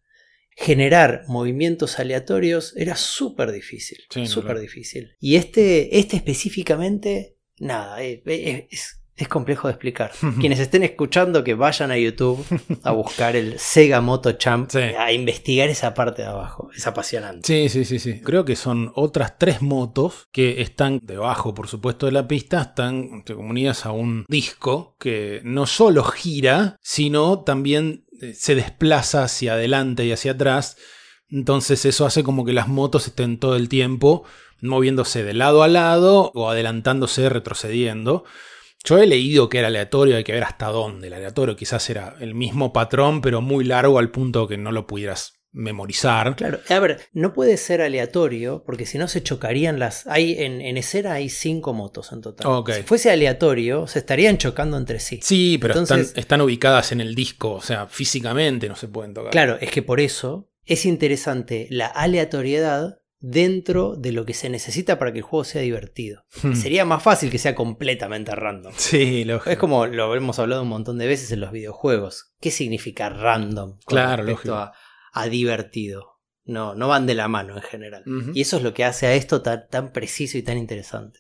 Generar 0.56 1.26
movimientos 1.28 2.00
aleatorios 2.00 2.76
era 2.76 2.96
súper 2.96 3.52
difícil, 3.52 4.00
súper 4.26 4.58
difícil. 4.58 5.16
Y 5.20 5.36
este, 5.36 6.00
este 6.00 6.18
específicamente, 6.18 7.38
nada, 7.60 8.02
eh, 8.02 8.24
eh, 8.26 8.68
es, 8.72 9.01
es 9.24 9.28
complejo 9.28 9.68
de 9.68 9.74
explicar. 9.74 10.12
Quienes 10.40 10.60
estén 10.60 10.84
escuchando 10.84 11.44
que 11.44 11.54
vayan 11.54 11.92
a 11.92 11.98
YouTube 11.98 12.46
a 12.84 12.92
buscar 12.92 13.36
el 13.36 13.60
Sega 13.60 14.02
Moto 14.02 14.32
Champ, 14.34 14.72
a 14.76 15.12
investigar 15.12 15.70
esa 15.70 15.94
parte 15.94 16.22
de 16.24 16.28
abajo. 16.28 16.70
Es 16.76 16.86
apasionante. 16.88 17.48
Sí, 17.48 17.70
sí, 17.70 17.86
sí, 17.86 18.00
sí. 18.00 18.22
Creo 18.22 18.46
que 18.46 18.56
son 18.56 18.92
otras 18.96 19.38
tres 19.38 19.62
motos 19.62 20.28
que 20.32 20.62
están 20.62 21.00
debajo, 21.02 21.54
por 21.54 21.68
supuesto, 21.68 22.06
de 22.06 22.12
la 22.12 22.28
pista, 22.28 22.62
están 22.62 23.24
unidas 23.36 23.86
a 23.86 23.92
un 23.92 24.26
disco 24.28 24.96
que 25.00 25.42
no 25.44 25.66
solo 25.66 26.04
gira, 26.04 26.78
sino 26.82 27.44
también 27.44 28.06
eh, 28.22 28.34
se 28.34 28.56
desplaza 28.56 29.24
hacia 29.24 29.54
adelante 29.54 30.06
y 30.06 30.12
hacia 30.12 30.34
atrás. 30.34 30.78
Entonces 31.30 31.86
eso 31.86 32.06
hace 32.06 32.24
como 32.24 32.46
que 32.46 32.54
las 32.54 32.68
motos 32.68 33.08
estén 33.08 33.40
todo 33.40 33.56
el 33.56 33.70
tiempo 33.70 34.26
moviéndose 34.62 35.24
de 35.24 35.34
lado 35.34 35.64
a 35.64 35.68
lado 35.68 36.32
o 36.36 36.50
adelantándose, 36.50 37.30
retrocediendo. 37.30 38.24
Yo 38.84 38.98
he 38.98 39.08
leído 39.08 39.50
que 39.50 39.60
era 39.60 39.68
aleatorio, 39.68 40.18
hay 40.18 40.24
que 40.24 40.34
ver 40.34 40.44
hasta 40.44 40.68
dónde. 40.68 41.08
El 41.08 41.14
aleatorio 41.14 41.56
quizás 41.56 41.90
era 41.90 42.16
el 42.20 42.34
mismo 42.34 42.74
patrón, 42.74 43.22
pero 43.22 43.42
muy 43.42 43.64
largo 43.64 44.00
al 44.00 44.12
punto 44.12 44.48
que 44.48 44.58
no 44.58 44.72
lo 44.72 44.88
pudieras 44.88 45.42
memorizar. 45.54 46.38
Claro, 46.38 46.60
a 46.70 46.80
ver, 46.80 47.02
no 47.12 47.34
puede 47.34 47.58
ser 47.58 47.82
aleatorio 47.82 48.64
porque 48.66 48.86
si 48.86 48.98
no 48.98 49.10
se 49.10 49.22
chocarían 49.22 49.80
las... 49.80 50.08
Hay, 50.08 50.36
en, 50.40 50.62
en 50.62 50.78
escena 50.78 51.14
hay 51.14 51.28
cinco 51.30 51.74
motos 51.74 52.12
en 52.14 52.22
total. 52.22 52.64
Si 52.74 52.84
fuese 52.84 53.12
aleatorio, 53.12 53.86
se 53.86 54.00
estarían 54.00 54.38
chocando 54.38 54.78
entre 54.78 55.00
sí. 55.00 55.20
Sí, 55.22 55.58
pero 55.60 55.80
están, 55.82 56.08
están 56.16 56.42
ubicadas 56.42 56.94
en 56.94 57.02
el 57.02 57.16
disco, 57.16 57.52
o 57.52 57.62
sea, 57.62 57.88
físicamente 57.88 58.70
no 58.70 58.78
se 58.78 58.88
pueden 58.88 59.14
tocar. 59.14 59.32
Claro, 59.32 59.58
es 59.60 59.70
que 59.72 59.82
por 59.82 60.00
eso 60.00 60.50
es 60.66 60.86
interesante 60.86 61.68
la 61.70 61.88
aleatoriedad 61.88 63.01
dentro 63.22 63.96
de 63.96 64.12
lo 64.12 64.26
que 64.26 64.34
se 64.34 64.50
necesita 64.50 64.98
para 65.00 65.14
que 65.14 65.20
el 65.20 65.24
juego 65.24 65.44
sea 65.44 65.62
divertido. 65.62 66.24
Hmm. 66.44 66.56
Sería 66.56 66.84
más 66.86 67.02
fácil 67.04 67.30
que 67.30 67.38
sea 67.38 67.56
completamente 67.56 68.36
random. 68.36 68.74
Sí, 68.76 69.24
lógico. 69.24 69.50
Es 69.52 69.58
como 69.58 69.86
lo 69.88 70.14
hemos 70.16 70.40
hablado 70.40 70.64
un 70.64 70.70
montón 70.70 70.98
de 70.98 71.08
veces 71.08 71.32
en 71.32 71.40
los 71.40 71.52
videojuegos. 71.52 72.34
¿Qué 72.42 72.52
significa 72.52 73.10
random? 73.10 73.72
con 73.72 73.80
Claro, 73.86 74.24
respecto 74.24 74.50
lógico. 74.52 74.56
a, 74.56 74.74
a 75.14 75.28
divertido. 75.28 76.08
No, 76.44 76.74
no 76.74 76.88
van 76.88 77.06
de 77.06 77.14
la 77.14 77.28
mano 77.28 77.56
en 77.56 77.62
general. 77.62 78.04
Y 78.34 78.42
eso 78.42 78.58
es 78.58 78.64
lo 78.64 78.74
que 78.74 78.84
hace 78.84 79.06
a 79.06 79.14
esto 79.14 79.42
tan, 79.44 79.68
tan 79.70 79.94
preciso 79.94 80.38
y 80.40 80.42
tan 80.44 80.58
interesante. 80.58 81.20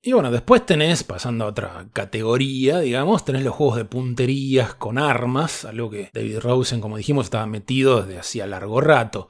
Y 0.00 0.12
bueno, 0.12 0.30
después 0.30 0.64
tenés, 0.64 1.04
pasando 1.04 1.44
a 1.44 1.48
otra 1.48 1.88
categoría, 1.92 2.78
digamos, 2.80 3.24
tenés 3.24 3.42
los 3.42 3.54
juegos 3.54 3.76
de 3.76 3.84
punterías 3.84 4.74
con 4.74 4.96
armas, 4.96 5.64
algo 5.64 5.90
que 5.90 6.08
David 6.14 6.38
Rosen, 6.38 6.80
como 6.80 6.96
dijimos, 6.96 7.26
estaba 7.26 7.46
metido 7.46 8.02
desde 8.02 8.18
hacía 8.18 8.46
largo 8.46 8.80
rato. 8.80 9.28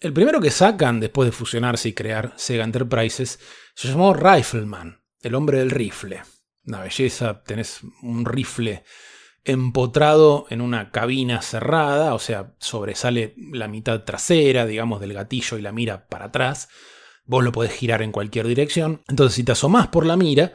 El 0.00 0.12
primero 0.12 0.40
que 0.40 0.50
sacan 0.50 1.00
después 1.00 1.26
de 1.26 1.32
fusionarse 1.32 1.88
y 1.88 1.92
crear 1.94 2.34
Sega 2.36 2.64
Enterprises 2.64 3.38
se 3.74 3.88
llamó 3.88 4.12
Rifleman, 4.12 5.00
el 5.22 5.34
hombre 5.34 5.58
del 5.58 5.70
rifle. 5.70 6.22
Una 6.66 6.80
belleza, 6.80 7.42
tenés 7.42 7.80
un 8.02 8.24
rifle 8.24 8.84
empotrado 9.44 10.46
en 10.48 10.60
una 10.60 10.90
cabina 10.90 11.42
cerrada, 11.42 12.14
o 12.14 12.18
sea, 12.18 12.54
sobresale 12.58 13.34
la 13.52 13.68
mitad 13.68 14.04
trasera, 14.04 14.66
digamos, 14.66 15.00
del 15.00 15.12
gatillo 15.12 15.58
y 15.58 15.62
la 15.62 15.72
mira 15.72 16.06
para 16.08 16.26
atrás. 16.26 16.68
Vos 17.26 17.44
lo 17.44 17.52
podés 17.52 17.72
girar 17.72 18.02
en 18.02 18.12
cualquier 18.12 18.46
dirección. 18.46 19.02
Entonces, 19.08 19.34
si 19.34 19.44
te 19.44 19.52
asomás 19.52 19.88
por 19.88 20.06
la 20.06 20.16
mira, 20.16 20.54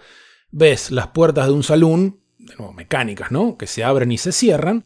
ves 0.51 0.91
las 0.91 1.07
puertas 1.07 1.47
de 1.47 1.53
un 1.53 1.63
salón, 1.63 2.21
de 2.37 2.55
nuevo 2.55 2.73
mecánicas, 2.73 3.31
¿no? 3.31 3.57
Que 3.57 3.67
se 3.67 3.83
abren 3.83 4.11
y 4.11 4.17
se 4.17 4.31
cierran. 4.31 4.85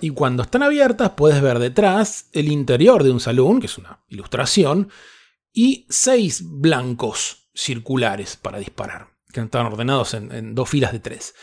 Y 0.00 0.10
cuando 0.10 0.42
están 0.42 0.62
abiertas, 0.62 1.12
puedes 1.16 1.40
ver 1.40 1.58
detrás 1.58 2.28
el 2.32 2.48
interior 2.48 3.02
de 3.02 3.10
un 3.10 3.20
salón, 3.20 3.60
que 3.60 3.66
es 3.66 3.78
una 3.78 4.00
ilustración, 4.08 4.90
y 5.52 5.86
seis 5.88 6.42
blancos 6.44 7.48
circulares 7.54 8.36
para 8.36 8.58
disparar, 8.58 9.08
que 9.32 9.40
están 9.40 9.66
ordenados 9.66 10.14
en, 10.14 10.30
en 10.32 10.54
dos 10.54 10.68
filas 10.68 10.92
de 10.92 11.00
tres. 11.00 11.34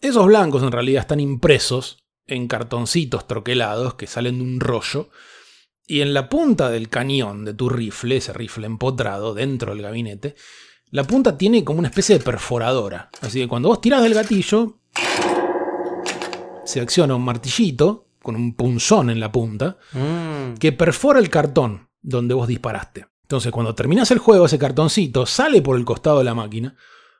Esos 0.00 0.26
blancos 0.26 0.62
en 0.62 0.72
realidad 0.72 1.02
están 1.02 1.20
impresos 1.20 2.04
en 2.26 2.48
cartoncitos 2.48 3.26
troquelados 3.26 3.94
que 3.94 4.06
salen 4.06 4.38
de 4.38 4.44
un 4.44 4.60
rollo. 4.60 5.08
Y 5.86 6.00
en 6.00 6.12
la 6.12 6.28
punta 6.28 6.68
del 6.68 6.88
cañón 6.88 7.44
de 7.44 7.54
tu 7.54 7.68
rifle, 7.68 8.16
ese 8.16 8.32
rifle 8.32 8.66
empotrado 8.66 9.34
dentro 9.34 9.72
del 9.72 9.82
gabinete, 9.82 10.34
la 10.90 11.04
punta 11.04 11.38
tiene 11.38 11.64
como 11.64 11.78
una 11.78 11.88
especie 11.88 12.18
de 12.18 12.24
perforadora. 12.24 13.10
Así 13.20 13.40
que 13.40 13.48
cuando 13.48 13.68
vos 13.68 13.80
tirás 13.80 14.02
del 14.02 14.14
gatillo, 14.14 14.78
se 16.66 16.80
acciona 16.80 17.14
un 17.14 17.24
martillito 17.24 18.08
con 18.22 18.36
un 18.36 18.54
punzón 18.54 19.08
en 19.08 19.20
la 19.20 19.32
punta 19.32 19.78
que 20.58 20.72
perfora 20.72 21.18
el 21.18 21.30
cartón 21.30 21.88
donde 22.02 22.34
vos 22.34 22.48
disparaste. 22.48 23.06
Entonces, 23.22 23.50
cuando 23.50 23.74
terminas 23.74 24.10
el 24.10 24.18
juego, 24.18 24.46
ese 24.46 24.58
cartoncito 24.58 25.26
sale 25.26 25.62
por 25.62 25.76
el 25.76 25.84
costado 25.84 26.18
de 26.18 26.24
la 26.24 26.34
máquina 26.34 26.76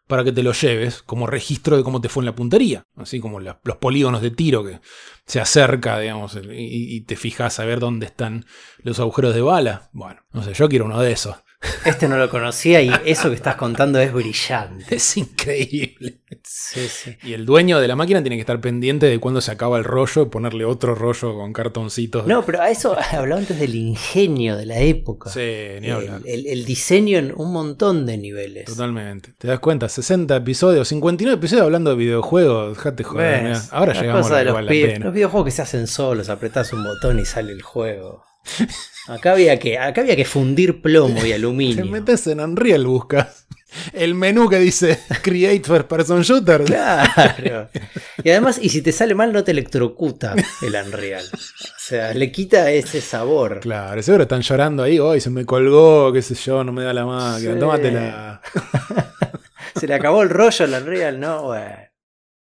para 0.07 0.22
que 0.22 0.30
te 0.30 0.44
lo 0.44 0.53
lleves 0.53 1.03
como 1.03 1.26
registro 1.26 1.76
de 1.76 1.82
cómo 1.82 2.01
te 2.01 2.09
fue 2.09 2.20
en 2.20 2.26
la 2.26 2.34
puntería. 2.36 2.84
Así 2.97 3.18
como 3.18 3.40
los 3.40 3.76
polígonos 3.80 4.22
de 4.22 4.30
tiro 4.30 4.64
que 4.64 4.80
se 5.26 5.40
acerca, 5.40 5.99
digamos, 5.99 6.38
y 6.49 7.01
te 7.01 7.16
fijas 7.16 7.59
a 7.59 7.64
ver 7.64 7.80
dónde 7.80 8.07
están 8.07 8.44
los 8.78 9.01
agujeros 9.01 9.34
de 9.34 9.40
bala. 9.42 9.90
Bueno, 9.92 10.20
no 10.32 10.42
sé, 10.42 10.55
yo 10.55 10.68
quiero 10.68 10.84
uno 10.84 11.01
de 11.01 11.11
esos. 11.11 11.36
Este 11.85 12.09
no 12.09 12.17
lo 12.17 12.29
conocía 12.29 12.81
y 12.83 12.91
eso 13.05 13.29
que 13.29 13.37
estás 13.37 13.57
contando 13.57 13.99
es 14.01 14.12
brillante. 14.12 14.97
Es 14.97 15.17
increíble. 15.17 16.21
Sí, 16.45 16.89
sí. 16.89 17.17
Y 17.23 17.33
el 17.33 17.47
dueño 17.47 17.81
de 17.81 17.89
la 17.89 17.97
máquina 17.97 18.23
tiene 18.23 18.37
que 18.37 18.41
estar 18.41 18.61
pendiente 18.61 19.07
de 19.07 19.19
cuándo 19.21 19.41
se 19.41 19.51
acaba 19.53 19.79
el 19.79 19.85
rollo 19.85 20.23
y 20.23 20.27
ponerle 20.27 20.64
otro 20.64 20.95
rollo 20.95 21.35
con 21.35 21.53
cartoncitos. 21.53 22.27
No, 22.27 22.45
pero 22.45 22.61
a 22.61 22.71
eso 22.71 22.97
hablaba 23.12 23.41
antes 23.41 23.59
del 23.59 23.75
ingenio 23.75 24.57
de 24.57 24.67
la 24.67 24.79
época. 24.81 25.31
Sí, 25.31 25.41
ni 25.81 25.91
hablar. 25.91 26.21
el, 26.25 26.41
el- 26.41 26.47
el 26.47 26.64
diseño 26.64 27.19
en 27.19 27.33
un 27.37 27.53
montón 27.53 28.07
de 28.07 28.19
niveles. 28.19 28.64
Totalmente. 28.64 29.33
¿Te 29.39 29.49
das 29.49 29.61
cuenta? 29.61 29.89
60 29.89 30.35
episodios, 30.37 30.89
59 30.89 31.37
episodios 31.39 31.64
hablando 31.64 31.91
de 31.91 31.97
videojuegos. 31.97 32.77
Dejate 32.77 33.05
joder. 33.05 33.57
Ahora 33.71 33.95
La 33.95 34.01
llegamos 34.01 34.31
a 34.31 34.37
de 34.39 34.45
lo 34.45 34.51
que 34.57 34.62
los, 34.62 34.67
vale 34.67 34.81
la 34.81 34.87
pena. 34.93 35.05
los 35.05 35.14
videojuegos 35.14 35.45
que 35.47 35.51
se 35.53 35.62
hacen 35.62 35.87
solos, 35.87 36.29
apretás 36.29 36.73
un 36.73 36.83
botón 36.85 37.19
y 37.19 37.25
sale 37.25 37.53
el 37.53 37.62
juego. 37.62 38.25
Acá 39.09 39.33
había 39.33 39.59
que, 39.59 39.79
acá 39.79 40.01
había 40.01 40.17
que 40.17 40.25
fundir 40.25 40.83
plomo 40.83 41.19
y 41.19 41.29
Te 41.29 41.35
aluminio. 41.35 41.87
metes 41.91 42.27
en 42.27 42.41
Unreal, 42.41 42.87
buscas 42.87 43.47
el 43.93 44.15
menú 44.15 44.49
que 44.49 44.59
dice 44.59 44.99
Create 45.23 45.65
First 45.65 45.89
Person 45.89 46.23
Shooter. 46.23 46.65
Claro. 46.65 47.69
Y 48.25 48.31
además, 48.31 48.59
y 48.61 48.71
si 48.71 48.83
te 48.83 48.91
sale 48.91 49.15
mal, 49.15 49.33
no 49.33 49.45
te 49.45 49.53
electrocuta 49.53 50.35
el 50.63 50.75
Unreal. 50.75 51.25
O 51.33 51.79
sea, 51.79 52.13
le 52.13 52.33
quita 52.33 52.73
ese 52.73 53.01
sabor. 53.01 53.61
Claro, 53.61 54.03
seguro 54.03 54.25
están 54.25 54.41
llorando 54.41 54.83
ahí. 54.83 54.99
Hoy 54.99 55.21
se 55.21 55.31
me 55.31 55.45
colgó, 55.45 56.13
qué 56.13 56.23
sé 56.23 56.35
yo, 56.35 56.65
no 56.65 56.73
me 56.73 56.83
da 56.83 56.93
la 56.93 57.07
máquina. 57.07 57.53
Sí. 57.53 57.61
Tómatela. 57.61 58.41
Se 59.77 59.87
le 59.87 59.95
acabó 59.95 60.23
el 60.23 60.31
rollo 60.31 60.65
al 60.65 60.83
Unreal, 60.83 61.21
¿no? 61.21 61.43
Bueno. 61.43 61.77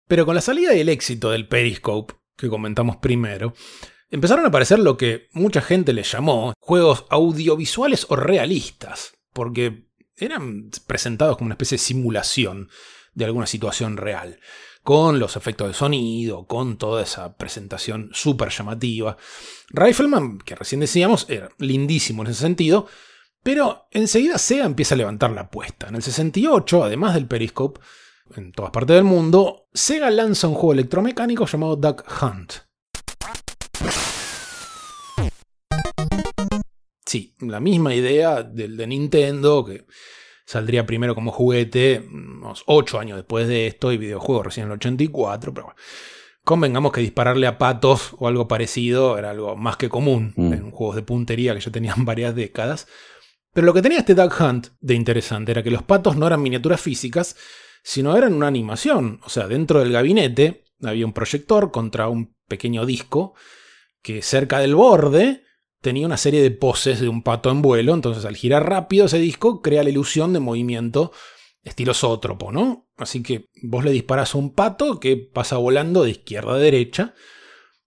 Pero 0.07 0.25
con 0.25 0.33
la 0.33 0.41
salida 0.41 0.73
y 0.73 0.79
el 0.79 0.89
éxito 0.89 1.29
del 1.29 1.47
Periscope, 1.47 2.15
que 2.35 2.49
comentamos 2.49 2.97
primero, 2.97 3.53
empezaron 4.09 4.45
a 4.45 4.49
aparecer 4.49 4.79
lo 4.79 4.97
que 4.97 5.29
mucha 5.33 5.61
gente 5.61 5.93
le 5.93 6.03
llamó 6.03 6.53
juegos 6.59 7.05
audiovisuales 7.09 8.05
o 8.09 8.15
realistas, 8.15 9.13
porque 9.33 9.87
eran 10.15 10.69
presentados 10.87 11.37
como 11.37 11.47
una 11.47 11.53
especie 11.53 11.77
de 11.77 11.83
simulación 11.83 12.69
de 13.13 13.25
alguna 13.25 13.47
situación 13.47 13.97
real, 13.97 14.39
con 14.83 15.19
los 15.19 15.35
efectos 15.35 15.67
de 15.67 15.73
sonido, 15.73 16.45
con 16.45 16.77
toda 16.77 17.03
esa 17.03 17.35
presentación 17.35 18.09
súper 18.13 18.49
llamativa. 18.49 19.17
Rifleman, 19.69 20.39
que 20.39 20.55
recién 20.55 20.81
decíamos, 20.81 21.25
era 21.29 21.49
lindísimo 21.57 22.23
en 22.23 22.31
ese 22.31 22.41
sentido, 22.41 22.87
pero 23.43 23.87
enseguida 23.91 24.37
Sega 24.37 24.65
empieza 24.65 24.95
a 24.95 24.97
levantar 24.97 25.31
la 25.31 25.41
apuesta. 25.41 25.87
En 25.87 25.95
el 25.95 26.03
68, 26.03 26.83
además 26.83 27.13
del 27.13 27.27
Periscope, 27.27 27.79
en 28.35 28.51
todas 28.51 28.71
partes 28.71 28.95
del 28.95 29.05
mundo, 29.05 29.67
Sega 29.73 30.09
lanza 30.09 30.47
un 30.47 30.55
juego 30.55 30.73
electromecánico 30.73 31.45
llamado 31.45 31.75
Duck 31.75 32.03
Hunt. 32.21 32.68
Sí, 37.05 37.35
la 37.39 37.59
misma 37.59 37.95
idea 37.95 38.43
del 38.43 38.77
de 38.77 38.85
Nintendo, 38.87 39.65
que 39.65 39.85
saldría 40.45 40.85
primero 40.85 41.15
como 41.15 41.31
juguete, 41.31 42.05
unos 42.11 42.63
8 42.67 42.99
años 42.99 43.17
después 43.17 43.47
de 43.47 43.65
esto, 43.67 43.91
y 43.91 43.97
videojuego 43.97 44.43
recién 44.43 44.65
en 44.65 44.71
el 44.71 44.75
84, 44.75 45.53
pero 45.53 45.65
bueno. 45.67 45.79
Convengamos 46.43 46.91
que 46.91 47.01
dispararle 47.01 47.47
a 47.47 47.57
patos 47.57 48.15
o 48.17 48.27
algo 48.27 48.47
parecido 48.47 49.17
era 49.17 49.31
algo 49.31 49.55
más 49.55 49.77
que 49.77 49.89
común 49.89 50.33
Mm. 50.35 50.53
en 50.53 50.71
juegos 50.71 50.95
de 50.95 51.01
puntería 51.03 51.53
que 51.53 51.61
ya 51.61 51.71
tenían 51.71 51.95
varias 52.05 52.35
décadas. 52.35 52.87
Pero 53.53 53.65
lo 53.65 53.73
que 53.73 53.81
tenía 53.81 53.99
este 53.99 54.15
Duck 54.15 54.39
Hunt 54.39 54.67
de 54.79 54.93
interesante 54.93 55.51
era 55.51 55.63
que 55.63 55.71
los 55.71 55.83
patos 55.83 56.15
no 56.15 56.27
eran 56.27 56.41
miniaturas 56.41 56.79
físicas, 56.79 57.35
sino 57.83 58.15
eran 58.15 58.33
una 58.33 58.47
animación. 58.47 59.19
O 59.23 59.29
sea, 59.29 59.47
dentro 59.47 59.79
del 59.79 59.91
gabinete 59.91 60.63
había 60.83 61.05
un 61.05 61.13
proyector 61.13 61.71
contra 61.71 62.07
un 62.07 62.35
pequeño 62.47 62.85
disco 62.85 63.33
que 64.01 64.21
cerca 64.21 64.59
del 64.59 64.75
borde 64.75 65.43
tenía 65.81 66.05
una 66.05 66.17
serie 66.17 66.41
de 66.41 66.51
poses 66.51 66.99
de 66.99 67.09
un 67.09 67.23
pato 67.23 67.49
en 67.49 67.61
vuelo. 67.61 67.93
Entonces, 67.93 68.25
al 68.25 68.35
girar 68.35 68.67
rápido 68.69 69.05
ese 69.05 69.19
disco, 69.19 69.61
crea 69.61 69.83
la 69.83 69.89
ilusión 69.89 70.33
de 70.33 70.39
movimiento 70.39 71.11
estilo 71.63 71.93
zootropo, 71.93 72.51
¿no? 72.51 72.87
Así 72.97 73.23
que 73.23 73.49
vos 73.63 73.83
le 73.83 73.91
disparás 73.91 74.35
a 74.35 74.37
un 74.37 74.53
pato 74.53 74.99
que 74.99 75.17
pasa 75.17 75.57
volando 75.57 76.03
de 76.03 76.11
izquierda 76.11 76.53
a 76.53 76.57
derecha. 76.57 77.13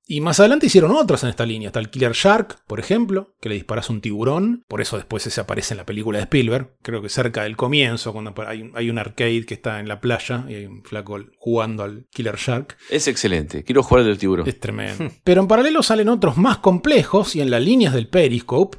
Y 0.06 0.20
más 0.20 0.40
adelante 0.40 0.66
hicieron 0.66 0.90
otros 0.90 1.22
en 1.22 1.30
esta 1.30 1.46
línea. 1.46 1.68
Está 1.68 1.78
el 1.78 1.88
Killer 1.88 2.12
Shark, 2.12 2.58
por 2.66 2.80
ejemplo, 2.80 3.34
que 3.40 3.48
le 3.48 3.54
disparas 3.54 3.88
un 3.88 4.00
tiburón. 4.00 4.64
Por 4.66 4.80
eso 4.80 4.96
después 4.96 5.26
ese 5.26 5.40
aparece 5.40 5.74
en 5.74 5.78
la 5.78 5.86
película 5.86 6.18
de 6.18 6.24
Spielberg. 6.24 6.74
Creo 6.82 7.00
que 7.00 7.08
cerca 7.08 7.44
del 7.44 7.56
comienzo, 7.56 8.12
cuando 8.12 8.34
hay 8.46 8.62
un, 8.62 8.72
hay 8.74 8.90
un 8.90 8.98
arcade 8.98 9.46
que 9.46 9.54
está 9.54 9.78
en 9.78 9.86
la 9.86 10.00
playa 10.00 10.44
y 10.48 10.54
hay 10.54 10.66
un 10.66 10.82
flaco 10.82 11.20
jugando 11.38 11.84
al 11.84 12.06
Killer 12.10 12.36
Shark. 12.36 12.76
Es 12.90 13.06
excelente. 13.06 13.62
Quiero 13.62 13.82
jugar 13.82 14.04
del 14.04 14.18
tiburón. 14.18 14.48
Es 14.48 14.58
tremendo. 14.58 15.08
Pero 15.24 15.40
en 15.40 15.48
paralelo 15.48 15.82
salen 15.82 16.08
otros 16.08 16.36
más 16.36 16.58
complejos 16.58 17.36
y 17.36 17.40
en 17.40 17.50
las 17.50 17.62
líneas 17.62 17.94
del 17.94 18.08
Periscope. 18.08 18.78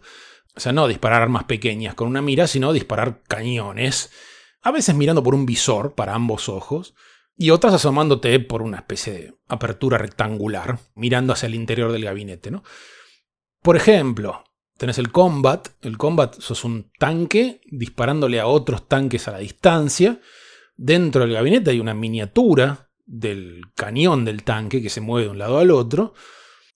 O 0.55 0.59
sea, 0.59 0.71
no 0.71 0.87
disparar 0.87 1.21
armas 1.21 1.45
pequeñas 1.45 1.95
con 1.95 2.09
una 2.09 2.21
mira, 2.21 2.47
sino 2.47 2.73
disparar 2.73 3.21
cañones. 3.27 4.11
A 4.61 4.71
veces 4.71 4.93
mirando 4.93 5.23
por 5.23 5.35
un 5.35 5.45
visor 5.45 5.95
para 5.95 6.13
ambos 6.13 6.49
ojos. 6.49 6.93
Y 7.35 7.49
otras 7.49 7.73
asomándote 7.73 8.39
por 8.39 8.61
una 8.61 8.77
especie 8.77 9.13
de 9.13 9.33
apertura 9.47 9.97
rectangular, 9.97 10.79
mirando 10.95 11.33
hacia 11.33 11.47
el 11.47 11.55
interior 11.55 11.91
del 11.91 12.05
gabinete, 12.05 12.51
¿no? 12.51 12.63
Por 13.61 13.75
ejemplo, 13.75 14.43
tenés 14.77 14.97
el 14.97 15.11
combat. 15.11 15.69
El 15.81 15.97
combat 15.97 16.39
sos 16.39 16.63
un 16.63 16.91
tanque 16.99 17.61
disparándole 17.71 18.39
a 18.39 18.47
otros 18.47 18.87
tanques 18.87 19.27
a 19.27 19.31
la 19.31 19.39
distancia. 19.39 20.19
Dentro 20.75 21.21
del 21.21 21.33
gabinete 21.33 21.71
hay 21.71 21.79
una 21.79 21.93
miniatura 21.93 22.91
del 23.05 23.61
cañón 23.75 24.25
del 24.25 24.43
tanque 24.43 24.81
que 24.81 24.89
se 24.89 25.01
mueve 25.01 25.25
de 25.25 25.31
un 25.31 25.39
lado 25.39 25.59
al 25.59 25.71
otro. 25.71 26.13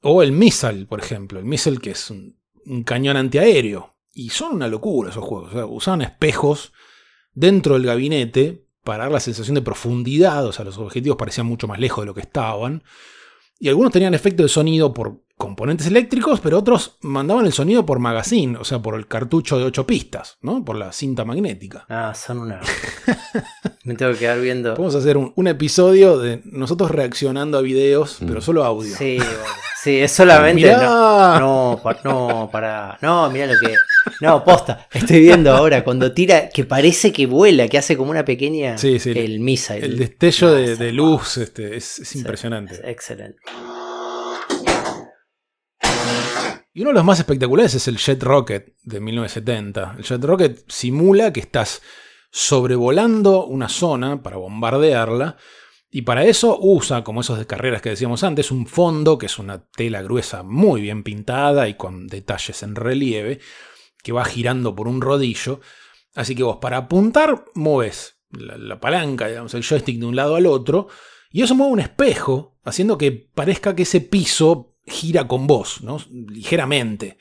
O 0.01 0.23
el 0.23 0.31
missile, 0.31 0.85
por 0.85 0.99
ejemplo. 0.99 1.39
El 1.39 1.45
missile 1.45 1.79
que 1.79 1.91
es 1.91 2.09
un, 2.09 2.39
cañón 2.85 3.17
antiaéreo. 3.17 3.95
Y 4.13 4.29
son 4.29 4.55
una 4.55 4.67
locura 4.67 5.11
esos 5.11 5.23
juegos. 5.23 5.53
O 5.53 6.01
espejos 6.01 6.73
dentro 7.33 7.73
del 7.75 7.85
gabinete 7.85 8.66
para 8.87 9.03
dar 9.03 9.11
la 9.11 9.19
sensación 9.19 9.55
de 9.55 9.61
profundidad. 9.61 10.45
O 10.45 10.53
sea, 10.53 10.63
los 10.63 10.77
objetivos 10.77 11.17
parecían 11.17 11.45
mucho 11.45 11.67
más 11.67 11.77
lejos 11.77 12.03
de 12.03 12.05
lo 12.05 12.13
que 12.13 12.21
estaban. 12.21 12.83
Y 13.59 13.67
algunos 13.67 13.91
tenían 13.91 14.13
efecto 14.13 14.43
de 14.43 14.49
sonido 14.49 14.93
por 14.93 15.25
componentes 15.37 15.87
eléctricos, 15.87 16.39
pero 16.39 16.57
otros 16.57 16.97
mandaban 17.01 17.45
el 17.45 17.53
sonido 17.53 17.85
por 17.85 17.99
magazine, 17.99 18.57
o 18.57 18.63
sea, 18.65 18.79
por 18.81 18.95
el 18.95 19.07
cartucho 19.07 19.57
de 19.59 19.65
8 19.65 19.85
pistas, 19.85 20.37
¿no? 20.41 20.65
Por 20.65 20.75
la 20.77 20.91
cinta 20.91 21.25
magnética. 21.25 21.85
Ah, 21.89 22.13
son 22.15 22.39
una. 22.39 22.59
Me 23.83 23.95
tengo 23.95 24.11
que 24.13 24.19
quedar 24.19 24.39
viendo. 24.41 24.73
Podemos 24.73 24.95
hacer 24.95 25.15
un, 25.17 25.31
un 25.35 25.47
episodio 25.47 26.17
de 26.17 26.41
nosotros 26.45 26.91
reaccionando 26.91 27.57
a 27.57 27.61
videos, 27.61 28.17
pero 28.25 28.41
solo 28.41 28.63
audio. 28.65 28.95
Sí, 28.97 29.17
bueno. 29.17 29.31
sí, 29.81 29.97
es 29.99 30.11
solamente. 30.11 30.63
Mirá. 30.63 30.77
No, 30.79 31.39
no, 31.39 31.79
pa- 31.81 31.99
no, 32.03 32.49
para. 32.51 32.97
No, 33.01 33.29
mira 33.29 33.45
lo 33.47 33.53
que. 33.59 33.75
No, 34.21 34.43
posta. 34.43 34.87
Estoy 34.91 35.21
viendo 35.21 35.51
ahora 35.51 35.83
cuando 35.83 36.11
tira, 36.11 36.49
que 36.49 36.65
parece 36.65 37.13
que 37.13 37.27
vuela, 37.27 37.67
que 37.67 37.77
hace 37.77 37.95
como 37.95 38.09
una 38.11 38.25
pequeña. 38.25 38.77
Sí, 38.77 38.99
sí, 38.99 39.11
El 39.15 39.39
missile. 39.39 39.85
El 39.85 39.97
destello 39.97 40.51
de, 40.53 40.73
Ah, 40.73 40.75
de 40.75 40.91
luz 40.91 41.37
este, 41.37 41.77
es, 41.77 41.99
es 41.99 42.15
impresionante. 42.15 42.81
Excelente. 42.89 43.37
Y 46.77 46.81
uno 46.81 46.91
de 46.91 46.97
los 46.97 47.05
más 47.05 47.17
espectaculares 47.17 47.73
es 47.73 47.87
el 47.87 47.97
Jet 47.97 48.21
Rocket 48.21 48.75
de 48.83 48.99
1970. 48.99 49.95
El 49.97 50.03
Jet 50.03 50.23
Rocket 50.23 50.63
simula 50.67 51.33
que 51.33 51.39
estás 51.39 51.81
sobrevolando 52.29 53.47
una 53.47 53.67
zona 53.67 54.21
para 54.21 54.37
bombardearla 54.37 55.37
y 55.89 56.03
para 56.03 56.23
eso 56.25 56.55
usa, 56.61 57.03
como 57.03 57.21
esos 57.21 57.39
de 57.39 57.47
carreras 57.47 57.81
que 57.81 57.89
decíamos 57.89 58.23
antes, 58.23 58.51
un 58.51 58.67
fondo 58.67 59.17
que 59.17 59.25
es 59.25 59.39
una 59.39 59.67
tela 59.69 60.03
gruesa 60.03 60.43
muy 60.43 60.81
bien 60.81 61.01
pintada 61.01 61.67
y 61.67 61.73
con 61.73 62.05
detalles 62.05 62.61
en 62.61 62.75
relieve 62.75 63.39
que 64.03 64.11
va 64.11 64.23
girando 64.23 64.75
por 64.75 64.87
un 64.87 65.01
rodillo. 65.01 65.61
Así 66.13 66.35
que 66.35 66.43
vos 66.43 66.57
para 66.61 66.77
apuntar 66.77 67.43
mueves 67.55 68.19
la, 68.29 68.55
la 68.55 68.79
palanca, 68.79 69.27
digamos, 69.27 69.55
el 69.55 69.63
joystick 69.63 69.97
de 69.97 70.05
un 70.05 70.15
lado 70.15 70.35
al 70.35 70.45
otro 70.45 70.89
y 71.31 71.41
eso 71.41 71.55
mueve 71.55 71.73
un 71.73 71.79
espejo 71.79 72.59
haciendo 72.63 72.99
que 72.99 73.11
parezca 73.11 73.75
que 73.75 73.81
ese 73.81 73.99
piso 73.99 74.76
gira 74.87 75.27
con 75.27 75.45
vos, 75.47 75.81
¿no? 75.83 75.99
ligeramente. 76.09 77.17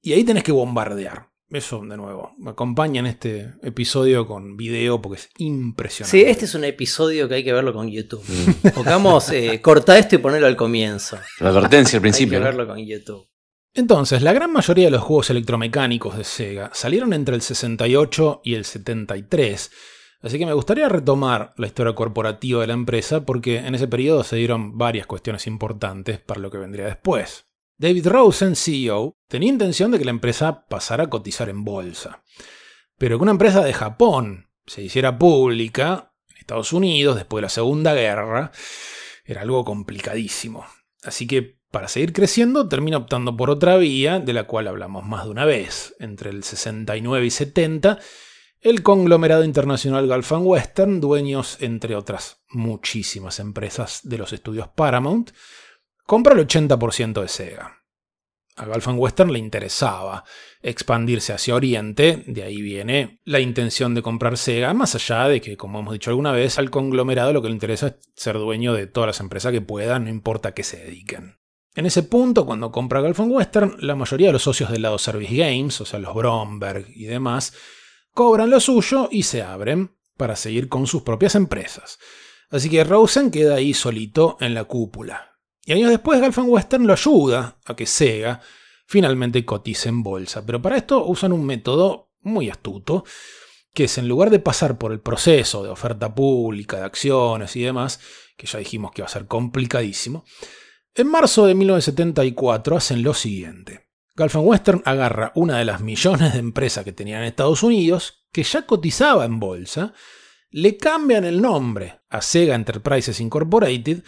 Y 0.00 0.12
ahí 0.12 0.24
tenés 0.24 0.42
que 0.42 0.52
bombardear. 0.52 1.28
Eso, 1.50 1.80
de 1.84 1.96
nuevo, 1.96 2.32
me 2.38 2.52
acompaña 2.52 3.00
en 3.00 3.06
este 3.06 3.54
episodio 3.64 4.24
con 4.24 4.56
video 4.56 5.02
porque 5.02 5.20
es 5.20 5.30
impresionante. 5.38 6.16
Sí, 6.16 6.24
este 6.24 6.44
es 6.44 6.54
un 6.54 6.62
episodio 6.62 7.28
que 7.28 7.34
hay 7.34 7.44
que 7.44 7.52
verlo 7.52 7.74
con 7.74 7.90
YouTube. 7.90 8.22
Pongamos, 8.72 9.30
eh, 9.30 9.60
corta 9.60 9.98
esto 9.98 10.14
y 10.14 10.18
ponelo 10.18 10.46
al 10.46 10.54
comienzo. 10.54 11.18
La 11.40 11.48
advertencia 11.48 11.96
al 11.96 12.02
principio. 12.02 12.38
Hay 12.38 12.44
que 12.44 12.50
verlo 12.50 12.68
con 12.68 12.78
YouTube. 12.78 13.26
Entonces, 13.74 14.22
la 14.22 14.32
gran 14.32 14.52
mayoría 14.52 14.84
de 14.84 14.90
los 14.92 15.02
juegos 15.02 15.30
electromecánicos 15.30 16.16
de 16.16 16.22
Sega 16.22 16.70
salieron 16.72 17.12
entre 17.12 17.34
el 17.34 17.42
68 17.42 18.42
y 18.44 18.54
el 18.54 18.64
73. 18.64 19.70
Así 20.22 20.38
que 20.38 20.46
me 20.46 20.52
gustaría 20.52 20.88
retomar 20.88 21.54
la 21.56 21.66
historia 21.66 21.94
corporativa 21.94 22.60
de 22.60 22.66
la 22.66 22.74
empresa 22.74 23.24
porque 23.24 23.58
en 23.58 23.74
ese 23.74 23.88
periodo 23.88 24.22
se 24.22 24.36
dieron 24.36 24.76
varias 24.76 25.06
cuestiones 25.06 25.46
importantes 25.46 26.18
para 26.18 26.40
lo 26.40 26.50
que 26.50 26.58
vendría 26.58 26.86
después. 26.86 27.46
David 27.78 28.08
Rosen, 28.08 28.56
CEO, 28.56 29.16
tenía 29.26 29.48
intención 29.48 29.90
de 29.90 29.98
que 29.98 30.04
la 30.04 30.10
empresa 30.10 30.66
pasara 30.66 31.04
a 31.04 31.10
cotizar 31.10 31.48
en 31.48 31.64
bolsa. 31.64 32.22
Pero 32.98 33.16
que 33.16 33.22
una 33.22 33.30
empresa 33.30 33.64
de 33.64 33.72
Japón 33.72 34.50
se 34.66 34.82
hiciera 34.82 35.18
pública 35.18 36.12
en 36.28 36.36
Estados 36.36 36.74
Unidos 36.74 37.16
después 37.16 37.40
de 37.40 37.46
la 37.46 37.48
Segunda 37.48 37.94
Guerra 37.94 38.52
era 39.24 39.40
algo 39.40 39.64
complicadísimo. 39.64 40.66
Así 41.02 41.26
que 41.26 41.58
para 41.70 41.88
seguir 41.88 42.12
creciendo 42.12 42.68
termina 42.68 42.98
optando 42.98 43.36
por 43.36 43.48
otra 43.48 43.78
vía, 43.78 44.18
de 44.18 44.34
la 44.34 44.44
cual 44.44 44.68
hablamos 44.68 45.04
más 45.06 45.24
de 45.24 45.30
una 45.30 45.46
vez. 45.46 45.94
Entre 45.98 46.28
el 46.28 46.44
69 46.44 47.24
y 47.24 47.30
70, 47.30 47.98
el 48.60 48.82
conglomerado 48.82 49.44
internacional 49.44 50.06
Gulf 50.06 50.32
and 50.32 50.46
Western, 50.46 51.00
dueños 51.00 51.56
entre 51.60 51.96
otras 51.96 52.42
muchísimas 52.50 53.38
empresas 53.38 54.00
de 54.04 54.18
los 54.18 54.32
estudios 54.32 54.68
Paramount, 54.68 55.30
compra 56.04 56.34
el 56.34 56.46
80% 56.46 57.22
de 57.22 57.28
Sega. 57.28 57.76
A 58.56 58.66
Gulf 58.66 58.88
and 58.88 58.98
Western 58.98 59.32
le 59.32 59.38
interesaba 59.38 60.24
expandirse 60.60 61.32
hacia 61.32 61.54
Oriente, 61.54 62.24
de 62.26 62.42
ahí 62.42 62.60
viene 62.60 63.20
la 63.24 63.40
intención 63.40 63.94
de 63.94 64.02
comprar 64.02 64.36
Sega, 64.36 64.74
más 64.74 64.94
allá 64.94 65.28
de 65.28 65.40
que, 65.40 65.56
como 65.56 65.78
hemos 65.78 65.94
dicho 65.94 66.10
alguna 66.10 66.32
vez, 66.32 66.58
al 66.58 66.70
conglomerado 66.70 67.32
lo 67.32 67.40
que 67.40 67.48
le 67.48 67.54
interesa 67.54 67.86
es 67.86 67.94
ser 68.14 68.36
dueño 68.36 68.74
de 68.74 68.86
todas 68.86 69.06
las 69.06 69.20
empresas 69.20 69.52
que 69.52 69.62
puedan, 69.62 70.04
no 70.04 70.10
importa 70.10 70.50
a 70.50 70.52
qué 70.52 70.64
se 70.64 70.76
dediquen. 70.76 71.38
En 71.74 71.86
ese 71.86 72.02
punto, 72.02 72.44
cuando 72.44 72.70
compra 72.70 73.00
Gulf 73.00 73.20
and 73.20 73.32
Western, 73.32 73.76
la 73.78 73.94
mayoría 73.94 74.26
de 74.26 74.34
los 74.34 74.42
socios 74.42 74.70
del 74.70 74.82
lado 74.82 74.98
Service 74.98 75.34
Games, 75.34 75.80
o 75.80 75.86
sea, 75.86 75.98
los 75.98 76.14
Bromberg 76.14 76.86
y 76.94 77.04
demás, 77.04 77.54
cobran 78.20 78.50
lo 78.50 78.60
suyo 78.60 79.08
y 79.10 79.22
se 79.22 79.40
abren 79.40 79.96
para 80.18 80.36
seguir 80.36 80.68
con 80.68 80.86
sus 80.86 81.00
propias 81.00 81.36
empresas. 81.36 81.98
Así 82.50 82.68
que 82.68 82.84
Rosen 82.84 83.30
queda 83.30 83.54
ahí 83.54 83.72
solito 83.72 84.36
en 84.40 84.52
la 84.52 84.64
cúpula. 84.64 85.38
Y 85.64 85.72
años 85.72 85.88
después 85.88 86.20
Gulf 86.20 86.36
and 86.36 86.50
Western 86.50 86.86
lo 86.86 86.92
ayuda 86.92 87.56
a 87.64 87.74
que 87.74 87.86
Sega 87.86 88.42
finalmente 88.86 89.42
cotice 89.46 89.88
en 89.88 90.02
bolsa. 90.02 90.44
Pero 90.44 90.60
para 90.60 90.76
esto 90.76 91.02
usan 91.06 91.32
un 91.32 91.46
método 91.46 92.10
muy 92.20 92.50
astuto, 92.50 93.06
que 93.72 93.84
es 93.84 93.96
en 93.96 94.06
lugar 94.06 94.28
de 94.28 94.40
pasar 94.40 94.76
por 94.76 94.92
el 94.92 95.00
proceso 95.00 95.62
de 95.62 95.70
oferta 95.70 96.14
pública, 96.14 96.76
de 96.76 96.84
acciones 96.84 97.56
y 97.56 97.62
demás, 97.62 98.00
que 98.36 98.46
ya 98.46 98.58
dijimos 98.58 98.92
que 98.92 99.00
va 99.00 99.06
a 99.06 99.10
ser 99.10 99.28
complicadísimo, 99.28 100.26
en 100.94 101.06
marzo 101.06 101.46
de 101.46 101.54
1974 101.54 102.76
hacen 102.76 103.02
lo 103.02 103.14
siguiente. 103.14 103.89
Gulf 104.16 104.36
Western 104.36 104.82
agarra 104.84 105.32
una 105.34 105.58
de 105.58 105.64
las 105.64 105.80
millones 105.80 106.32
de 106.32 106.38
empresas 106.38 106.84
que 106.84 106.92
tenían 106.92 107.22
en 107.22 107.28
Estados 107.28 107.62
Unidos, 107.62 108.26
que 108.32 108.42
ya 108.42 108.66
cotizaba 108.66 109.24
en 109.24 109.40
bolsa, 109.40 109.92
le 110.50 110.76
cambian 110.76 111.24
el 111.24 111.40
nombre 111.40 112.00
a 112.08 112.20
Sega 112.20 112.54
Enterprises 112.54 113.20
Incorporated 113.20 114.02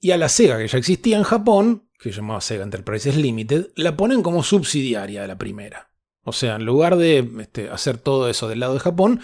y 0.00 0.10
a 0.10 0.16
la 0.16 0.28
Sega 0.28 0.58
que 0.58 0.68
ya 0.68 0.78
existía 0.78 1.16
en 1.16 1.22
Japón, 1.22 1.88
que 1.98 2.10
se 2.10 2.16
llamaba 2.16 2.40
Sega 2.40 2.64
Enterprises 2.64 3.16
Limited, 3.16 3.68
la 3.76 3.96
ponen 3.96 4.22
como 4.22 4.42
subsidiaria 4.42 5.22
de 5.22 5.28
la 5.28 5.38
primera. 5.38 5.90
O 6.24 6.32
sea, 6.32 6.56
en 6.56 6.64
lugar 6.64 6.96
de 6.96 7.30
este, 7.40 7.68
hacer 7.70 7.98
todo 7.98 8.28
eso 8.28 8.48
del 8.48 8.60
lado 8.60 8.74
de 8.74 8.80
Japón, 8.80 9.20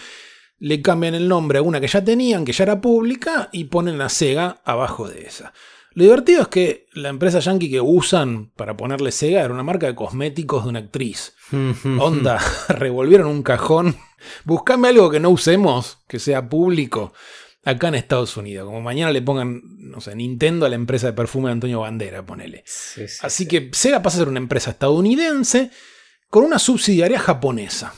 le 0.58 0.82
cambian 0.82 1.14
el 1.14 1.28
nombre 1.28 1.58
a 1.58 1.62
una 1.62 1.80
que 1.80 1.88
ya 1.88 2.04
tenían, 2.04 2.44
que 2.44 2.52
ya 2.52 2.64
era 2.64 2.80
pública, 2.80 3.48
y 3.52 3.64
ponen 3.64 4.00
a 4.00 4.08
Sega 4.08 4.60
abajo 4.64 5.08
de 5.08 5.22
esa. 5.22 5.52
Lo 5.92 6.04
divertido 6.04 6.42
es 6.42 6.48
que 6.48 6.86
la 6.92 7.08
empresa 7.08 7.40
yankee 7.40 7.70
que 7.70 7.80
usan 7.80 8.50
para 8.56 8.76
ponerle 8.76 9.10
Sega 9.10 9.42
era 9.42 9.52
una 9.52 9.64
marca 9.64 9.86
de 9.86 9.94
cosméticos 9.94 10.64
de 10.64 10.70
una 10.70 10.78
actriz. 10.80 11.34
Onda, 11.98 12.38
revolvieron 12.68 13.26
un 13.26 13.42
cajón. 13.42 13.96
Buscame 14.44 14.88
algo 14.88 15.10
que 15.10 15.20
no 15.20 15.30
usemos, 15.30 15.98
que 16.06 16.18
sea 16.18 16.48
público, 16.48 17.12
acá 17.64 17.88
en 17.88 17.96
Estados 17.96 18.36
Unidos. 18.36 18.66
Como 18.66 18.80
mañana 18.80 19.10
le 19.10 19.22
pongan, 19.22 19.62
no 19.64 20.00
sé, 20.00 20.14
Nintendo 20.14 20.66
a 20.66 20.68
la 20.68 20.76
empresa 20.76 21.08
de 21.08 21.12
perfume 21.14 21.48
de 21.48 21.52
Antonio 21.52 21.80
Bandera, 21.80 22.24
ponele. 22.24 22.62
Sí, 22.66 23.08
sí, 23.08 23.18
Así 23.22 23.44
sí. 23.44 23.48
que 23.48 23.70
Sega 23.72 24.02
pasa 24.02 24.18
a 24.18 24.20
ser 24.20 24.28
una 24.28 24.38
empresa 24.38 24.70
estadounidense 24.70 25.70
con 26.28 26.44
una 26.44 26.58
subsidiaria 26.58 27.18
japonesa. 27.18 27.94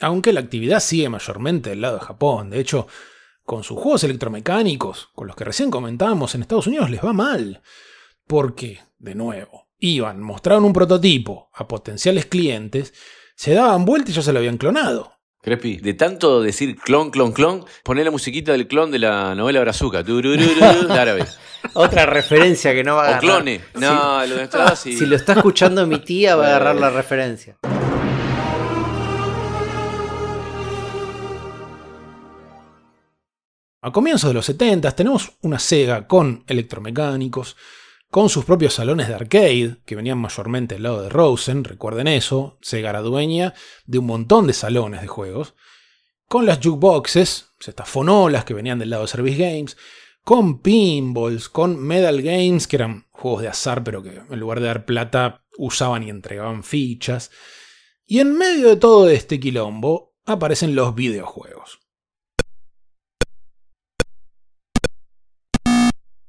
Aunque 0.00 0.32
la 0.32 0.40
actividad 0.40 0.80
sigue 0.80 1.08
mayormente 1.08 1.70
del 1.70 1.80
lado 1.82 1.98
de 1.98 2.04
Japón. 2.04 2.50
De 2.50 2.60
hecho, 2.60 2.86
con 3.46 3.62
sus 3.64 3.78
juegos 3.78 4.04
electromecánicos, 4.04 5.08
con 5.14 5.28
los 5.28 5.36
que 5.36 5.44
recién 5.44 5.70
comentábamos 5.70 6.34
en 6.34 6.42
Estados 6.42 6.66
Unidos, 6.66 6.90
les 6.90 7.02
va 7.02 7.12
mal. 7.12 7.62
Porque, 8.26 8.80
de 8.98 9.14
nuevo, 9.14 9.68
iban, 9.78 10.20
mostraron 10.20 10.64
un 10.64 10.72
prototipo 10.72 11.48
a 11.54 11.66
potenciales 11.68 12.26
clientes, 12.26 12.92
se 13.36 13.54
daban 13.54 13.84
vuelta 13.84 14.10
y 14.10 14.14
ya 14.14 14.22
se 14.22 14.32
lo 14.32 14.40
habían 14.40 14.58
clonado. 14.58 15.12
Crepi, 15.42 15.76
de 15.76 15.94
tanto 15.94 16.42
decir 16.42 16.74
clon, 16.74 17.10
clon, 17.12 17.30
clon, 17.30 17.64
poné 17.84 18.02
la 18.02 18.10
musiquita 18.10 18.50
del 18.50 18.66
clon 18.66 18.90
de 18.90 18.98
la 18.98 19.32
novela 19.36 19.60
Brazuca, 19.60 20.02
árabe. 20.90 21.24
Otra 21.74 22.04
referencia 22.04 22.74
que 22.74 22.82
no 22.82 22.96
va 22.96 23.02
a 23.02 23.04
O 23.04 23.08
agarrar. 23.10 23.20
clone. 23.20 23.60
No, 23.74 24.26
lo 24.26 24.36
de 24.36 24.48
sí. 24.74 24.98
Si 24.98 25.06
lo 25.06 25.14
está 25.14 25.34
escuchando 25.34 25.86
mi 25.86 26.00
tía, 26.00 26.34
va 26.34 26.46
a 26.46 26.48
agarrar 26.56 26.76
la 26.76 26.90
referencia. 26.90 27.56
A 33.86 33.92
comienzos 33.92 34.30
de 34.30 34.34
los 34.34 34.46
70 34.46 34.90
tenemos 34.96 35.34
una 35.42 35.60
Sega 35.60 36.08
con 36.08 36.42
electromecánicos, 36.48 37.56
con 38.10 38.28
sus 38.28 38.44
propios 38.44 38.74
salones 38.74 39.06
de 39.06 39.14
arcade, 39.14 39.76
que 39.86 39.94
venían 39.94 40.18
mayormente 40.18 40.74
del 40.74 40.82
lado 40.82 41.02
de 41.02 41.08
Rosen, 41.08 41.62
recuerden 41.62 42.08
eso, 42.08 42.58
Sega 42.60 42.90
era 42.90 43.00
dueña 43.00 43.54
de 43.84 43.98
un 43.98 44.06
montón 44.06 44.48
de 44.48 44.54
salones 44.54 45.02
de 45.02 45.06
juegos, 45.06 45.54
con 46.26 46.46
las 46.46 46.58
jukeboxes, 46.58 47.50
estas 47.64 47.88
fonolas 47.88 48.44
que 48.44 48.54
venían 48.54 48.80
del 48.80 48.90
lado 48.90 49.02
de 49.02 49.08
Service 49.08 49.38
Games, 49.38 49.76
con 50.24 50.62
pinballs, 50.62 51.48
con 51.48 51.78
medal 51.80 52.22
games, 52.22 52.66
que 52.66 52.74
eran 52.74 53.06
juegos 53.12 53.42
de 53.42 53.48
azar, 53.50 53.84
pero 53.84 54.02
que 54.02 54.20
en 54.28 54.40
lugar 54.40 54.58
de 54.58 54.66
dar 54.66 54.84
plata 54.84 55.44
usaban 55.58 56.02
y 56.02 56.10
entregaban 56.10 56.64
fichas. 56.64 57.30
Y 58.04 58.18
en 58.18 58.36
medio 58.36 58.68
de 58.68 58.78
todo 58.78 59.08
este 59.08 59.38
quilombo 59.38 60.16
aparecen 60.24 60.74
los 60.74 60.92
videojuegos. 60.96 61.85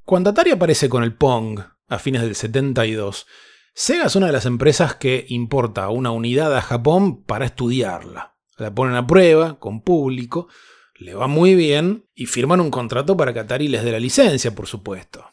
Cuando 0.07 0.29
Atari 0.29 0.51
aparece 0.51 0.87
con 0.87 1.03
el 1.03 1.13
Pong 1.13 1.59
a 1.89 1.99
fines 1.99 2.21
del 2.21 2.33
72, 2.33 3.27
Sega 3.73 4.05
es 4.05 4.15
una 4.15 4.27
de 4.27 4.31
las 4.31 4.45
empresas 4.45 4.95
que 4.95 5.25
importa 5.27 5.89
una 5.89 6.11
unidad 6.11 6.55
a 6.55 6.61
Japón 6.61 7.25
para 7.25 7.43
estudiarla. 7.43 8.37
La 8.55 8.73
ponen 8.73 8.95
a 8.95 9.05
prueba, 9.05 9.59
con 9.59 9.81
público, 9.81 10.47
le 10.95 11.13
va 11.13 11.27
muy 11.27 11.55
bien 11.55 12.05
y 12.15 12.25
firman 12.25 12.61
un 12.61 12.71
contrato 12.71 13.17
para 13.17 13.33
que 13.33 13.41
Atari 13.41 13.67
les 13.67 13.83
dé 13.83 13.91
la 13.91 13.99
licencia, 13.99 14.55
por 14.55 14.65
supuesto. 14.67 15.25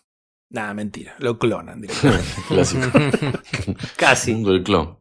Nah, 0.51 0.75
mentira, 0.75 1.15
lo 1.21 1.39
clonan 1.39 1.81
directamente. 1.81 2.27
Clásico. 2.49 2.91
Casi. 3.97 4.33
Mundo 4.33 4.51
del 4.55 4.65
clon. 4.65 4.99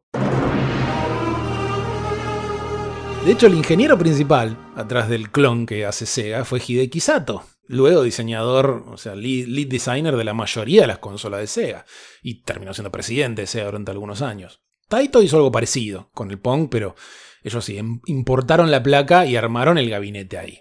De 3.25 3.31
hecho, 3.31 3.47
el 3.47 3.55
ingeniero 3.55 3.97
principal 3.97 4.55
atrás 4.75 5.09
del 5.09 5.31
clon 5.31 5.65
que 5.65 5.87
hace 5.87 6.05
Sega 6.05 6.45
fue 6.45 6.61
Hideki 6.63 6.99
Sato, 6.99 7.43
luego 7.67 8.03
diseñador, 8.03 8.85
o 8.87 8.97
sea, 8.97 9.15
lead, 9.15 9.47
lead 9.47 9.67
designer 9.67 10.15
de 10.17 10.23
la 10.23 10.33
mayoría 10.33 10.81
de 10.81 10.87
las 10.87 10.99
consolas 10.99 11.39
de 11.39 11.47
Sega, 11.47 11.85
y 12.21 12.41
terminó 12.43 12.73
siendo 12.73 12.91
presidente 12.91 13.43
de 13.43 13.47
Sega 13.47 13.65
durante 13.65 13.91
algunos 13.91 14.21
años. 14.21 14.61
Taito 14.89 15.21
hizo 15.21 15.37
algo 15.37 15.51
parecido 15.51 16.09
con 16.13 16.29
el 16.29 16.39
Pong, 16.39 16.67
pero 16.69 16.95
ellos 17.43 17.65
sí, 17.65 17.77
em- 17.77 18.01
importaron 18.05 18.71
la 18.71 18.83
placa 18.83 19.25
y 19.25 19.35
armaron 19.35 19.77
el 19.77 19.89
gabinete 19.89 20.37
ahí. 20.37 20.59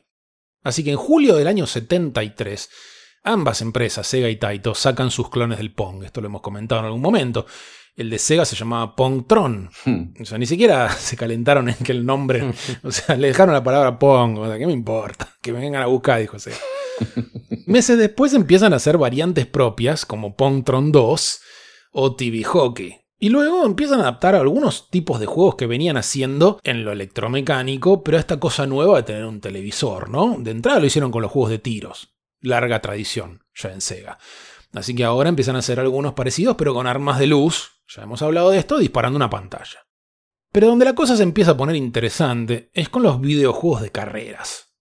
Así 0.63 0.85
que 0.85 0.91
en 0.93 0.97
julio 0.97 1.37
del 1.37 1.49
año 1.49 1.67
73, 1.67 2.71
ambas 3.25 3.61
empresas, 3.61 4.07
Sega 4.07 4.29
y 4.29 4.37
Taito, 4.37 4.75
sacan 4.75 5.11
sus 5.11 5.29
clones 5.29 5.59
del 5.59 5.75
Pong. 5.75 6.05
Esto 6.05 6.21
lo 6.21 6.29
hemos 6.29 6.41
comentado 6.41 6.81
en 6.81 6.87
algún 6.87 7.01
momento. 7.03 7.47
El 7.95 8.09
de 8.09 8.19
Sega 8.19 8.45
se 8.45 8.57
llamaba 8.57 8.97
Pongtron. 8.97 9.71
Hmm. 9.85 10.15
O 10.21 10.25
sea, 10.25 10.39
ni 10.39 10.47
siquiera 10.47 10.89
se 10.97 11.17
calentaron 11.17 11.69
en 11.69 11.75
que 11.77 11.93
el 11.93 12.07
nombre. 12.07 12.53
O 12.85 12.91
sea, 12.93 13.17
le 13.17 13.29
dejaron 13.29 13.55
la 13.55 13.65
palabra 13.65 13.99
Pong. 13.99 14.39
O 14.39 14.47
sea, 14.47 14.57
¿qué 14.57 14.67
me 14.67 14.73
importa? 14.73 15.29
Que 15.43 15.53
me 15.53 15.61
vengan 15.61 15.83
a 15.83 15.87
buscar, 15.87 16.21
dijo 16.21 16.39
Sega. 16.39 16.57
Meses 17.67 17.99
después 17.99 18.35
empiezan 18.35 18.73
a 18.73 18.77
hacer 18.77 18.99
variantes 18.99 19.47
propias, 19.47 20.07
como 20.07 20.37
Pongtron 20.37 20.93
2 20.93 21.41
o 21.93 22.17
TV 22.17 22.43
Hockey. 22.45 23.03
Y 23.19 23.29
luego 23.29 23.65
empiezan 23.65 24.01
a 24.01 24.03
adaptar 24.03 24.35
algunos 24.35 24.91
tipos 24.91 25.21
de 25.21 25.27
juegos 25.27 25.55
que 25.55 25.69
venían 25.69 25.97
haciendo 25.97 26.59
en 26.65 26.85
lo 26.85 26.91
electromecánico, 26.91 28.03
pero 28.03 28.19
esta 28.19 28.41
cosa 28.41 28.67
nueva 28.67 28.97
de 28.97 29.05
tener 29.05 29.25
un 29.27 29.41
televisor, 29.41 30.11
¿no? 30.11 30.37
De 30.41 30.51
entrada 30.51 30.81
lo 30.81 30.87
hicieron 30.87 31.13
con 31.13 31.23
los 31.23 31.31
juegos 31.31 31.51
de 31.51 31.61
tiros. 31.61 32.15
Larga 32.41 32.83
tradición 32.83 33.45
ya 33.55 33.71
en 33.71 33.81
Sega. 33.81 34.19
Así 34.73 34.95
que 34.95 35.05
ahora 35.05 35.29
empiezan 35.29 35.55
a 35.55 35.61
hacer 35.61 35.79
algunos 35.79 36.15
parecidos, 36.15 36.57
pero 36.57 36.75
con 36.75 36.89
armas 36.89 37.19
de 37.19 37.29
luz. 37.29 37.83
Ya 37.87 38.03
hemos 38.03 38.23
hablado 38.23 38.51
de 38.51 38.59
esto, 38.59 38.79
disparando 38.79 39.17
una 39.17 39.31
pantalla. 39.31 39.87
Pero 40.51 40.67
donde 40.67 40.85
la 40.85 40.95
cosa 40.95 41.17
se 41.17 41.23
empieza 41.23 41.53
a 41.53 41.57
poner 41.57 41.77
interesante 41.77 42.71
es 42.75 42.89
con 42.89 43.03
los 43.03 43.21
videojuegos 43.21 43.83
de 43.83 43.91
carreras. 43.91 44.73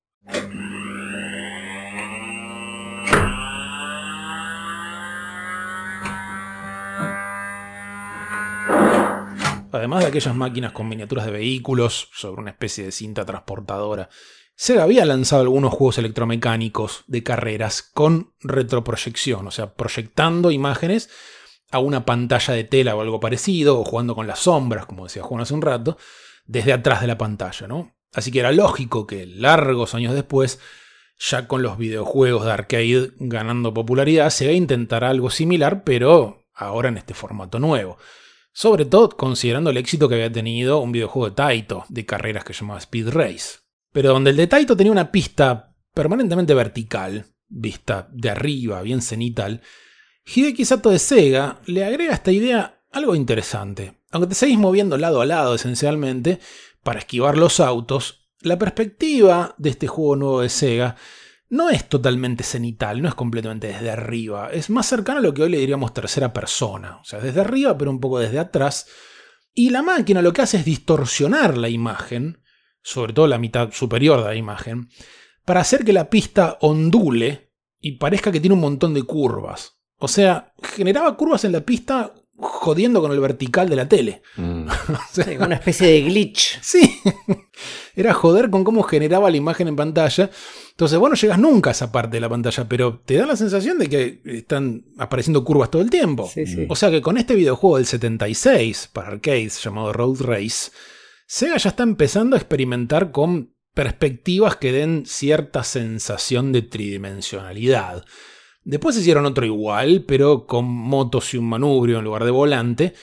Además 9.72 10.01
de 10.01 10.07
aquellas 10.07 10.36
máquinas 10.36 10.74
con 10.74 10.89
miniaturas 10.89 11.26
de 11.26 11.32
vehículos 11.32 12.09
sobre 12.13 12.41
una 12.41 12.51
especie 12.51 12.84
de 12.84 12.91
cinta 12.91 13.26
transportadora, 13.26 14.09
Sega 14.55 14.84
había 14.84 15.05
lanzado 15.05 15.41
algunos 15.41 15.74
juegos 15.74 15.97
electromecánicos 15.97 17.03
de 17.07 17.24
carreras 17.24 17.82
con 17.82 18.34
retroproyección, 18.41 19.47
o 19.47 19.51
sea, 19.51 19.74
proyectando 19.74 20.51
imágenes 20.51 21.09
a 21.72 21.80
una 21.80 22.05
pantalla 22.05 22.53
de 22.53 22.65
tela 22.65 22.95
o 22.95 23.01
algo 23.01 23.19
parecido, 23.19 23.80
o 23.80 23.86
jugando 23.86 24.13
con 24.13 24.28
las 24.28 24.39
sombras, 24.39 24.86
como 24.86 25.05
decía 25.05 25.24
Juan 25.24 25.41
hace 25.41 25.53
un 25.53 25.61
rato, 25.61 25.97
desde 26.45 26.74
atrás 26.74 27.01
de 27.01 27.07
la 27.07 27.17
pantalla, 27.17 27.67
¿no? 27.67 27.95
Así 28.13 28.30
que 28.30 28.39
era 28.41 28.51
lógico 28.51 29.07
que 29.07 29.26
largos 29.26 29.95
años 29.95 30.13
después, 30.13 30.59
ya 31.17 31.47
con 31.47 31.61
los 31.61 31.78
videojuegos 31.78 32.45
de 32.45 32.51
arcade 32.51 33.11
ganando 33.19 33.74
popularidad, 33.74 34.30
Sega 34.30 34.51
intentara 34.51 35.09
algo 35.09 35.30
similar, 35.30 35.84
pero 35.86 36.45
ahora 36.53 36.89
en 36.89 36.97
este 36.97 37.13
formato 37.13 37.57
nuevo. 37.57 37.97
Sobre 38.54 38.86
todo 38.86 39.10
considerando 39.10 39.70
el 39.70 39.78
éxito 39.78 40.10
que 40.10 40.16
había 40.16 40.32
tenido 40.32 40.80
un 40.80 40.91
videojuego 40.91 41.30
de 41.30 41.36
Taito 41.36 41.86
de 41.89 42.06
carreras 42.06 42.43
que 42.43 42.54
llamaba 42.54 42.80
Speed 42.80 43.10
Race. 43.10 43.60
Pero 43.91 44.10
donde 44.10 44.32
el 44.32 44.38
de 44.38 44.47
Taito 44.47 44.76
tenía 44.76 44.91
una 44.91 45.12
pista 45.12 45.76
permanentemente 45.93 46.54
vertical, 46.54 47.26
vista 47.47 48.08
de 48.12 48.30
arriba, 48.30 48.82
bien 48.82 49.02
cenital, 49.02 49.62
Hideki 50.26 50.66
Sato 50.66 50.89
de 50.89 50.99
Sega 50.99 51.62
le 51.66 51.84
agrega 51.84 52.12
a 52.12 52.16
esta 52.16 52.32
idea 52.32 52.82
algo 52.91 53.16
interesante. 53.16 54.02
Aunque 54.12 54.30
te 54.30 54.36
seguís 54.36 54.58
moviendo 54.58 54.97
lado 54.97 55.22
a 55.22 55.26
lado 55.26 55.56
esencialmente 55.56 56.39
para 56.84 56.99
esquivar 56.99 57.38
los 57.38 57.60
autos, 57.60 58.28
la 58.41 58.58
perspectiva 58.58 59.56
de 59.58 59.70
este 59.70 59.88
juego 59.88 60.16
nuevo 60.16 60.41
de 60.41 60.49
Sega 60.49 60.95
no 61.52 61.70
es 61.70 61.89
totalmente 61.89 62.45
cenital, 62.45 63.02
no 63.02 63.10
es 63.10 63.14
completamente 63.14 63.68
desde 63.68 63.91
arriba, 63.91 64.49
es 64.52 64.70
más 64.70 64.88
cercano 64.88 65.20
a 65.20 65.22
lo 65.22 65.34
que 65.34 65.43
hoy 65.43 65.49
le 65.49 65.58
diríamos 65.58 65.93
tercera 65.93 66.32
persona, 66.32 66.97
o 67.02 67.04
sea, 67.04 67.20
desde 67.20 67.41
arriba 67.41 67.78
pero 67.78 67.91
un 67.91 67.99
poco 67.99 68.20
desde 68.20 68.39
atrás, 68.39 68.88
y 69.54 69.70
la 69.70 69.82
máquina 69.82 70.22
lo 70.22 70.32
que 70.32 70.43
hace 70.43 70.58
es 70.58 70.66
distorsionar 70.66 71.58
la 71.58 71.68
imagen, 71.68 72.41
sobre 72.82 73.12
todo 73.12 73.28
la 73.28 73.38
mitad 73.38 73.72
superior 73.74 74.20
de 74.20 74.30
la 74.30 74.36
imagen, 74.36 74.88
para 75.43 75.60
hacer 75.60 75.84
que 75.84 75.91
la 75.91 76.10
pista 76.10 76.58
ondule 76.62 77.52
y 77.82 77.97
parezca 77.97 78.32
que 78.32 78.39
tiene 78.39 78.54
un 78.54 78.62
montón 78.62 78.93
de 78.93 79.04
curvas. 79.04 79.82
O 79.97 80.08
sea, 80.08 80.54
generaba 80.64 81.18
curvas 81.18 81.43
en 81.43 81.52
la 81.52 81.62
pista 81.62 82.14
jodiendo 82.42 83.02
con 83.02 83.12
el 83.12 83.20
vertical 83.20 83.70
de 83.70 83.76
la 83.76 83.88
tele. 83.88 84.22
Mm. 84.36 84.68
O 84.89 85.14
sea, 85.14 85.26
Sí, 85.26 85.38
una 85.38 85.56
especie 85.56 85.88
de 85.88 86.02
glitch. 86.02 86.60
Sí, 86.62 87.00
era 87.96 88.14
joder 88.14 88.50
con 88.50 88.64
cómo 88.64 88.84
generaba 88.84 89.30
la 89.30 89.38
imagen 89.38 89.68
en 89.68 89.76
pantalla. 89.76 90.30
Entonces, 90.72 90.98
bueno, 90.98 91.16
llegas 91.16 91.39
nunca 91.39 91.70
a 91.70 91.74
esa 91.74 91.92
parte 91.92 92.18
de 92.18 92.22
la 92.22 92.30
pantalla, 92.30 92.68
pero 92.68 93.00
te 93.06 93.16
da 93.16 93.26
la 93.26 93.36
sensación 93.36 93.78
de 93.78 93.88
que 93.88 94.22
están 94.26 94.86
apareciendo 94.98 95.44
curvas 95.44 95.70
todo 95.70 95.82
el 95.82 95.89
tiempo. 95.89 96.30
Sí, 96.34 96.46
sí. 96.46 96.66
O 96.70 96.76
sea 96.76 96.89
que 96.89 97.02
con 97.02 97.18
este 97.18 97.36
videojuego 97.36 97.78
del 97.78 97.86
76 97.86 98.89
para 98.92 99.10
arcades 99.10 99.62
llamado 99.64 99.94
Road 99.94 100.22
Race, 100.22 100.72
Sega 101.28 101.58
ya 101.58 101.70
está 101.70 101.84
empezando 101.84 102.36
a 102.36 102.39
experimentar 102.39 103.12
con 103.12 103.54
perspectivas 103.74 104.58
que 104.58 104.72
den 104.72 105.06
cierta 105.06 105.64
sensación 105.64 106.52
de 106.52 106.62
tridimensionalidad. 106.62 108.04
Después 108.64 108.97
hicieron 108.97 109.26
otro 109.26 109.45
igual, 109.45 110.05
pero 110.07 110.45
con 110.45 110.66
motos 110.66 111.34
y 111.34 111.38
un 111.38 111.49
manubrio 111.49 111.99
en 111.99 112.05
lugar 112.05 112.24
de 112.26 112.32
volante. 112.32 112.93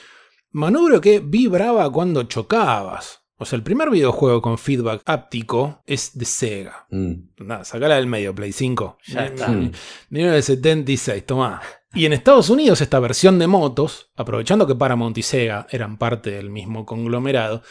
Manubrio 0.53 1.01
que 1.01 1.21
vibraba 1.21 1.91
cuando 1.91 2.23
chocabas. 2.25 3.25
O 3.41 3.45
sea, 3.45 3.57
el 3.57 3.63
primer 3.63 3.89
videojuego 3.91 4.43
con 4.43 4.59
feedback 4.59 5.03
áptico 5.05 5.83
es 5.87 6.19
de 6.19 6.25
Sega. 6.25 6.87
Mm. 6.91 7.13
Nada, 7.39 7.65
sacala 7.65 7.95
del 7.95 8.07
medio, 8.07 8.35
Play 8.35 8.51
5. 8.53 8.99
Ya 9.07 9.27
está. 9.27 9.49
Mm. 9.49 9.71
1976, 10.11 11.25
tomá. 11.25 11.61
Y 11.95 12.05
en 12.05 12.13
Estados 12.13 12.51
Unidos 12.51 12.81
esta 12.81 12.99
versión 12.99 13.39
de 13.39 13.47
motos, 13.47 14.11
aprovechando 14.17 14.67
que 14.67 14.75
Paramount 14.75 15.17
y 15.19 15.23
Sega 15.23 15.67
eran 15.71 15.99
parte 15.99 16.31
del 16.31 16.51
mismo 16.51 16.85
conglomerado, 16.85 17.63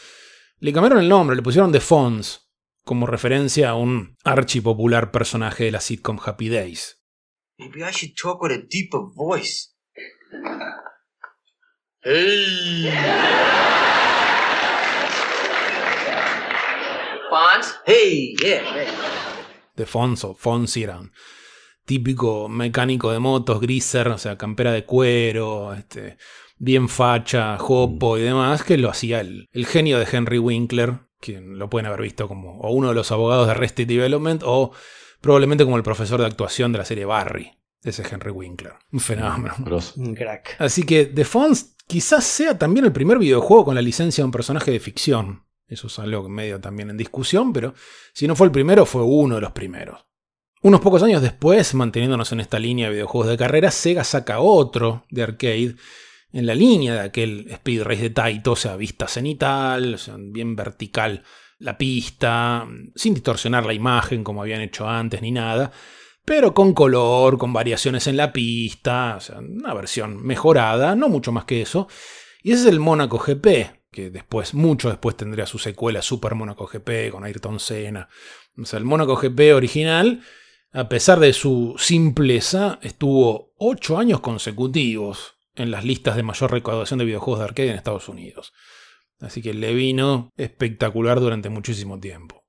le 0.59 0.73
cambiaron 0.73 0.99
el 0.99 1.09
nombre, 1.09 1.35
le 1.35 1.43
pusieron 1.43 1.71
The 1.71 1.81
Fonz, 1.81 2.47
como 2.83 3.05
referencia 3.05 3.71
a 3.71 3.75
un 3.75 4.15
archipopular 4.23 5.11
personaje 5.11 5.65
de 5.65 5.71
la 5.71 5.81
sitcom 5.81 6.17
Happy 6.23 6.49
Days. 6.49 7.03
Maybe 7.59 7.83
I 7.83 7.89
should 7.89 8.15
talk 8.15 8.39
with 8.41 8.51
a 8.51 8.61
deeper 8.61 8.99
voice. 9.15 9.73
Hey. 12.03 12.91
Fonz? 17.31 17.73
Hey, 17.85 18.35
yeah, 18.43 18.61
hey. 18.73 18.87
de 19.75 19.85
Fonzo, 19.87 20.35
Fonzi 20.35 20.83
era 20.83 20.99
un 20.99 21.11
típico 21.83 22.47
mecánico 22.47 23.11
de 23.11 23.19
motos, 23.19 23.59
griser, 23.59 24.09
o 24.09 24.17
sea, 24.19 24.37
campera 24.37 24.71
de 24.71 24.85
cuero, 24.85 25.73
este, 25.73 26.17
bien 26.57 26.87
facha, 26.87 27.57
jopo 27.57 28.19
y 28.19 28.21
demás, 28.21 28.63
que 28.63 28.77
lo 28.77 28.89
hacía 28.89 29.21
el, 29.21 29.47
el 29.51 29.65
genio 29.65 29.97
de 29.97 30.07
Henry 30.11 30.37
Winkler, 30.37 30.99
quien 31.19 31.57
lo 31.57 31.69
pueden 31.69 31.87
haber 31.87 32.01
visto 32.01 32.27
como 32.27 32.59
o 32.59 32.71
uno 32.71 32.89
de 32.89 32.95
los 32.95 33.11
abogados 33.11 33.47
de 33.47 33.53
Arrested 33.53 33.87
Development 33.87 34.43
o 34.45 34.73
probablemente 35.22 35.63
como 35.63 35.78
el 35.78 35.84
profesor 35.84 36.20
de 36.20 36.28
actuación 36.28 36.72
de 36.72 36.80
la 36.80 36.86
serie 36.86 37.05
Barry. 37.05 37.51
Ese 37.84 38.01
es 38.01 38.11
Henry 38.11 38.32
Winkler, 38.32 38.74
un 38.91 38.99
fenómeno. 38.99 39.55
Un 39.95 40.15
crack. 40.15 40.55
Así 40.59 40.84
que 40.84 41.05
The 41.05 41.24
Fonz 41.26 41.76
quizás 41.88 42.26
sea 42.26 42.57
también 42.57 42.86
el 42.86 42.91
primer 42.91 43.18
videojuego 43.18 43.65
con 43.65 43.76
la 43.76 43.82
licencia 43.82 44.22
de 44.22 44.26
un 44.26 44.32
personaje 44.32 44.72
de 44.72 44.80
ficción. 44.80 45.43
Eso 45.68 45.88
es 45.88 45.99
algo 45.99 46.28
medio 46.30 46.59
también 46.59 46.89
en 46.89 46.97
discusión, 46.97 47.53
pero 47.53 47.74
si 48.13 48.28
no 48.28 48.36
fue 48.36 48.47
el 48.47 48.51
primero, 48.51 48.86
fue 48.86 49.03
uno 49.03 49.36
de 49.36 49.41
los 49.41 49.51
primeros. 49.51 50.05
Unos 50.61 50.82
pocos 50.82 51.03
años 51.03 51.22
después, 51.22 51.74
manteniéndonos 51.76 52.32
en 52.32 52.39
esta 52.39 52.57
línea 52.57 52.88
de 52.88 52.93
videojuegos 52.93 53.30
de 53.30 53.38
carrera, 53.38 53.70
Sega 53.70 54.03
saca 54.03 54.39
otro 54.39 55.05
de 55.09 55.24
arcade 55.24 55.76
en 56.32 56.45
la 56.45 56.55
línea 56.55 56.93
de 56.93 56.99
aquel 57.01 57.47
Speed 57.49 57.84
Race 57.84 58.01
de 58.01 58.09
Taito, 58.09 58.53
o 58.53 58.55
sea, 58.55 58.76
vista 58.76 59.07
cenital, 59.07 59.93
o 59.93 59.97
sea, 59.97 60.15
bien 60.18 60.55
vertical 60.55 61.24
la 61.59 61.77
pista, 61.77 62.67
sin 62.95 63.13
distorsionar 63.13 63.65
la 63.65 63.73
imagen 63.73 64.23
como 64.23 64.41
habían 64.41 64.61
hecho 64.61 64.87
antes 64.87 65.21
ni 65.21 65.31
nada, 65.31 65.71
pero 66.23 66.53
con 66.53 66.73
color, 66.73 67.37
con 67.37 67.53
variaciones 67.53 68.05
en 68.07 68.17
la 68.17 68.33
pista, 68.33 69.15
o 69.17 69.19
sea, 69.21 69.39
una 69.39 69.73
versión 69.73 70.21
mejorada, 70.21 70.95
no 70.95 71.07
mucho 71.07 71.31
más 71.31 71.45
que 71.45 71.61
eso. 71.61 71.87
Y 72.43 72.51
ese 72.51 72.63
es 72.63 72.67
el 72.67 72.79
Mónaco 72.79 73.17
GP, 73.17 73.45
que 73.91 74.09
después, 74.09 74.53
mucho 74.53 74.89
después 74.89 75.15
tendría 75.15 75.45
su 75.45 75.57
secuela 75.57 76.01
Super 76.01 76.35
Mónaco 76.35 76.67
GP 76.67 77.11
con 77.11 77.23
Ayrton 77.23 77.59
Senna. 77.59 78.09
O 78.57 78.65
sea, 78.65 78.77
el 78.77 78.85
Mónaco 78.85 79.15
GP 79.15 79.55
original, 79.55 80.21
a 80.73 80.89
pesar 80.89 81.19
de 81.19 81.31
su 81.31 81.75
simpleza, 81.77 82.79
estuvo 82.81 83.53
8 83.57 83.97
años 83.97 84.19
consecutivos 84.19 85.35
en 85.55 85.71
las 85.71 85.85
listas 85.85 86.15
de 86.15 86.23
mayor 86.23 86.51
recaudación 86.51 86.99
de 86.99 87.05
videojuegos 87.05 87.39
de 87.39 87.45
arcade 87.45 87.69
en 87.69 87.75
Estados 87.77 88.09
Unidos. 88.09 88.53
Así 89.20 89.41
que 89.41 89.53
le 89.53 89.74
vino 89.74 90.32
espectacular 90.38 91.20
durante 91.20 91.49
muchísimo 91.49 91.99
tiempo. 91.99 92.45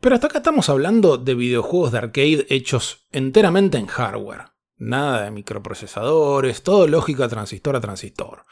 Pero 0.00 0.14
hasta 0.14 0.28
acá 0.28 0.38
estamos 0.38 0.68
hablando 0.68 1.18
de 1.18 1.34
videojuegos 1.34 1.92
de 1.92 1.98
arcade 1.98 2.46
hechos 2.48 3.06
enteramente 3.12 3.78
en 3.78 3.86
hardware. 3.86 4.46
nada 4.76 5.24
de 5.24 5.30
microprocesadores, 5.30 6.62
todo 6.62 6.86
lógica 6.86 7.28
transistor 7.28 7.76
a 7.76 7.82
transistor. 7.82 8.46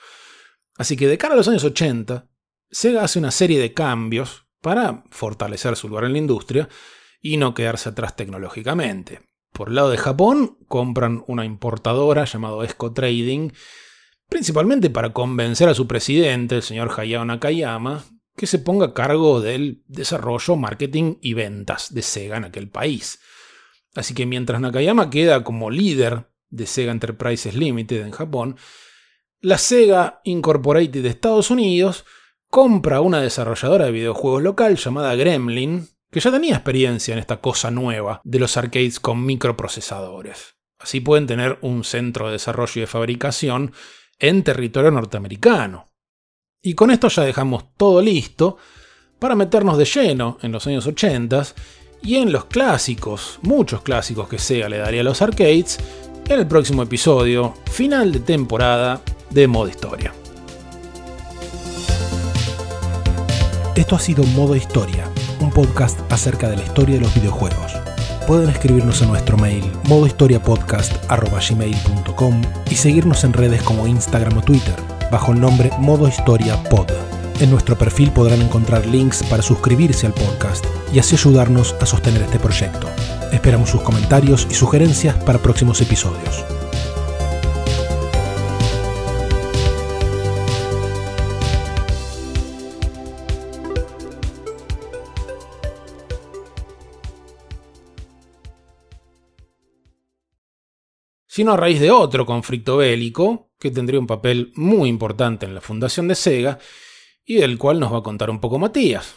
Así 0.77 0.95
que 0.95 1.07
de 1.07 1.17
cara 1.17 1.33
a 1.33 1.37
los 1.39 1.49
años 1.49 1.65
80, 1.65 2.29
Sega 2.71 3.03
hace 3.03 3.19
una 3.19 3.31
serie 3.31 3.59
de 3.59 3.73
cambios 3.73 4.47
para 4.61 5.05
fortalecer 5.11 5.75
su 5.75 5.89
lugar 5.89 6.05
en 6.05 6.13
la 6.13 6.19
industria 6.19 6.69
y 7.21 7.39
no 7.39 7.55
quedarse 7.55 7.89
atrás 7.89 8.15
tecnológicamente. 8.15 9.23
Por 9.53 9.69
el 9.71 9.77
lado 9.77 9.91
de 9.91 9.97
Japón, 9.97 10.59
compran 10.69 11.25
una 11.27 11.45
importadora 11.47 12.25
llamada 12.27 12.65
Esco 12.65 12.93
Trading, 12.93 13.51
principalmente 14.29 14.91
para 14.91 15.12
convencer 15.12 15.68
a 15.68 15.74
su 15.74 15.87
presidente, 15.87 16.57
el 16.57 16.62
señor 16.62 16.93
Hayao 16.97 17.24
Nakayama, 17.24 18.05
que 18.37 18.47
se 18.47 18.59
ponga 18.59 18.87
a 18.87 18.95
cargo 18.95 19.41
del 19.41 19.83
desarrollo, 19.87 20.57
marketing 20.57 21.16
y 21.20 21.35
ventas 21.35 21.93
de 21.93 22.03
Sega 22.03 22.37
en 22.37 22.45
aquel 22.45 22.68
país. 22.68 23.18
Así 23.95 24.14
que 24.14 24.26
mientras 24.26 24.61
Nakayama 24.61 25.11
queda 25.11 25.43
como 25.43 25.70
líder 25.70 26.31
de 26.51 26.66
Sega 26.66 26.93
Enterprises 26.93 27.55
Limited 27.55 28.03
en 28.03 28.12
Japón, 28.12 28.57
la 29.41 29.59
Sega 29.59 30.20
Incorporated 30.24 31.03
de 31.03 31.09
Estados 31.09 31.51
Unidos 31.51 32.05
compra 32.49 33.01
una 33.01 33.20
desarrolladora 33.20 33.87
de 33.87 33.93
videojuegos 33.93 34.43
local 34.43 34.76
llamada 34.76 35.14
Gremlin, 35.14 35.89
que 36.11 36.20
ya 36.20 36.31
tenía 36.31 36.55
experiencia 36.55 37.12
en 37.12 37.18
esta 37.18 37.41
cosa 37.41 37.70
nueva 37.70 38.20
de 38.24 38.39
los 38.39 38.57
arcades 38.57 39.01
con 39.01 39.24
microprocesadores. 39.24 40.55
Así 40.79 41.01
pueden 41.01 41.26
tener 41.26 41.59
un 41.61 41.85
centro 41.85 42.26
de 42.26 42.33
desarrollo 42.33 42.72
y 42.76 42.81
de 42.81 42.87
fabricación 42.87 43.72
en 44.19 44.43
territorio 44.43 44.91
norteamericano. 44.91 45.89
Y 46.62 46.75
con 46.75 46.91
esto 46.91 47.09
ya 47.09 47.23
dejamos 47.23 47.64
todo 47.77 48.03
listo 48.03 48.57
para 49.19 49.35
meternos 49.35 49.79
de 49.79 49.85
lleno 49.85 50.39
en 50.43 50.53
los 50.53 50.66
años 50.66 50.87
80 50.87 51.45
y 52.03 52.16
en 52.16 52.33
los 52.33 52.47
clásicos, 52.47 53.39
muchos 53.43 53.83
clásicos 53.83 54.29
que 54.29 54.39
Sega 54.39 54.69
le 54.69 54.79
daría 54.79 55.01
a 55.01 55.05
los 55.05 55.23
arcades, 55.23 55.79
en 56.29 56.41
el 56.41 56.47
próximo 56.47 56.83
episodio, 56.83 57.55
final 57.71 58.12
de 58.12 58.21
temporada 58.21 59.01
de 59.31 59.49
Modo 59.49 59.69
Historia. 59.69 60.12
Esto 63.75 63.97
ha 63.97 64.01
sido 64.01 64.25
Modo 64.25 64.55
Historia, 64.55 65.09
un 65.41 65.51
podcast 65.51 66.01
acerca 66.12 66.51
de 66.51 66.57
la 66.57 66.64
historia 66.64 66.97
de 66.97 67.03
los 67.03 67.14
videojuegos. 67.14 67.88
Pueden 68.29 68.49
escribirnos 68.51 69.01
en 69.01 69.09
nuestro 69.09 69.39
mail 69.39 69.64
modohistoriapodcast.gmail.com 69.89 72.43
y 72.70 72.74
seguirnos 72.74 73.24
en 73.24 73.33
redes 73.33 73.62
como 73.62 73.87
Instagram 73.87 74.37
o 74.37 74.43
Twitter 74.43 74.76
bajo 75.11 75.33
el 75.33 75.41
nombre 75.41 75.70
Modo 75.79 76.07
Historia 76.07 76.62
Pod. 76.64 76.91
En 77.41 77.51
nuestro 77.51 77.79
perfil 77.79 78.11
podrán 78.11 78.43
encontrar 78.43 78.85
links 78.85 79.22
para 79.22 79.43
suscribirse 79.43 80.07
al 80.07 80.12
podcast 80.12 80.66
y 80.93 80.99
así 80.99 81.16
ayudarnos 81.16 81.74
a 81.81 81.87
sostener 81.87 82.20
este 82.20 82.39
proyecto. 82.39 82.87
Esperamos 83.33 83.70
sus 83.70 83.81
comentarios 83.81 84.47
y 84.51 84.55
sugerencias 84.55 85.16
para 85.24 85.39
próximos 85.39 85.81
episodios. 85.81 86.45
Sino 101.39 101.53
a 101.53 101.57
raíz 101.57 101.78
de 101.78 101.93
otro 101.93 102.26
conflicto 102.26 102.78
bélico 102.78 103.53
que 103.61 103.70
tendría 103.70 104.01
un 104.01 104.09
papel 104.09 104.51
muy 104.57 104.89
importante 104.89 105.47
en 105.47 105.55
la 105.55 105.61
fundación 105.61 106.09
de 106.09 106.16
Sega 106.16 106.59
y 107.24 107.36
del 107.36 107.57
cual 107.59 107.78
nos 107.78 107.93
va 107.93 107.99
a 107.99 108.03
contar 108.03 108.28
un 108.28 108.41
poco 108.41 108.59
Matías. 108.59 109.14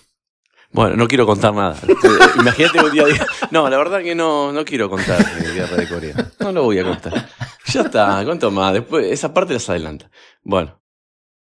Bueno, 0.71 0.97
no 0.97 1.07
quiero 1.07 1.25
contar 1.25 1.51
nada. 1.51 1.75
Imagínate 2.39 2.79
un 2.79 2.91
día 2.91 3.05
no, 3.49 3.67
la 3.67 3.75
verdad 3.75 4.03
que 4.03 4.13
no, 4.13 4.51
no 4.51 4.63
quiero 4.63 4.87
contar 4.87 5.17
de 5.33 5.51
Guerra 5.51 5.77
de 5.77 5.87
Corea. 5.87 6.31
No 6.39 6.51
lo 6.51 6.61
voy 6.61 6.77
a 6.77 6.83
contar. 6.83 7.27
Ya 7.65 7.81
está, 7.81 8.23
cuento 8.23 8.51
más. 8.51 8.73
Después, 8.73 9.07
esa 9.07 9.33
parte 9.33 9.53
las 9.53 9.67
adelanta. 9.67 10.11
Bueno, 10.43 10.79